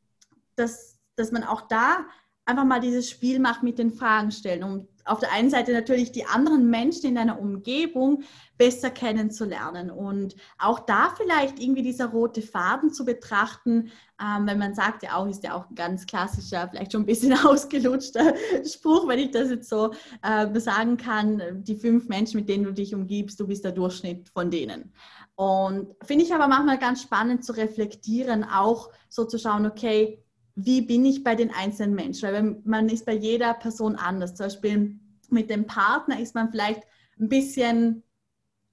dass, 0.56 0.98
dass 1.16 1.32
man 1.32 1.44
auch 1.44 1.62
da 1.62 2.04
einfach 2.50 2.64
mal 2.64 2.80
dieses 2.80 3.08
Spiel 3.08 3.38
macht 3.38 3.62
mit 3.62 3.78
den 3.78 3.92
Fragen 3.92 4.30
stellen, 4.30 4.62
um 4.62 4.88
auf 5.04 5.18
der 5.18 5.32
einen 5.32 5.50
Seite 5.50 5.72
natürlich 5.72 6.12
die 6.12 6.26
anderen 6.26 6.68
Menschen 6.70 7.06
in 7.06 7.14
deiner 7.14 7.40
Umgebung 7.40 8.22
besser 8.58 8.90
kennenzulernen 8.90 9.90
und 9.90 10.36
auch 10.58 10.80
da 10.80 11.14
vielleicht 11.16 11.58
irgendwie 11.58 11.82
dieser 11.82 12.06
rote 12.06 12.42
Faden 12.42 12.92
zu 12.92 13.04
betrachten, 13.04 13.90
ähm, 14.20 14.46
wenn 14.46 14.58
man 14.58 14.74
sagt, 14.74 15.02
ja 15.02 15.16
auch 15.16 15.26
ist 15.26 15.42
ja 15.42 15.54
auch 15.54 15.68
ein 15.68 15.74
ganz 15.74 16.06
klassischer, 16.06 16.68
vielleicht 16.68 16.92
schon 16.92 17.02
ein 17.02 17.06
bisschen 17.06 17.32
ausgelutschter 17.44 18.34
Spruch, 18.64 19.08
wenn 19.08 19.18
ich 19.18 19.30
das 19.30 19.48
jetzt 19.48 19.68
so 19.68 19.92
äh, 20.22 20.60
sagen 20.60 20.96
kann, 20.96 21.64
die 21.64 21.76
fünf 21.76 22.08
Menschen, 22.08 22.38
mit 22.38 22.48
denen 22.48 22.64
du 22.64 22.72
dich 22.72 22.94
umgibst, 22.94 23.40
du 23.40 23.46
bist 23.46 23.64
der 23.64 23.72
Durchschnitt 23.72 24.28
von 24.28 24.50
denen. 24.50 24.92
Und 25.34 25.94
finde 26.04 26.24
ich 26.24 26.34
aber 26.34 26.48
manchmal 26.48 26.78
ganz 26.78 27.02
spannend 27.02 27.44
zu 27.44 27.56
reflektieren, 27.56 28.44
auch 28.44 28.90
so 29.08 29.24
zu 29.24 29.38
schauen, 29.38 29.64
okay, 29.64 30.22
wie 30.54 30.82
bin 30.82 31.04
ich 31.04 31.24
bei 31.24 31.34
den 31.34 31.50
einzelnen 31.50 31.94
Menschen? 31.94 32.32
Weil 32.32 32.56
man 32.64 32.88
ist 32.88 33.06
bei 33.06 33.14
jeder 33.14 33.54
Person 33.54 33.96
anders. 33.96 34.34
Zum 34.34 34.46
Beispiel 34.46 35.00
mit 35.30 35.50
dem 35.50 35.66
Partner 35.66 36.20
ist 36.20 36.34
man 36.34 36.50
vielleicht 36.50 36.82
ein 37.18 37.28
bisschen 37.28 38.02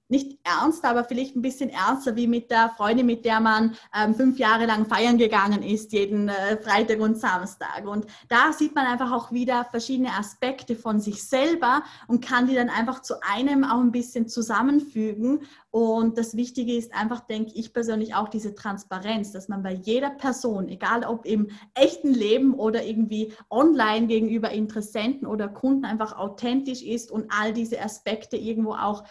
nicht 0.10 0.40
ernst, 0.44 0.86
aber 0.86 1.04
vielleicht 1.04 1.36
ein 1.36 1.42
bisschen 1.42 1.70
ernster 1.70 2.16
wie 2.16 2.28
mit 2.28 2.50
der 2.50 2.70
Freundin, 2.78 3.06
mit 3.06 3.26
der 3.26 3.42
man 3.42 3.76
ähm, 3.94 4.16
fünf 4.16 4.40
Jahre 4.40 4.66
lang 4.66 4.86
feiern 4.86 5.18
gegangen 5.18 5.64
ist, 5.64 5.92
jeden 5.92 6.30
äh, 6.30 6.58
Freitag 6.62 7.00
und 7.02 7.18
Samstag. 7.18 7.86
Und 7.86 8.06
da 8.30 8.54
sieht 8.54 8.74
man 8.74 8.86
einfach 8.86 9.12
auch 9.12 9.32
wieder 9.32 9.66
verschiedene 9.66 10.14
Aspekte 10.14 10.76
von 10.76 11.02
sich 11.02 11.24
selber 11.24 11.84
und 12.08 12.24
kann 12.24 12.48
die 12.48 12.56
dann 12.56 12.70
einfach 12.70 13.02
zu 13.02 13.16
einem 13.22 13.66
auch 13.66 13.80
ein 13.80 13.92
bisschen 13.92 14.28
zusammenfügen. 14.30 15.42
Und 15.72 16.18
das 16.18 16.38
Wichtige 16.38 16.74
ist 16.74 16.96
einfach, 16.96 17.20
denke 17.20 17.52
ich 17.56 17.74
persönlich, 17.74 18.16
auch 18.16 18.30
diese 18.30 18.56
Transparenz, 18.56 19.34
dass 19.34 19.50
man 19.50 19.62
bei 19.62 19.74
jeder 19.74 20.10
Person, 20.10 20.70
egal 20.70 21.04
ob 21.04 21.26
im 21.26 21.50
echten 21.74 22.14
Leben 22.14 22.54
oder 22.54 22.84
irgendwie 22.86 23.34
online 23.50 24.08
gegenüber 24.08 24.52
Interessenten 24.52 25.28
oder 25.28 25.50
Kunden, 25.50 25.86
einfach 25.86 26.18
authentisch 26.18 26.82
ist 26.82 27.12
und 27.12 27.30
all 27.30 27.52
diese 27.52 27.82
Aspekte 27.82 28.38
irgendwo 28.38 28.72
auch 28.72 29.04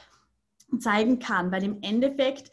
zeigen 0.78 1.18
kann, 1.18 1.52
weil 1.52 1.64
im 1.64 1.78
Endeffekt 1.82 2.50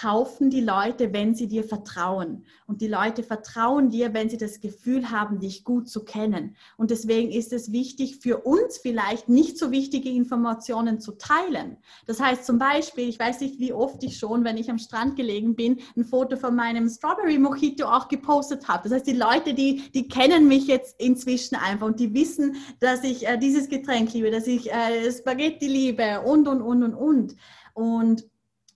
kaufen 0.00 0.50
die 0.50 0.60
Leute, 0.60 1.12
wenn 1.12 1.34
sie 1.34 1.48
dir 1.48 1.64
vertrauen. 1.64 2.44
Und 2.66 2.82
die 2.82 2.88
Leute 2.88 3.22
vertrauen 3.22 3.88
dir, 3.88 4.12
wenn 4.12 4.28
sie 4.28 4.36
das 4.36 4.60
Gefühl 4.60 5.10
haben, 5.10 5.40
dich 5.40 5.64
gut 5.64 5.88
zu 5.88 6.04
kennen. 6.04 6.56
Und 6.76 6.90
deswegen 6.90 7.30
ist 7.30 7.52
es 7.52 7.72
wichtig 7.72 8.18
für 8.20 8.38
uns 8.38 8.76
vielleicht 8.76 9.28
nicht 9.28 9.56
so 9.56 9.70
wichtige 9.70 10.10
Informationen 10.10 11.00
zu 11.00 11.12
teilen. 11.12 11.78
Das 12.06 12.20
heißt 12.20 12.44
zum 12.44 12.58
Beispiel, 12.58 13.08
ich 13.08 13.18
weiß 13.18 13.40
nicht, 13.40 13.58
wie 13.58 13.72
oft 13.72 14.02
ich 14.02 14.18
schon, 14.18 14.44
wenn 14.44 14.58
ich 14.58 14.70
am 14.70 14.78
Strand 14.78 15.16
gelegen 15.16 15.56
bin, 15.56 15.78
ein 15.96 16.04
Foto 16.04 16.36
von 16.36 16.54
meinem 16.54 16.88
Strawberry 16.90 17.38
Mojito 17.38 17.86
auch 17.86 18.08
gepostet 18.08 18.68
habe. 18.68 18.82
Das 18.84 18.92
heißt, 18.92 19.06
die 19.06 19.16
Leute, 19.16 19.54
die, 19.54 19.90
die 19.94 20.08
kennen 20.08 20.46
mich 20.46 20.66
jetzt 20.66 21.00
inzwischen 21.00 21.56
einfach 21.56 21.86
und 21.86 22.00
die 22.00 22.12
wissen, 22.12 22.56
dass 22.80 23.02
ich 23.02 23.26
äh, 23.26 23.38
dieses 23.38 23.68
Getränk 23.68 24.12
liebe, 24.12 24.30
dass 24.30 24.46
ich 24.46 24.70
äh, 24.70 25.10
Spaghetti 25.10 25.66
liebe 25.66 26.20
und, 26.20 26.48
und, 26.48 26.60
und, 26.60 26.82
und, 26.82 26.94
und. 26.94 27.36
Und 27.72 28.24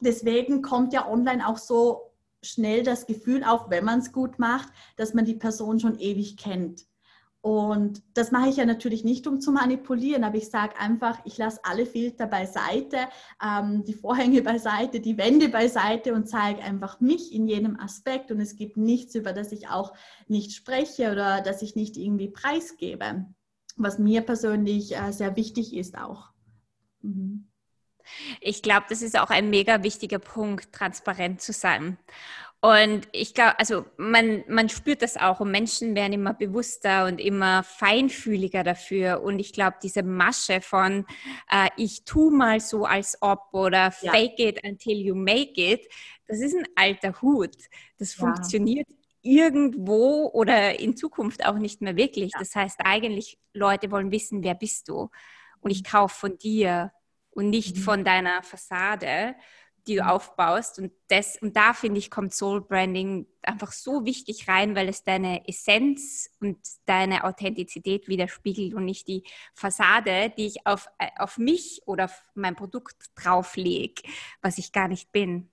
deswegen 0.01 0.63
kommt 0.63 0.93
ja 0.93 1.09
online 1.09 1.47
auch 1.47 1.59
so 1.59 2.11
schnell 2.43 2.83
das 2.83 3.07
Gefühl 3.07 3.45
auf, 3.45 3.71
wenn 3.71 3.85
man 3.85 4.01
es 4.01 4.13
gut 4.13 4.39
macht, 4.39 4.69
dass 4.97 5.15
man 5.15 5.25
die 5.25 5.35
Person 5.35 5.79
schon 5.79 5.99
ewig 5.99 6.37
kennt. 6.37 6.87
Und 7.43 8.03
das 8.13 8.33
mache 8.33 8.51
ich 8.51 8.57
ja 8.57 8.67
natürlich 8.67 9.03
nicht, 9.03 9.27
um 9.27 9.41
zu 9.41 9.51
manipulieren, 9.51 10.25
aber 10.25 10.37
ich 10.37 10.51
sage 10.51 10.79
einfach, 10.79 11.19
ich 11.25 11.39
lasse 11.39 11.61
alle 11.63 11.87
Filter 11.87 12.27
beiseite, 12.27 12.99
ähm, 13.43 13.83
die 13.85 13.95
Vorhänge 13.95 14.43
beiseite, 14.43 15.01
die 15.01 15.17
Wände 15.17 15.49
beiseite 15.49 16.15
und 16.15 16.29
zeige 16.29 16.63
einfach 16.63 17.01
mich 17.01 17.33
in 17.33 17.49
jedem 17.49 17.81
Aspekt. 17.81 18.31
Und 18.31 18.41
es 18.41 18.57
gibt 18.57 18.77
nichts, 18.77 19.15
über 19.15 19.33
das 19.33 19.53
ich 19.53 19.69
auch 19.69 19.95
nicht 20.29 20.53
spreche 20.53 21.13
oder 21.13 21.41
das 21.41 21.63
ich 21.63 21.77
nicht 21.77 21.97
irgendwie 21.97 22.29
preisgebe, 22.29 23.27
was 23.77 23.99
mir 23.99 24.21
persönlich 24.21 24.95
äh, 24.95 25.11
sehr 25.13 25.35
wichtig 25.37 25.75
ist 25.75 25.97
auch. 25.97 26.33
Mhm. 27.01 27.50
Ich 28.41 28.63
glaube, 28.63 28.87
das 28.89 29.03
ist 29.03 29.19
auch 29.19 29.31
ein 29.31 29.51
mega 29.51 29.83
wichtiger 29.83 30.19
Punkt, 30.19 30.73
transparent 30.73 31.41
zu 31.41 31.53
sein. 31.53 31.99
Und 32.63 33.09
ich 33.13 33.33
glaube, 33.33 33.59
also 33.59 33.87
man, 33.97 34.45
man 34.47 34.69
spürt 34.69 35.01
das 35.01 35.17
auch 35.17 35.41
und 35.41 35.51
Menschen 35.51 35.95
werden 35.95 36.13
immer 36.13 36.35
bewusster 36.35 37.07
und 37.07 37.19
immer 37.19 37.63
feinfühliger 37.63 38.63
dafür. 38.63 39.23
Und 39.23 39.39
ich 39.39 39.55
glaube, 39.55 39.77
diese 39.83 40.03
Masche 40.03 40.61
von 40.61 41.07
äh, 41.51 41.69
ich 41.79 42.05
tu 42.05 42.31
mal 42.31 42.61
so 42.61 42.85
als 42.85 43.17
ob 43.23 43.49
oder 43.53 43.95
ja. 44.03 44.13
fake 44.13 44.39
it 44.39 44.61
until 44.63 44.99
you 44.99 45.15
make 45.15 45.55
it, 45.57 45.89
das 46.27 46.41
ist 46.41 46.55
ein 46.55 46.67
alter 46.77 47.23
Hut. 47.23 47.57
Das 47.99 48.15
ja. 48.17 48.27
funktioniert 48.27 48.87
irgendwo 49.23 50.31
oder 50.33 50.79
in 50.81 50.97
Zukunft 50.97 51.47
auch 51.47 51.57
nicht 51.57 51.81
mehr 51.81 51.97
wirklich. 51.97 52.33
Ja. 52.35 52.41
Das 52.41 52.55
heißt 52.55 52.81
eigentlich, 52.85 53.39
Leute 53.55 53.91
wollen 53.91 54.13
wissen, 54.13 54.45
wer 54.45 54.55
bist 54.55 54.89
du? 54.89 55.09
Und 55.61 55.71
ich 55.71 55.83
mhm. 55.83 55.87
kaufe 55.87 56.15
von 56.15 56.39
dir 56.39 56.93
und 57.31 57.51
nicht 57.51 57.77
mhm. 57.77 57.81
von 57.81 58.05
deiner 58.05 58.43
Fassade, 58.43 59.35
die 59.87 59.97
du 59.97 60.03
mhm. 60.03 60.09
aufbaust. 60.09 60.79
Und, 60.79 60.93
das, 61.09 61.37
und 61.41 61.57
da 61.57 61.73
finde 61.73 61.99
ich, 61.99 62.11
kommt 62.11 62.35
Soul 62.35 62.61
Branding 62.61 63.27
einfach 63.43 63.73
so 63.73 64.05
wichtig 64.05 64.49
rein, 64.49 64.75
weil 64.75 64.89
es 64.89 65.05
deine 65.05 65.47
Essenz 65.49 66.31
und 66.41 66.59
deine 66.87 67.25
Authentizität 67.25 68.09
widerspiegelt 68.09 68.75
und 68.75 68.85
nicht 68.85 69.09
die 69.09 69.25
Fassade, 69.55 70.33
die 70.37 70.47
ich 70.47 70.67
auf, 70.67 70.89
äh, 70.99 71.09
auf 71.19 71.39
mich 71.39 71.83
oder 71.87 72.07
auf 72.07 72.25
mein 72.35 72.57
Produkt 72.57 72.97
drauflege, 73.15 74.03
was 74.43 74.59
ich 74.59 74.73
gar 74.73 74.89
nicht 74.89 75.13
bin. 75.13 75.51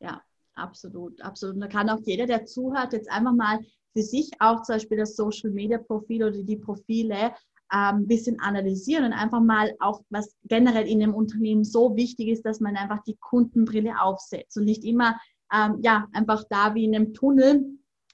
Ja, 0.00 0.22
Absolut, 0.56 1.20
absolut. 1.20 1.56
Und 1.56 1.60
da 1.60 1.68
kann 1.68 1.90
auch 1.90 2.00
jeder, 2.04 2.26
der 2.26 2.46
zuhört, 2.46 2.94
jetzt 2.94 3.10
einfach 3.10 3.34
mal 3.34 3.58
für 3.92 4.02
sich 4.02 4.30
auch 4.40 4.62
zum 4.62 4.76
Beispiel 4.76 4.96
das 4.96 5.14
Social 5.14 5.50
Media 5.50 5.78
Profil 5.78 6.24
oder 6.24 6.42
die 6.42 6.56
Profile 6.56 7.34
ein 7.68 8.00
ähm, 8.00 8.06
bisschen 8.06 8.40
analysieren 8.40 9.04
und 9.04 9.12
einfach 9.12 9.40
mal 9.40 9.74
auch, 9.80 10.02
was 10.10 10.36
generell 10.44 10.86
in 10.86 11.02
einem 11.02 11.14
Unternehmen 11.14 11.64
so 11.64 11.96
wichtig 11.96 12.28
ist, 12.28 12.46
dass 12.46 12.60
man 12.60 12.76
einfach 12.76 13.02
die 13.04 13.16
Kundenbrille 13.16 14.00
aufsetzt 14.00 14.56
und 14.56 14.64
nicht 14.64 14.84
immer 14.84 15.16
ähm, 15.52 15.78
ja, 15.82 16.06
einfach 16.12 16.44
da 16.48 16.74
wie 16.74 16.84
in 16.84 16.94
einem 16.94 17.14
Tunnel 17.14 17.64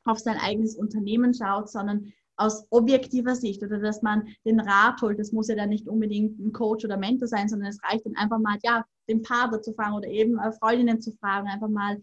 auf 0.04 0.18
sein 0.18 0.36
eigenes 0.38 0.76
Unternehmen 0.76 1.34
schaut, 1.34 1.70
sondern 1.70 2.12
aus 2.36 2.66
objektiver 2.70 3.36
Sicht 3.36 3.62
oder 3.62 3.78
dass 3.78 4.02
man 4.02 4.26
den 4.44 4.58
Rat 4.60 5.00
holt. 5.02 5.18
Das 5.18 5.32
muss 5.32 5.48
ja 5.48 5.54
dann 5.54 5.68
nicht 5.68 5.88
unbedingt 5.88 6.38
ein 6.40 6.52
Coach 6.52 6.84
oder 6.84 6.96
Mentor 6.96 7.28
sein, 7.28 7.48
sondern 7.48 7.68
es 7.68 7.82
reicht 7.84 8.06
dann 8.06 8.16
einfach 8.16 8.38
mal, 8.38 8.58
ja, 8.62 8.84
den 9.08 9.22
Partner 9.22 9.60
zu 9.62 9.72
fragen 9.74 9.94
oder 9.94 10.08
eben 10.08 10.38
äh, 10.38 10.52
Freundinnen 10.52 11.00
zu 11.00 11.12
fragen, 11.12 11.48
einfach 11.48 11.68
mal, 11.68 12.02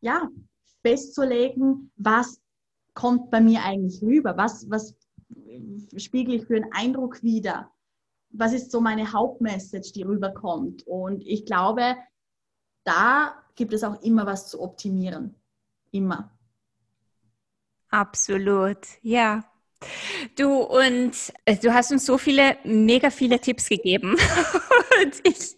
ja, 0.00 0.28
festzulegen, 0.82 1.90
was 1.96 2.40
kommt 2.94 3.30
bei 3.30 3.40
mir 3.40 3.62
eigentlich 3.64 4.02
rüber, 4.02 4.36
was, 4.36 4.68
was 4.68 4.94
spiegel 5.96 6.34
ich 6.34 6.46
für 6.46 6.56
einen 6.56 6.72
Eindruck 6.72 7.22
wieder, 7.22 7.70
was 8.30 8.52
ist 8.52 8.70
so 8.70 8.80
meine 8.80 9.12
Hauptmessage, 9.12 9.92
die 9.92 10.02
rüberkommt. 10.02 10.86
Und 10.86 11.26
ich 11.26 11.44
glaube, 11.44 11.96
da 12.84 13.34
gibt 13.54 13.72
es 13.72 13.84
auch 13.84 14.00
immer 14.02 14.26
was 14.26 14.48
zu 14.48 14.60
optimieren. 14.60 15.34
Immer. 15.90 16.36
Absolut, 17.90 18.78
ja. 19.02 19.44
Du 20.36 20.62
und 20.62 21.12
äh, 21.44 21.56
du 21.56 21.74
hast 21.74 21.92
uns 21.92 22.06
so 22.06 22.16
viele, 22.16 22.56
mega 22.64 23.10
viele 23.10 23.38
Tipps 23.40 23.68
gegeben. 23.68 24.12
und 25.02 25.20
ich, 25.24 25.56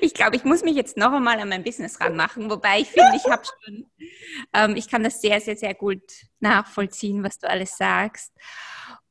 ich 0.00 0.14
glaube, 0.14 0.36
ich 0.36 0.44
muss 0.44 0.62
mich 0.62 0.74
jetzt 0.74 0.96
noch 0.96 1.12
einmal 1.12 1.38
an 1.38 1.48
mein 1.48 1.64
Business 1.64 2.00
ranmachen, 2.00 2.48
wobei 2.48 2.80
ich 2.80 2.88
finde, 2.88 3.16
ich 3.16 3.24
habe 3.24 3.42
schon, 3.44 3.90
ähm, 4.54 4.76
ich 4.76 4.88
kann 4.88 5.02
das 5.02 5.20
sehr, 5.20 5.40
sehr, 5.40 5.56
sehr 5.56 5.74
gut 5.74 6.02
nachvollziehen, 6.38 7.22
was 7.22 7.38
du 7.38 7.50
alles 7.50 7.76
sagst. 7.76 8.32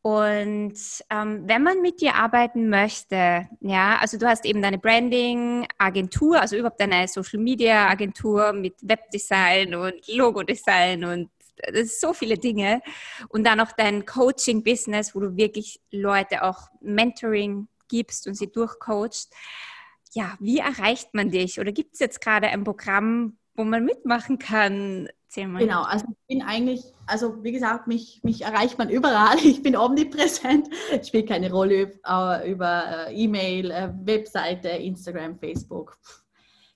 Und 0.01 0.73
ähm, 1.09 1.43
wenn 1.45 1.63
man 1.63 1.81
mit 1.81 1.99
dir 1.99 2.15
arbeiten 2.15 2.69
möchte, 2.69 3.49
ja, 3.59 3.97
also 3.99 4.17
du 4.17 4.27
hast 4.27 4.45
eben 4.45 4.61
deine 4.61 4.77
Branding-Agentur, 4.77 6.39
also 6.39 6.55
überhaupt 6.55 6.79
deine 6.79 7.07
Social-Media-Agentur 7.07 8.53
mit 8.53 8.75
Webdesign 8.81 9.75
und 9.75 10.07
Logo-Design 10.07 11.03
und 11.03 11.29
ist 11.67 11.99
so 11.99 12.13
viele 12.13 12.37
Dinge. 12.37 12.81
Und 13.27 13.43
dann 13.43 13.57
noch 13.57 13.73
dein 13.73 14.05
Coaching-Business, 14.05 15.13
wo 15.15 15.19
du 15.19 15.35
wirklich 15.35 15.81
Leute 15.91 16.43
auch 16.43 16.69
Mentoring 16.79 17.67
gibst 17.89 18.27
und 18.27 18.35
sie 18.35 18.49
durchcoachst. 18.49 19.33
Ja, 20.13 20.37
wie 20.39 20.59
erreicht 20.59 21.13
man 21.13 21.29
dich? 21.29 21.59
Oder 21.59 21.73
gibt 21.73 21.95
es 21.95 21.99
jetzt 21.99 22.21
gerade 22.21 22.47
ein 22.47 22.63
Programm, 22.63 23.37
wo 23.53 23.65
man 23.65 23.83
mitmachen 23.83 24.39
kann? 24.39 25.09
Genau, 25.59 25.83
also 25.83 26.07
ich 26.09 26.27
bin 26.27 26.41
eigentlich, 26.41 26.81
also 27.05 27.43
wie 27.43 27.51
gesagt, 27.51 27.87
mich, 27.87 28.19
mich 28.23 28.41
erreicht 28.41 28.77
man 28.77 28.89
überall. 28.89 29.37
Ich 29.43 29.61
bin 29.61 29.75
omnipräsent. 29.75 30.67
Es 30.91 31.07
spielt 31.07 31.29
keine 31.29 31.51
Rolle 31.51 31.99
äh, 32.07 32.51
über 32.51 33.07
äh, 33.07 33.13
E-Mail, 33.13 33.69
äh, 33.69 33.89
Webseite, 34.03 34.69
Instagram, 34.69 35.37
Facebook. 35.37 35.97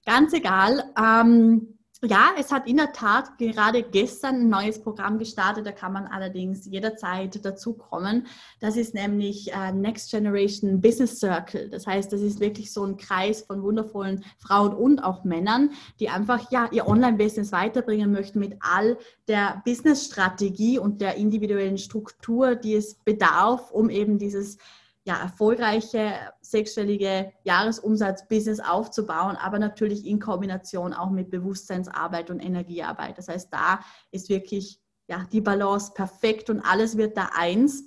Ganz 0.06 0.34
egal. 0.34 0.84
Ähm, 0.98 1.80
ja, 2.06 2.32
es 2.38 2.52
hat 2.52 2.68
in 2.68 2.78
der 2.78 2.92
Tat 2.92 3.38
gerade 3.38 3.84
gestern 3.84 4.36
ein 4.36 4.50
neues 4.50 4.82
Programm 4.82 5.20
gestartet. 5.20 5.66
Da 5.66 5.72
kann 5.72 5.94
man 5.94 6.06
allerdings 6.06 6.66
jederzeit 6.66 7.44
dazu 7.44 7.74
kommen. 7.74 8.28
Das 8.60 8.78
ist 8.78 8.94
nämlich 8.94 9.54
äh, 9.54 9.72
Next 9.72 10.12
Generation 10.12 10.82
Business 10.82 11.20
Circle. 11.20 11.70
Das 11.70 11.88
heißt, 11.88 12.12
das 12.12 12.22
ist 12.22 12.40
wirklich 12.40 12.74
so 12.74 12.84
ein 12.84 12.98
Kreis 12.98 13.42
von 13.42 13.64
wundervollen 13.64 14.24
Frauen 14.38 14.74
und 14.74 15.04
auch 15.04 15.24
Männern, 15.24 15.72
die 16.00 16.10
einfach 16.10 16.52
ja 16.52 16.70
ihr 16.72 16.88
Online-Business 16.88 17.52
weiterbringen 17.52 18.12
möchten 18.12 18.40
mit 18.40 18.58
all 18.60 18.98
der 19.28 19.62
Business-Strategie 19.66 20.80
und 20.80 21.02
der 21.02 21.16
individuellen 21.16 21.78
Struktur, 21.78 22.56
die 22.56 22.76
es 22.76 22.96
bedarf, 22.96 23.72
um 23.72 23.90
eben 23.90 24.18
dieses 24.18 24.58
ja, 25.06 25.18
erfolgreiche 25.18 26.14
sechsstellige 26.42 27.34
Jahresumsatz-Business 27.44 28.60
aufzubauen, 28.62 29.36
aber 29.36 29.60
natürlich 29.60 30.06
in 30.06 30.20
Kombination 30.20 30.94
auch 30.94 31.10
mit 31.10 31.30
Bewusstseinsarbeit 31.30 32.30
und 32.30 32.40
Energiearbeit. 32.40 33.18
Das 33.18 33.28
heißt, 33.28 33.52
da 33.52 33.80
ist 34.12 34.30
wirklich 34.30 34.80
ja, 35.08 35.26
die 35.32 35.42
Balance 35.42 35.92
perfekt 35.94 36.50
und 36.50 36.62
alles 36.62 36.96
wird 36.98 37.18
da 37.18 37.30
eins, 37.36 37.84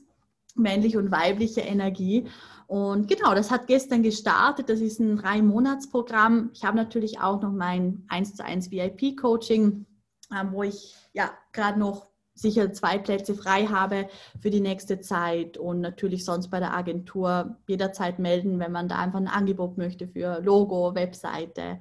männliche 0.54 0.98
und 0.98 1.10
weibliche 1.10 1.62
Energie. 1.62 2.28
Und 2.66 3.08
genau, 3.08 3.34
das 3.34 3.50
hat 3.50 3.66
gestern 3.66 4.02
gestartet. 4.02 4.68
Das 4.68 4.80
ist 4.80 5.00
ein 5.00 5.16
Drei-Monats-Programm. 5.16 6.50
Ich 6.52 6.64
habe 6.64 6.76
natürlich 6.76 7.20
auch 7.20 7.40
noch 7.40 7.52
mein 7.52 8.04
1 8.08 8.34
zu 8.34 8.44
1 8.44 8.70
VIP-Coaching, 8.70 9.86
ähm, 10.34 10.52
wo 10.52 10.62
ich 10.62 10.94
ja 11.12 11.30
gerade 11.52 11.78
noch 11.78 12.08
sicher 12.36 12.72
zwei 12.72 12.98
Plätze 12.98 13.34
frei 13.34 13.66
habe 13.66 14.08
für 14.40 14.50
die 14.50 14.60
nächste 14.60 15.00
Zeit 15.00 15.58
und 15.58 15.80
natürlich 15.80 16.24
sonst 16.24 16.48
bei 16.48 16.60
der 16.60 16.74
Agentur 16.74 17.56
jederzeit 17.66 18.18
melden, 18.18 18.60
wenn 18.60 18.72
man 18.72 18.88
da 18.88 18.98
einfach 18.98 19.18
ein 19.18 19.28
Angebot 19.28 19.78
möchte 19.78 20.06
für 20.06 20.40
Logo, 20.40 20.94
Webseite, 20.94 21.80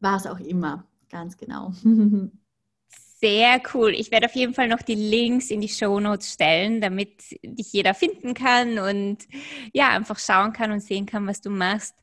was 0.00 0.26
auch 0.26 0.40
immer. 0.40 0.84
Ganz 1.10 1.36
genau. 1.36 1.72
Sehr 3.22 3.60
cool. 3.74 3.90
Ich 3.90 4.10
werde 4.10 4.26
auf 4.26 4.34
jeden 4.34 4.54
Fall 4.54 4.66
noch 4.66 4.80
die 4.80 4.94
Links 4.94 5.50
in 5.50 5.60
die 5.60 5.68
Show 5.68 6.00
Notes 6.00 6.32
stellen, 6.32 6.80
damit 6.80 7.20
dich 7.42 7.70
jeder 7.70 7.92
finden 7.92 8.32
kann 8.32 8.78
und 8.78 9.18
ja, 9.74 9.90
einfach 9.90 10.18
schauen 10.18 10.54
kann 10.54 10.72
und 10.72 10.80
sehen 10.80 11.04
kann, 11.04 11.26
was 11.26 11.42
du 11.42 11.50
machst. 11.50 11.94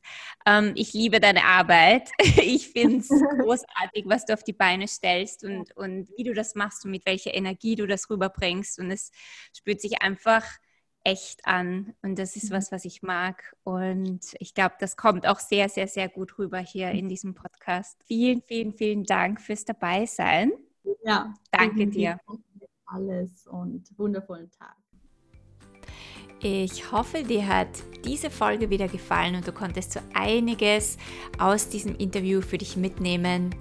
Ähm, 0.46 0.74
ich 0.76 0.92
liebe 0.92 1.18
deine 1.18 1.44
Arbeit. 1.44 2.10
Ich 2.40 2.68
finde 2.68 2.98
es 2.98 3.08
großartig, 3.42 4.04
was 4.06 4.26
du 4.26 4.34
auf 4.34 4.44
die 4.44 4.52
Beine 4.52 4.86
stellst 4.86 5.42
und, 5.42 5.76
und 5.76 6.08
wie 6.16 6.22
du 6.22 6.34
das 6.34 6.54
machst 6.54 6.84
und 6.84 6.92
mit 6.92 7.04
welcher 7.04 7.34
Energie 7.34 7.74
du 7.74 7.88
das 7.88 8.08
rüberbringst. 8.08 8.78
Und 8.78 8.92
es 8.92 9.10
spürt 9.56 9.80
sich 9.80 10.00
einfach 10.02 10.44
echt 11.02 11.44
an. 11.46 11.94
Und 12.02 12.20
das 12.20 12.36
ist 12.36 12.52
was, 12.52 12.70
was 12.70 12.84
ich 12.84 13.02
mag. 13.02 13.56
Und 13.64 14.20
ich 14.38 14.54
glaube, 14.54 14.76
das 14.78 14.96
kommt 14.96 15.26
auch 15.26 15.40
sehr, 15.40 15.68
sehr, 15.68 15.88
sehr 15.88 16.08
gut 16.08 16.38
rüber 16.38 16.58
hier 16.58 16.92
in 16.92 17.08
diesem 17.08 17.34
Podcast. 17.34 18.00
Vielen, 18.06 18.40
vielen, 18.42 18.72
vielen 18.72 19.02
Dank 19.02 19.40
fürs 19.40 19.64
Dabeisein. 19.64 20.52
Ja, 21.04 21.34
danke 21.50 21.86
dir. 21.86 22.18
Alles 22.86 23.46
und 23.46 23.86
wundervollen 23.98 24.50
Tag. 24.50 24.76
Ich 26.40 26.92
hoffe, 26.92 27.24
dir 27.24 27.48
hat 27.48 27.66
diese 28.04 28.30
Folge 28.30 28.70
wieder 28.70 28.86
gefallen 28.86 29.34
und 29.34 29.48
du 29.48 29.50
konntest 29.50 29.92
so 29.92 30.00
einiges 30.14 30.96
aus 31.36 31.68
diesem 31.68 31.96
Interview 31.96 32.40
für 32.42 32.58
dich 32.58 32.76
mitnehmen. 32.76 33.52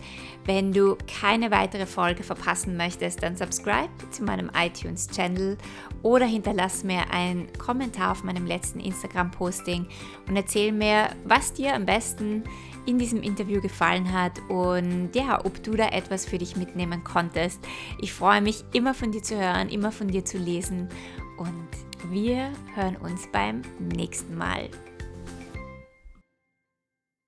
Wenn 0.45 0.71
du 0.73 0.95
keine 1.19 1.49
weitere 1.49 1.87
Folge 1.87 2.21
verpassen 2.21 2.77
möchtest, 2.77 3.23
dann 3.23 3.35
subscribe 3.35 3.89
zu 4.11 4.23
meinem 4.23 4.51
iTunes-Channel 4.55 5.57
oder 6.03 6.27
hinterlass 6.27 6.83
mir 6.83 7.09
einen 7.09 7.51
Kommentar 7.53 8.11
auf 8.11 8.23
meinem 8.23 8.45
letzten 8.45 8.79
Instagram-Posting 8.79 9.87
und 10.27 10.35
erzähl 10.35 10.71
mir, 10.71 11.09
was 11.25 11.53
dir 11.53 11.73
am 11.73 11.87
besten 11.87 12.43
in 12.87 12.97
diesem 12.97 13.21
Interview 13.21 13.61
gefallen 13.61 14.11
hat 14.11 14.39
und 14.49 15.11
ja, 15.13 15.43
ob 15.45 15.61
du 15.61 15.71
da 15.71 15.89
etwas 15.89 16.25
für 16.25 16.37
dich 16.37 16.55
mitnehmen 16.55 17.03
konntest. 17.03 17.59
Ich 17.99 18.13
freue 18.13 18.41
mich 18.41 18.63
immer 18.73 18.93
von 18.93 19.11
dir 19.11 19.21
zu 19.21 19.37
hören, 19.37 19.69
immer 19.69 19.91
von 19.91 20.07
dir 20.07 20.25
zu 20.25 20.37
lesen 20.37 20.89
und 21.37 21.67
wir 22.11 22.51
hören 22.75 22.95
uns 22.97 23.27
beim 23.31 23.61
nächsten 23.79 24.37
Mal. 24.37 24.69